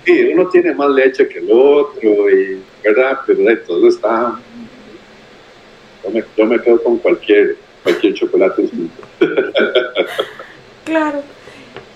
Sí, 0.04 0.30
uno 0.32 0.48
tiene 0.48 0.74
más 0.74 0.90
leche 0.90 1.28
que 1.28 1.38
el 1.38 1.48
otro, 1.52 2.30
y, 2.30 2.60
¿verdad? 2.82 3.20
Pero 3.26 3.44
de 3.44 3.56
todo 3.56 3.88
está... 3.88 4.40
Yo 6.02 6.10
me, 6.10 6.24
yo 6.36 6.46
me 6.46 6.60
quedo 6.60 6.82
con 6.82 6.98
cualquier, 6.98 7.56
cualquier 7.84 8.14
chocolate. 8.14 8.68
claro. 10.84 11.22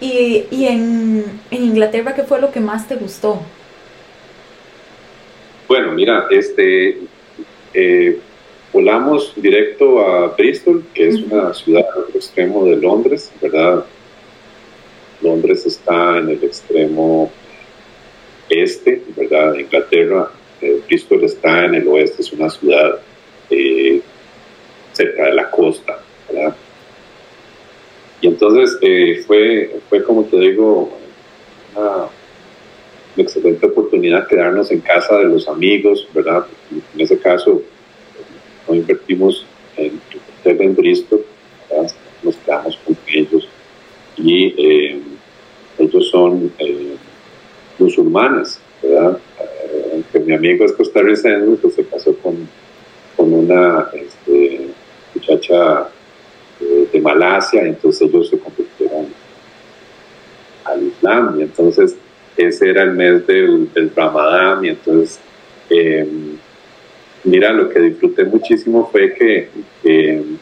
Y, 0.01 0.45
y 0.51 0.67
en, 0.67 1.41
en, 1.51 1.65
Inglaterra, 1.65 2.15
¿qué 2.15 2.23
fue 2.23 2.41
lo 2.41 2.53
que 2.53 2.61
más 2.61 2.87
te 2.87 2.95
gustó? 2.95 3.41
Bueno, 5.67 5.93
mira, 5.93 6.27
este, 6.31 6.99
eh, 7.75 8.21
volamos 8.77 9.33
directo 9.37 10.07
a 10.07 10.37
Bristol, 10.37 10.85
que 10.93 11.09
es 11.09 11.15
una 11.23 11.55
ciudad 11.55 11.87
al 11.97 12.15
extremo 12.15 12.67
de 12.67 12.77
Londres, 12.77 13.33
¿verdad? 13.41 13.87
Londres 15.23 15.65
está 15.65 16.19
en 16.19 16.29
el 16.29 16.45
extremo 16.45 17.31
este, 18.51 19.03
¿verdad? 19.17 19.55
De 19.55 19.63
Inglaterra. 19.63 20.31
Eh, 20.61 20.83
Bristol 20.87 21.25
está 21.25 21.65
en 21.65 21.77
el 21.77 21.89
oeste, 21.89 22.21
es 22.21 22.31
una 22.35 22.51
ciudad 22.51 23.01
eh, 23.49 24.03
cerca 24.93 25.25
de 25.25 25.33
la 25.33 25.51
costa, 25.51 25.99
¿verdad? 26.31 26.55
Y 28.21 28.27
entonces 28.27 28.77
eh, 28.83 29.25
fue, 29.27 29.81
fue, 29.89 30.05
como 30.05 30.25
te 30.25 30.37
digo, 30.39 30.93
una, 31.75 32.09
excelente 33.17 33.65
oportunidad 33.65 34.29
quedarnos 34.29 34.71
en 34.71 34.81
casa 34.81 35.17
de 35.17 35.25
los 35.25 35.49
amigos, 35.49 36.07
¿verdad? 36.13 36.45
En 36.71 37.01
ese 37.01 37.19
caso, 37.19 37.63
no 38.69 38.75
invertimos 38.75 39.47
en 39.77 40.01
hotel 40.41 40.63
en 40.63 40.77
Bristol, 40.77 41.25
nos 42.23 42.37
quedamos 42.37 42.79
con 42.85 42.97
ellos 43.07 43.49
y 44.17 44.55
eh, 44.57 45.01
ellos 45.79 46.09
son 46.11 46.53
eh, 46.59 46.97
musulmanes, 47.79 48.61
¿verdad? 48.83 49.19
aunque 49.93 50.21
mi 50.21 50.35
amigo 50.35 50.65
es 50.65 50.73
costarricense, 50.73 51.57
pues 51.61 51.75
se 51.75 51.85
casó 51.85 52.17
con, 52.19 52.49
con 53.17 53.33
una 53.33 53.91
este, 53.95 54.69
muchacha 55.15 55.89
de, 56.61 57.01
Malasia, 57.01 57.63
entonces 57.63 58.09
ellos 58.09 58.31
se 58.31 58.39
convirtieron 58.39 59.07
al 60.65 60.83
Islam 60.83 61.41
entonces 61.41 61.97
ese 62.37 62.71
era 62.71 62.83
el 62.83 62.93
mes 62.93 63.27
del, 63.27 63.73
del 63.73 63.91
Ramadán 63.95 64.65
y 64.65 64.69
entonces, 64.69 65.21
mira, 67.27 67.53
lo 67.53 67.69
que 67.69 67.81
disfruté 67.81 68.25
muchísimo 68.25 68.89
fue 68.91 69.13
que 69.15 69.49
em, 69.85 70.39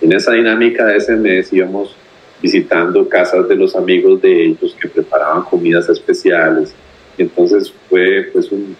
en 0.00 0.12
esa 0.12 0.32
dinámica 0.32 0.86
de 0.86 0.96
ese 0.96 1.16
mes 1.16 1.52
íbamos 1.52 1.94
visitando 2.40 3.08
casas 3.08 3.48
de 3.48 3.56
los 3.56 3.74
amigos 3.76 4.20
de 4.22 4.46
ellos 4.46 4.76
que 4.80 4.88
preparaban 4.88 5.42
comidas 5.42 5.88
especiales. 5.88 6.74
Y 7.16 7.22
entonces 7.22 7.72
fue 7.88 8.30
pues 8.32 8.50
un, 8.52 8.76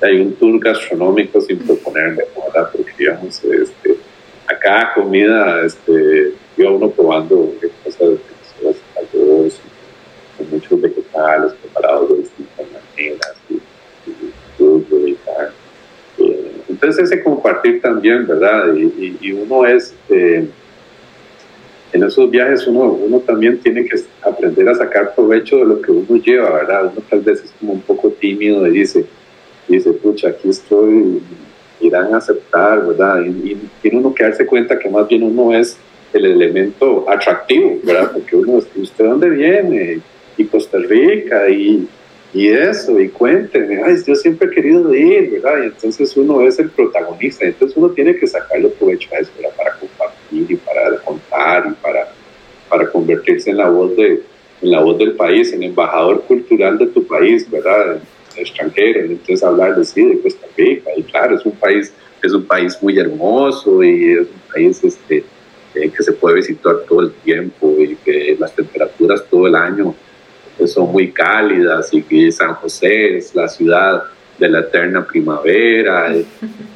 hay 0.00 0.20
un 0.20 0.34
tour 0.34 0.58
gastronómico 0.60 1.40
sin 1.40 1.58
proponerme, 1.58 2.22
¿verdad? 2.36 2.70
Porque 2.72 2.92
íbamos 2.98 3.42
este, 3.44 3.96
a 4.46 4.58
cada 4.58 4.94
comida, 4.94 5.64
este, 5.64 6.32
iba 6.56 6.70
uno 6.70 6.88
probando 6.90 7.52
cosas, 7.84 8.18
cosas 8.62 9.60
con 10.38 10.50
muchos 10.50 10.80
vegetales 10.80 11.52
preparados 11.60 12.08
de 12.10 12.16
distintas 12.16 12.66
maneras, 12.72 13.34
y, 13.50 13.54
y, 13.54 14.32
eh, 14.60 15.16
entonces 16.80 17.12
ese 17.12 17.22
compartir 17.22 17.82
también, 17.82 18.26
¿verdad? 18.26 18.74
Y, 18.74 19.32
uno 19.32 19.66
es... 19.66 19.94
Eh, 20.08 20.48
en 21.92 22.04
esos 22.04 22.30
viajes 22.30 22.66
uno, 22.68 22.84
uno 22.84 23.18
también 23.18 23.58
tiene 23.58 23.84
que 23.84 24.00
aprender 24.22 24.68
a 24.68 24.76
sacar 24.76 25.12
provecho 25.12 25.56
de 25.56 25.64
lo 25.64 25.82
que 25.82 25.90
uno 25.90 26.22
lleva, 26.22 26.54
¿verdad? 26.54 26.84
Uno 26.84 27.02
tal 27.10 27.20
vez 27.20 27.42
es 27.44 27.52
como 27.58 27.72
un 27.72 27.80
poco 27.80 28.10
tímido 28.10 28.64
y 28.66 28.70
dice, 28.70 29.04
dice, 29.66 29.92
pucha, 29.94 30.28
aquí 30.28 30.48
estoy, 30.48 31.20
irán 31.80 32.14
a 32.14 32.18
aceptar, 32.18 32.86
¿verdad? 32.86 33.24
Y, 33.24 33.56
tiene 33.82 33.98
uno 33.98 34.14
que 34.14 34.22
darse 34.22 34.46
cuenta 34.46 34.78
que 34.78 34.88
más 34.88 35.08
bien 35.08 35.24
uno 35.24 35.52
es 35.52 35.76
el 36.12 36.26
elemento 36.26 37.10
atractivo, 37.10 37.80
¿verdad? 37.82 38.12
Porque 38.12 38.36
uno, 38.36 38.60
¿usted 38.76 39.04
dónde 39.04 39.28
viene? 39.28 40.00
Y 40.36 40.44
Costa 40.44 40.78
Rica, 40.78 41.48
y, 41.50 41.88
y 42.32 42.48
eso, 42.48 42.98
y 43.00 43.08
cuéntenme, 43.08 43.82
ay, 43.82 43.96
yo 44.06 44.14
siempre 44.14 44.48
he 44.48 44.50
querido 44.50 44.94
ir, 44.94 45.30
¿verdad? 45.30 45.62
Y 45.62 45.66
entonces 45.66 46.16
uno 46.16 46.42
es 46.42 46.58
el 46.58 46.70
protagonista, 46.70 47.44
entonces 47.44 47.76
uno 47.76 47.90
tiene 47.90 48.14
que 48.16 48.26
sacarle 48.26 48.68
provecho 48.68 49.08
a 49.14 49.18
eso, 49.18 49.30
¿verdad? 49.36 49.56
Para 49.56 49.76
compartir 49.76 50.46
y 50.48 50.56
para 50.56 50.96
contar 50.98 51.66
y 51.70 51.74
para, 51.82 52.12
para 52.68 52.90
convertirse 52.90 53.50
en 53.50 53.56
la 53.56 53.68
voz 53.68 53.96
de 53.96 54.22
en 54.62 54.70
la 54.70 54.80
voz 54.80 54.98
del 54.98 55.14
país, 55.14 55.52
en 55.52 55.62
embajador 55.62 56.22
cultural 56.24 56.76
de 56.76 56.86
tu 56.88 57.06
país, 57.06 57.50
¿verdad? 57.50 57.98
extranjero, 58.36 59.00
entonces 59.00 59.42
hablar 59.42 59.76
de 59.76 59.84
sí, 59.84 60.04
de 60.04 60.20
Costa 60.20 60.46
Rica, 60.56 60.90
y 60.96 61.02
claro, 61.02 61.36
es 61.36 61.44
un 61.44 61.52
país, 61.52 61.92
es 62.22 62.32
un 62.32 62.44
país 62.44 62.78
muy 62.80 62.98
hermoso 62.98 63.82
y 63.82 64.12
es 64.12 64.20
un 64.20 64.52
país 64.52 64.84
este, 64.84 65.24
eh, 65.74 65.90
que 65.90 66.02
se 66.02 66.12
puede 66.12 66.36
visitar 66.36 66.76
todo 66.88 67.00
el 67.02 67.12
tiempo 67.12 67.74
y 67.78 67.96
que 67.96 68.36
las 68.38 68.54
temperaturas 68.54 69.24
todo 69.28 69.46
el 69.46 69.54
año 69.54 69.94
son 70.66 70.92
muy 70.92 71.10
cálidas 71.12 71.92
y 71.92 72.02
que 72.02 72.30
San 72.32 72.54
José 72.54 73.16
es 73.18 73.34
la 73.34 73.48
ciudad 73.48 74.04
de 74.38 74.48
la 74.48 74.60
eterna 74.60 75.06
primavera. 75.06 76.12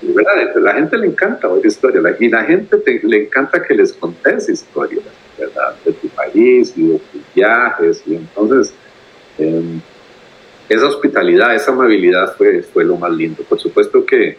¿verdad? 0.03 0.55
La 0.57 0.75
gente 0.75 0.99
le 0.99 1.07
encanta 1.07 1.49
oír 1.49 1.67
historias 1.67 2.05
y 2.21 2.29
la 2.29 2.45
gente 2.45 2.79
le 3.03 3.25
encanta 3.25 3.63
que 3.63 3.75
les 3.75 3.93
contes 3.95 4.49
historias 4.49 5.05
¿verdad? 5.39 5.75
de 5.85 5.93
tu 5.93 6.09
país 6.09 6.73
y 6.77 6.89
de 6.89 6.99
tus 6.99 7.23
viajes. 7.35 8.03
Y 8.07 8.17
entonces, 8.17 8.75
em, 9.39 9.81
esa 10.69 10.87
hospitalidad, 10.87 11.55
esa 11.55 11.73
amabilidad 11.73 12.37
fue, 12.37 12.63
fue 12.63 12.85
lo 12.85 12.97
más 12.97 13.13
lindo. 13.13 13.43
Por 13.45 13.59
supuesto 13.59 14.05
que, 14.05 14.37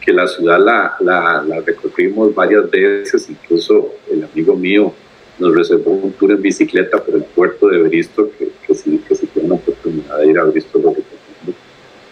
que 0.00 0.12
la 0.12 0.26
ciudad 0.26 0.58
la, 0.58 0.96
la, 1.00 1.42
la 1.42 1.60
recorrimos 1.60 2.34
varias 2.34 2.70
veces, 2.70 3.28
incluso 3.28 3.94
el 4.10 4.24
amigo 4.24 4.56
mío 4.56 4.94
nos 5.38 5.54
reservó 5.54 5.92
un 5.92 6.12
tour 6.12 6.32
en 6.32 6.42
bicicleta 6.42 7.02
por 7.02 7.14
el 7.14 7.24
puerto 7.24 7.68
de 7.68 7.82
Bristo, 7.82 8.30
que, 8.38 8.48
que 8.66 8.74
sí, 8.74 9.02
que 9.06 9.14
sí 9.14 9.26
tiene 9.26 9.46
una 9.46 9.56
oportunidad 9.56 10.18
de 10.18 10.26
ir 10.26 10.38
a 10.38 10.44
Bristo, 10.44 10.78
lo 10.78 10.94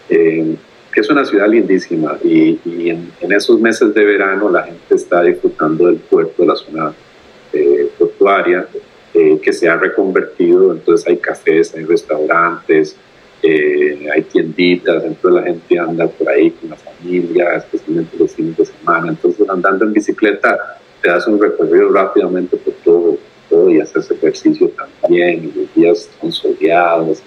eh, 0.09 0.57
que 0.93 1.01
es 1.01 1.11
una 1.11 1.24
ciudad 1.24 1.49
lindísima 1.49 2.18
y, 2.24 2.59
y 2.64 2.91
en, 2.91 3.12
en, 3.20 3.33
esos 3.33 3.61
meses 3.61 3.93
de 3.93 4.05
verano 4.05 4.49
la 4.49 4.62
gente 4.62 4.95
está 4.95 5.22
disfrutando 5.22 5.89
del 5.89 5.97
puerto, 5.97 6.43
de 6.43 6.49
la 6.49 6.57
zona 6.57 6.95
eh, 7.53 7.91
portuaria, 7.99 8.66
eh, 9.12 9.39
que 9.43 9.53
se 9.53 9.68
ha 9.68 9.77
reconvertido, 9.77 10.72
entonces 10.72 11.07
hay 11.07 11.16
cafés, 11.16 11.74
hay 11.74 11.85
restaurantes, 11.85 12.97
eh, 13.43 14.09
hay 14.14 14.22
tienditas, 14.22 15.05
entonces 15.05 15.43
la 15.43 15.47
gente 15.47 15.79
anda 15.79 16.07
por 16.07 16.29
ahí 16.29 16.51
con 16.51 16.70
la 16.70 16.77
familia, 16.77 17.57
especialmente 17.57 18.16
los 18.18 18.33
fines 18.33 18.57
de 18.57 18.66
semana, 18.66 19.09
entonces 19.09 19.49
andando 19.49 19.85
en 19.85 19.93
bicicleta 19.93 20.81
te 21.07 21.13
das 21.13 21.29
un 21.29 21.41
recorrido 21.41 21.93
rápidamente 21.93 22.57
por 22.57 22.75
todo, 22.85 23.17
todo 23.49 23.71
y 23.71 23.81
haces 23.81 24.11
ejercicio 24.11 24.69
también, 24.71 25.45
y 25.45 25.59
los 25.61 25.73
días 25.73 26.11
son 26.21 26.33
soleados. 26.33 27.23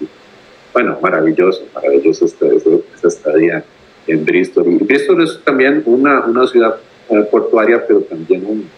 Bueno, 0.74 0.98
maravilloso, 1.00 1.64
maravilloso 1.74 2.26
esta, 2.26 2.46
esta 2.46 3.08
estadía 3.08 3.64
en 4.06 4.22
Bristol. 4.22 4.64
Bristol 4.82 5.22
es 5.22 5.40
también 5.44 5.82
una, 5.86 6.20
una 6.26 6.46
ciudad 6.46 6.76
eh, 7.08 7.26
portuaria, 7.30 7.82
pero 7.86 8.02
también 8.02 8.44
un, 8.44 8.68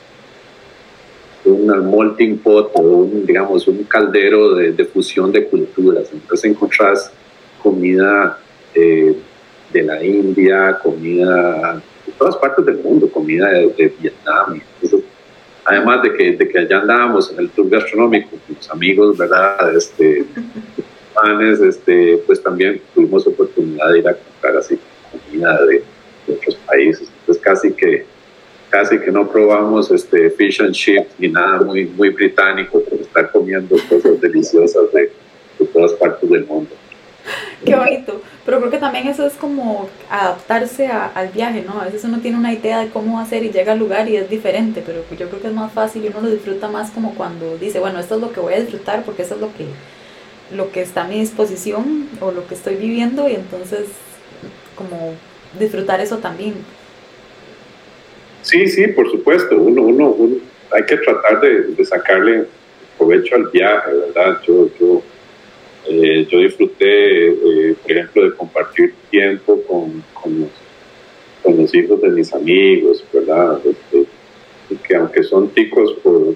un 1.46 1.90
melting 1.90 2.38
pot 2.38 2.70
un, 2.76 3.26
digamos, 3.26 3.66
un 3.66 3.82
caldero 3.82 4.54
de, 4.54 4.70
de 4.70 4.84
fusión 4.84 5.32
de 5.32 5.48
culturas. 5.48 6.10
Entonces 6.12 6.48
encontrás 6.48 7.10
comida 7.60 8.38
eh, 8.72 9.16
de 9.72 9.82
la 9.82 10.04
India, 10.04 10.78
comida 10.80 11.82
de 12.06 12.12
todas 12.12 12.36
partes 12.36 12.64
del 12.64 12.78
mundo, 12.78 13.10
comida 13.10 13.48
de, 13.48 13.92
Vietnam. 14.00 14.60
Además 15.64 16.02
de 16.02 16.12
que, 16.14 16.32
de 16.32 16.48
que 16.48 16.58
allá 16.58 16.80
andábamos 16.80 17.30
en 17.32 17.38
el 17.40 17.50
tour 17.50 17.68
gastronómico 17.68 18.30
con 18.30 18.56
los 18.56 18.70
amigos, 18.70 19.16
¿verdad? 19.16 19.76
Este, 19.76 20.24
panes, 21.14 21.60
este, 21.60 22.18
pues 22.26 22.42
también 22.42 22.80
tuvimos 22.94 23.26
oportunidad 23.26 23.92
de 23.92 23.98
ir 23.98 24.08
a 24.08 24.14
comprar 24.14 24.56
así 24.56 24.78
comida 25.10 25.64
de, 25.66 25.82
otros 26.32 26.54
países. 26.66 27.10
Entonces 27.20 27.42
casi 27.42 27.72
que 27.72 28.04
casi 28.70 28.98
que 28.98 29.10
no 29.10 29.28
probamos 29.28 29.90
este 29.90 30.30
fish 30.30 30.62
and 30.62 30.72
chips 30.72 31.08
ni 31.18 31.28
nada 31.28 31.60
muy 31.60 31.84
muy 31.84 32.08
británico, 32.10 32.80
por 32.82 33.00
estar 33.00 33.30
comiendo 33.30 33.76
cosas 33.88 34.20
deliciosas 34.20 34.90
de, 34.92 35.10
de 35.58 35.66
todas 35.66 35.92
partes 35.94 36.30
del 36.30 36.46
mundo. 36.46 36.70
Qué 37.64 37.74
bonito. 37.74 38.22
Pero 38.44 38.58
creo 38.58 38.70
que 38.70 38.78
también 38.78 39.06
eso 39.06 39.26
es 39.26 39.34
como 39.34 39.88
adaptarse 40.10 40.88
al 40.88 41.28
viaje, 41.28 41.62
¿no? 41.66 41.80
A 41.80 41.84
veces 41.84 42.04
uno 42.04 42.18
tiene 42.20 42.36
una 42.36 42.52
idea 42.52 42.80
de 42.80 42.90
cómo 42.90 43.20
hacer 43.20 43.44
y 43.44 43.50
llega 43.50 43.72
al 43.72 43.78
lugar 43.78 44.08
y 44.08 44.16
es 44.16 44.28
diferente, 44.28 44.82
pero 44.84 45.04
yo 45.16 45.28
creo 45.28 45.40
que 45.40 45.48
es 45.48 45.54
más 45.54 45.72
fácil 45.72 46.04
y 46.04 46.08
uno 46.08 46.22
lo 46.22 46.30
disfruta 46.30 46.68
más 46.68 46.90
como 46.90 47.14
cuando 47.14 47.56
dice, 47.56 47.78
bueno, 47.78 48.00
esto 48.00 48.16
es 48.16 48.20
lo 48.20 48.32
que 48.32 48.40
voy 48.40 48.54
a 48.54 48.60
disfrutar 48.60 49.04
porque 49.04 49.22
eso 49.22 49.36
es 49.36 49.40
lo 49.40 49.48
que, 49.54 49.66
lo 50.56 50.72
que 50.72 50.82
está 50.82 51.04
a 51.04 51.08
mi 51.08 51.20
disposición 51.20 52.08
o 52.20 52.32
lo 52.32 52.46
que 52.48 52.54
estoy 52.54 52.74
viviendo 52.74 53.28
y 53.28 53.34
entonces 53.36 53.86
como 54.74 55.14
disfrutar 55.58 56.00
eso 56.00 56.18
también. 56.18 56.54
Sí, 58.42 58.66
sí, 58.66 58.88
por 58.88 59.08
supuesto. 59.08 59.56
Uno, 59.56 59.82
uno, 59.82 60.38
hay 60.72 60.84
que 60.84 60.96
tratar 60.96 61.40
de 61.40 61.84
sacarle 61.84 62.46
provecho 62.98 63.36
al 63.36 63.46
viaje, 63.50 63.92
¿verdad? 63.92 64.40
Yo, 64.44 64.68
yo 64.80 65.02
eh, 65.88 66.26
yo 66.30 66.38
disfruté, 66.38 67.28
eh, 67.28 67.76
por 67.82 67.90
ejemplo, 67.90 68.24
de 68.24 68.36
compartir 68.36 68.94
tiempo 69.10 69.60
con, 69.64 70.02
con, 70.12 70.48
los, 71.56 71.74
hijos 71.74 72.00
de 72.00 72.08
mis 72.10 72.32
amigos, 72.32 73.04
¿verdad? 73.12 73.60
Este, 73.64 74.06
que 74.86 74.94
aunque 74.94 75.22
son 75.22 75.48
ticos 75.50 75.94
por, 76.02 76.34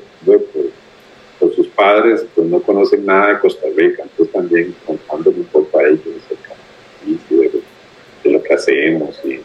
sus 1.54 1.68
padres, 1.68 2.26
pues 2.34 2.46
no 2.48 2.60
conocen 2.60 3.06
nada 3.06 3.34
de 3.34 3.38
Costa 3.38 3.66
Rica, 3.74 4.02
entonces 4.02 4.32
también 4.32 4.74
contándome 4.84 5.38
un 5.38 5.44
poco 5.44 5.78
a 5.78 5.84
ellos 5.84 6.02
de, 6.04 7.36
de, 7.36 8.30
lo 8.30 8.42
que 8.42 8.54
hacemos 8.54 9.20
y 9.24 9.40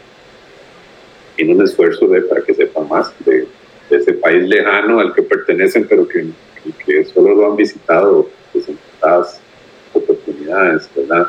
en 1.38 1.50
un 1.50 1.62
esfuerzo 1.62 2.06
de, 2.08 2.22
para 2.22 2.42
que 2.42 2.54
sepan 2.54 2.88
más 2.88 3.14
de, 3.24 3.46
ese 3.90 4.14
país 4.14 4.42
lejano 4.48 5.00
al 5.00 5.14
que 5.14 5.22
pertenecen, 5.22 5.86
pero 5.86 6.08
que, 6.08 6.24
solo 7.04 7.34
lo 7.34 7.50
han 7.50 7.56
visitado 7.56 8.28
en 8.54 8.78
oportunidades, 9.94 10.88
¿verdad? 10.94 11.28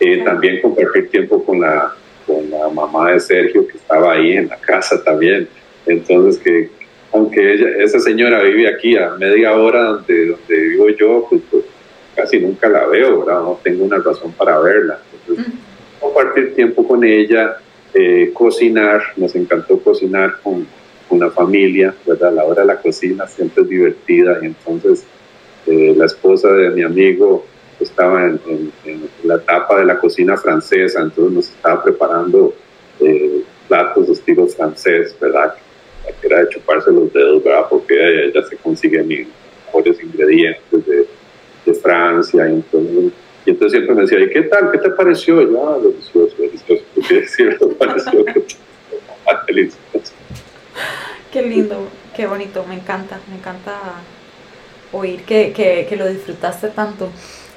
Eh, 0.00 0.22
también 0.24 0.60
compartir 0.60 1.08
tiempo 1.10 1.44
con 1.44 1.60
la, 1.60 1.94
con 2.26 2.50
la 2.50 2.68
mamá 2.68 3.12
de 3.12 3.20
Sergio, 3.20 3.66
que 3.66 3.76
estaba 3.76 4.12
ahí 4.12 4.32
en 4.32 4.48
la 4.48 4.56
casa 4.56 5.02
también. 5.02 5.48
Entonces, 5.86 6.42
que 6.42 6.70
aunque 7.12 7.54
ella, 7.54 7.68
esa 7.78 8.00
señora 8.00 8.42
vive 8.42 8.68
aquí 8.68 8.96
a 8.96 9.10
media 9.10 9.52
hora 9.52 9.84
donde, 9.84 10.26
donde 10.26 10.56
vivo 10.68 10.88
yo, 10.90 11.26
pues, 11.30 11.42
pues 11.50 11.64
casi 12.14 12.40
nunca 12.40 12.68
la 12.68 12.86
veo, 12.86 13.24
¿verdad? 13.24 13.42
No 13.42 13.60
tengo 13.62 13.84
una 13.84 13.98
razón 13.98 14.32
para 14.32 14.58
verla. 14.58 14.98
Entonces, 15.20 15.54
compartir 16.00 16.54
tiempo 16.54 16.86
con 16.86 17.04
ella, 17.04 17.56
eh, 17.94 18.30
cocinar, 18.34 19.02
nos 19.16 19.34
encantó 19.36 19.78
cocinar 19.78 20.40
con, 20.42 20.66
con, 21.08 21.20
la 21.20 21.30
familia, 21.30 21.94
¿verdad? 22.04 22.32
La 22.32 22.44
hora 22.44 22.62
de 22.62 22.66
la 22.66 22.76
cocina 22.76 23.28
siempre 23.28 23.62
es 23.62 23.68
divertida 23.68 24.38
y 24.42 24.46
entonces 24.46 25.06
eh, 25.66 25.94
la 25.96 26.06
esposa 26.06 26.50
de 26.50 26.70
mi 26.70 26.82
amigo 26.82 27.46
estaba 27.80 28.24
en, 28.24 28.72
la 29.24 29.36
etapa 29.36 29.78
de 29.78 29.84
la 29.86 29.98
cocina 29.98 30.36
francesa, 30.36 31.00
entonces 31.00 31.32
nos 31.32 31.48
estaba 31.48 31.82
preparando 31.82 32.54
eh, 33.00 33.42
platos 33.68 34.06
de 34.06 34.12
estilo 34.12 34.46
francés, 34.46 35.16
¿verdad? 35.20 35.54
Que 36.20 36.26
era 36.26 36.40
de 36.40 36.48
chuparse 36.50 36.92
los 36.92 37.12
dedos, 37.12 37.42
¿verdad? 37.42 37.66
Porque 37.68 38.30
ya 38.34 38.42
se 38.42 38.56
consiguen 38.56 39.08
mejores 39.66 40.02
ingredientes 40.02 40.86
de, 40.86 41.06
de 41.66 41.74
Francia, 41.74 42.48
y 42.48 42.52
entonces 42.52 43.12
Y 43.46 43.50
entonces 43.50 43.72
siempre 43.72 43.94
me 43.94 44.02
decía, 44.02 44.20
¿y 44.20 44.30
qué 44.30 44.42
tal? 44.42 44.70
¿Qué 44.70 44.78
te 44.78 44.90
pareció? 44.90 45.42
Y 45.42 45.52
yo, 45.52 45.68
ah, 45.68 45.78
delicioso, 45.78 46.36
delicioso. 47.08 47.70
Pareció 47.78 48.24
delicioso. 49.46 50.12
Qué 51.32 51.42
lindo, 51.42 51.88
qué 52.14 52.26
bonito, 52.26 52.64
me 52.68 52.74
encanta, 52.76 53.18
me 53.28 53.36
encanta 53.36 53.80
oír 54.92 55.22
que, 55.24 55.52
que, 55.52 55.86
que 55.88 55.96
lo 55.96 56.06
disfrutaste 56.06 56.68
tanto. 56.68 57.10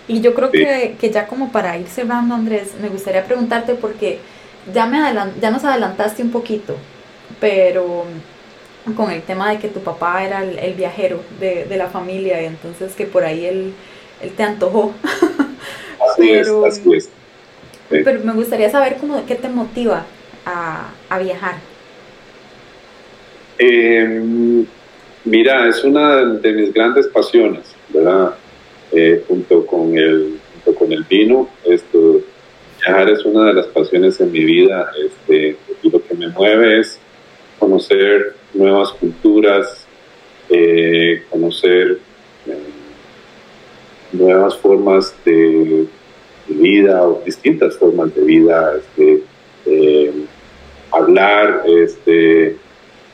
Y 0.08 0.22
yo 0.22 0.34
creo 0.34 0.51
que, 0.51 0.95
que, 0.99 1.10
ya 1.10 1.28
como 1.28 1.51
para 1.51 1.78
ir 1.78 1.88
cerrando, 1.88 2.36
Andrés, 2.36 2.74
me 2.82 2.88
gustaría 2.88 3.26
preguntarte 3.26 3.76
porque 3.76 4.20
ya, 4.74 4.86
me 4.86 4.99
ya 5.41 5.51
nos 5.51 5.64
adelantaste 5.66 6.24
un 6.24 6.32
poquito, 6.32 6.76
pero 7.41 8.05
con 8.95 9.12
el 9.12 9.22
tema 9.22 9.51
de 9.51 9.60
que 9.60 9.68
tu 9.68 9.82
papá 9.82 10.24
era 10.24 10.43
el, 10.43 10.74
viajero 10.76 11.20
de, 11.39 11.66
de, 11.66 11.78
la 11.78 11.88
familia 11.88 12.41
y 12.41 12.45
entonces 12.45 12.93
que 12.93 13.05
por 13.05 13.26
ahí 13.26 13.45
él, 13.45 13.74
él 14.22 14.32
te 14.32 14.43
antojó. 14.43 14.93
Así 16.12 16.30
pero, 16.30 16.66
es, 16.66 16.80
así 16.80 16.93
es. 16.93 17.10
Pero 17.89 18.22
me 18.24 18.34
gustaría 18.34 18.70
saber 18.70 18.97
cómo, 18.97 19.26
qué 19.26 19.36
te 19.36 19.49
motiva 19.49 20.05
a, 20.45 20.89
a 21.10 21.20
viajar. 21.20 21.55
Eh, 23.60 24.66
mira, 25.26 25.68
es 25.68 25.84
una 25.84 26.24
de 26.24 26.53
mis 26.53 26.74
grandes 26.74 27.08
pasiones, 27.08 27.64
¿verdad? 27.89 28.36
Eh, 28.92 29.24
junto, 29.28 29.66
con 29.66 29.98
el, 29.98 30.40
junto 30.54 30.80
con 30.80 30.92
el 30.94 31.04
vino, 31.04 31.50
esto, 31.66 32.22
viajar 32.80 33.10
es 33.10 33.26
una 33.26 33.46
de 33.46 33.54
las 33.54 33.68
pasiones 33.68 34.20
en 34.22 34.32
mi 34.32 34.46
vida 34.46 34.90
este, 35.06 35.58
y 35.84 35.90
lo 35.90 36.02
que 36.06 36.14
me 36.16 36.30
mueve 36.30 36.80
es 36.80 36.98
conocer 37.60 38.36
nuevas 38.54 38.92
culturas, 38.94 39.86
eh, 40.50 41.24
conocer 41.30 42.00
eh, 42.46 42.54
nuevas 44.14 44.56
formas 44.58 45.14
de, 45.26 45.86
vida 46.50 47.06
o 47.06 47.22
distintas 47.26 47.78
formas 47.78 48.16
de 48.16 48.22
vida, 48.22 48.74
este, 48.78 49.24
hablar, 50.92 51.64
este, 51.68 52.56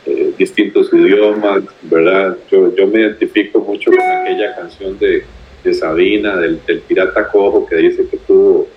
eh, 0.05 0.33
distintos 0.37 0.91
idiomas, 0.93 1.63
¿verdad? 1.83 2.37
Yo, 2.51 2.75
yo 2.75 2.87
me 2.87 3.01
identifico 3.01 3.59
mucho 3.59 3.89
con 3.89 4.01
aquella 4.01 4.55
canción 4.55 4.99
de, 4.99 5.23
de 5.63 5.73
Sabina, 5.73 6.37
del, 6.37 6.59
pirata 6.87 7.27
cojo, 7.29 7.65
que 7.65 7.75
dice 7.75 8.07
que 8.07 8.17
tuvo, 8.17 8.67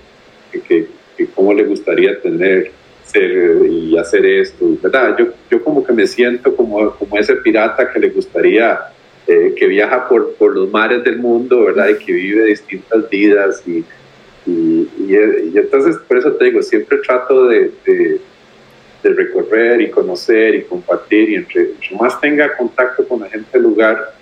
que, 0.53 0.87
que, 1.17 1.27
cómo 1.35 1.53
le 1.53 1.65
gustaría 1.65 2.21
tener, 2.21 2.71
ser 3.05 3.67
y 3.69 3.97
hacer 3.99 4.25
esto, 4.25 4.67
¿verdad? 4.83 5.17
Yo, 5.19 5.27
yo 5.51 5.63
como 5.63 5.85
que 5.85 5.93
me 5.93 6.07
siento 6.07 6.55
como, 6.55 6.91
como 6.93 7.19
ese 7.19 7.37
pirata 7.37 7.91
que 7.93 7.99
le 7.99 8.11
gustaría, 8.11 8.81
eh, 9.27 9.55
que 9.57 9.67
viaja 9.67 10.09
por, 10.09 10.35
por 10.35 10.55
los 10.55 10.71
mares 10.71 11.03
del 11.03 11.19
mundo, 11.19 11.65
¿verdad? 11.65 11.89
Y 11.89 12.05
que 12.05 12.13
vive 12.13 12.45
distintas 12.47 13.09
vidas 13.11 13.63
y, 13.67 13.85
y, 14.47 14.89
y, 14.99 15.53
entonces, 15.55 15.97
por 16.07 16.19
eso 16.19 16.33
te 16.33 16.45
digo, 16.45 16.63
siempre 16.63 16.99
trato 16.99 17.47
de 17.47 17.73
de 19.03 19.15
recorrer 19.15 19.81
y 19.81 19.91
conocer 19.91 20.55
y 20.55 20.63
compartir 20.65 21.31
y 21.31 21.35
entre, 21.37 21.71
más 21.99 22.21
tenga 22.21 22.57
contacto 22.57 23.07
con 23.07 23.21
la 23.21 23.29
gente 23.29 23.49
del 23.53 23.63
lugar 23.63 24.15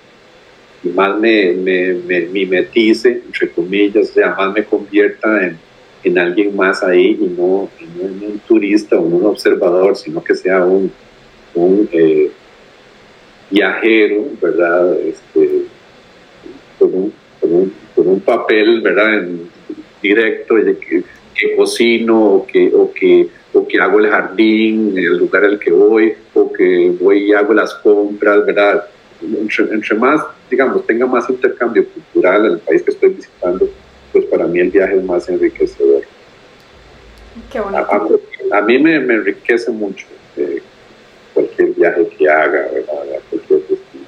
y 0.84 0.88
más 0.88 1.18
me, 1.18 1.52
me, 1.52 1.94
me 1.94 2.20
mimetice, 2.26 3.22
entre 3.26 3.50
comillas, 3.50 4.10
o 4.10 4.12
sea, 4.12 4.34
más 4.34 4.52
me 4.52 4.64
convierta 4.64 5.46
en, 5.46 5.58
en 6.02 6.18
alguien 6.18 6.54
más 6.54 6.82
ahí 6.82 7.18
y 7.20 7.26
no, 7.26 7.68
en 7.80 8.30
un 8.30 8.38
turista 8.40 8.98
o 8.98 9.06
en 9.06 9.14
un 9.14 9.24
observador, 9.24 9.96
sino 9.96 10.22
que 10.22 10.34
sea 10.34 10.64
un, 10.64 10.92
un 11.54 11.88
eh, 11.92 12.30
viajero, 13.50 14.26
¿verdad? 14.40 14.94
Este, 15.00 15.62
con, 16.78 16.94
un, 16.94 17.12
con, 17.94 18.06
un, 18.08 18.20
papel, 18.20 18.80
¿verdad? 18.82 19.14
En, 19.14 19.54
directo 20.02 20.56
que, 20.56 21.02
que 21.34 21.56
cocino 21.56 22.22
o 22.22 22.46
que, 22.46 22.70
o 22.74 22.92
que 22.92 23.28
o 23.54 23.66
que 23.66 23.80
hago 23.80 24.00
el 24.00 24.08
jardín, 24.08 24.94
el 24.96 25.16
lugar 25.16 25.44
al 25.44 25.58
que 25.58 25.70
voy, 25.70 26.14
o 26.34 26.52
que 26.52 26.92
voy 27.00 27.30
y 27.30 27.32
hago 27.32 27.54
las 27.54 27.74
compras, 27.74 28.44
¿verdad? 28.44 28.84
Entre, 29.70 29.94
más, 29.96 30.20
digamos, 30.50 30.86
tenga 30.86 31.06
más 31.06 31.28
intercambio 31.28 31.86
cultural 31.88 32.46
en 32.46 32.52
el 32.52 32.58
país 32.58 32.82
que 32.82 32.90
estoy 32.90 33.10
visitando, 33.10 33.68
pues 34.12 34.24
para 34.26 34.46
mí 34.46 34.60
el 34.60 34.70
viaje 34.70 34.96
es 34.96 35.04
más 35.04 35.28
enriquecedor. 35.28 36.02
Qué 37.50 37.60
bonito. 37.60 38.20
A, 38.52 38.60
mí 38.60 38.78
me, 38.78 39.00
me, 39.00 39.14
enriquece 39.14 39.70
mucho 39.70 40.06
eh, 40.36 40.62
cualquier 41.32 41.70
viaje 41.70 42.08
que 42.16 42.28
haga, 42.28 42.68
¿verdad? 42.72 43.20
cualquier 43.30 43.60
destino. 43.60 44.04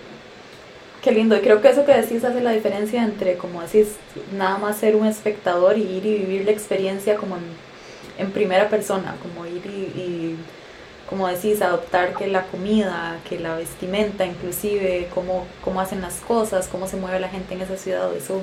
Qué 1.02 1.12
lindo, 1.12 1.36
y 1.36 1.40
creo 1.40 1.60
que 1.60 1.68
eso 1.68 1.84
que 1.84 1.94
decís 1.94 2.24
hace 2.24 2.40
la 2.40 2.52
diferencia 2.52 3.02
entre, 3.02 3.36
como 3.36 3.62
decís, 3.62 3.96
nada 4.36 4.58
más 4.58 4.78
ser 4.78 4.96
un 4.96 5.06
espectador 5.06 5.78
y 5.78 5.82
ir 5.82 6.06
y 6.06 6.18
vivir 6.18 6.44
la 6.44 6.52
experiencia 6.52 7.16
como 7.16 7.36
en 7.36 7.42
en 8.18 8.30
primera 8.30 8.68
persona, 8.68 9.16
como 9.22 9.46
ir 9.46 9.64
y, 9.66 10.36
como 11.08 11.28
decís, 11.28 11.62
adoptar 11.62 12.14
que 12.14 12.26
la 12.26 12.46
comida, 12.46 13.18
que 13.28 13.38
la 13.38 13.56
vestimenta, 13.56 14.26
inclusive 14.26 15.08
cómo, 15.14 15.46
cómo 15.62 15.80
hacen 15.80 16.00
las 16.00 16.16
cosas, 16.20 16.68
cómo 16.68 16.88
se 16.88 16.96
mueve 16.96 17.20
la 17.20 17.28
gente 17.28 17.54
en 17.54 17.60
esa 17.60 17.76
ciudad, 17.76 18.14
eso, 18.14 18.42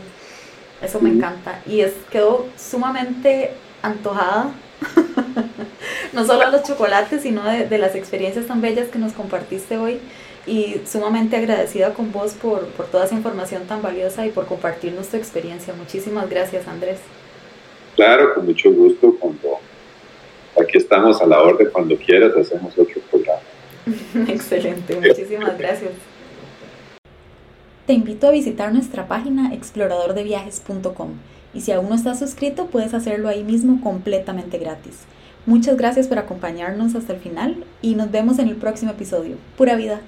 eso 0.81 0.99
me 1.01 1.09
encanta. 1.09 1.61
Y 1.65 1.81
es, 1.81 1.93
quedó 2.09 2.45
sumamente 2.57 3.51
antojada, 3.81 4.51
no 6.13 6.25
solo 6.25 6.43
a 6.43 6.49
los 6.49 6.63
chocolates, 6.63 7.21
sino 7.21 7.43
de, 7.43 7.67
de, 7.67 7.77
las 7.77 7.95
experiencias 7.95 8.47
tan 8.47 8.61
bellas 8.61 8.87
que 8.87 8.99
nos 8.99 9.13
compartiste 9.13 9.77
hoy. 9.77 9.99
Y 10.45 10.81
sumamente 10.85 11.37
agradecida 11.37 11.93
con 11.93 12.11
vos 12.11 12.33
por, 12.33 12.67
por 12.67 12.87
toda 12.87 13.05
esa 13.05 13.15
información 13.15 13.63
tan 13.63 13.81
valiosa 13.81 14.25
y 14.25 14.29
por 14.29 14.45
compartirnos 14.45 15.07
tu 15.07 15.15
experiencia. 15.15 15.73
Muchísimas 15.73 16.29
gracias, 16.29 16.67
Andrés. 16.67 16.99
Claro, 17.95 18.33
con 18.33 18.45
mucho 18.45 18.69
gusto. 18.71 19.15
Cuando 19.19 19.59
aquí 20.59 20.77
estamos 20.77 21.21
a 21.21 21.25
la 21.25 21.41
orden, 21.41 21.69
cuando 21.71 21.95
quieras, 21.97 22.35
hacemos 22.35 22.77
otro 22.77 23.01
programa. 23.09 23.41
Excelente, 24.31 24.95
muchísimas 24.95 25.57
gracias. 25.57 25.91
Te 27.85 27.93
invito 27.93 28.27
a 28.27 28.31
visitar 28.31 28.73
nuestra 28.73 29.07
página 29.07 29.53
exploradordeviajes.com 29.53 31.09
y 31.53 31.61
si 31.61 31.71
aún 31.71 31.89
no 31.89 31.95
estás 31.95 32.19
suscrito 32.19 32.67
puedes 32.67 32.93
hacerlo 32.93 33.27
ahí 33.27 33.43
mismo 33.43 33.81
completamente 33.81 34.57
gratis. 34.57 35.01
Muchas 35.45 35.75
gracias 35.75 36.07
por 36.07 36.17
acompañarnos 36.17 36.95
hasta 36.95 37.13
el 37.13 37.19
final 37.19 37.65
y 37.81 37.95
nos 37.95 38.09
vemos 38.09 38.39
en 38.39 38.47
el 38.47 38.55
próximo 38.55 38.91
episodio. 38.91 39.35
Pura 39.57 39.75
vida. 39.75 39.99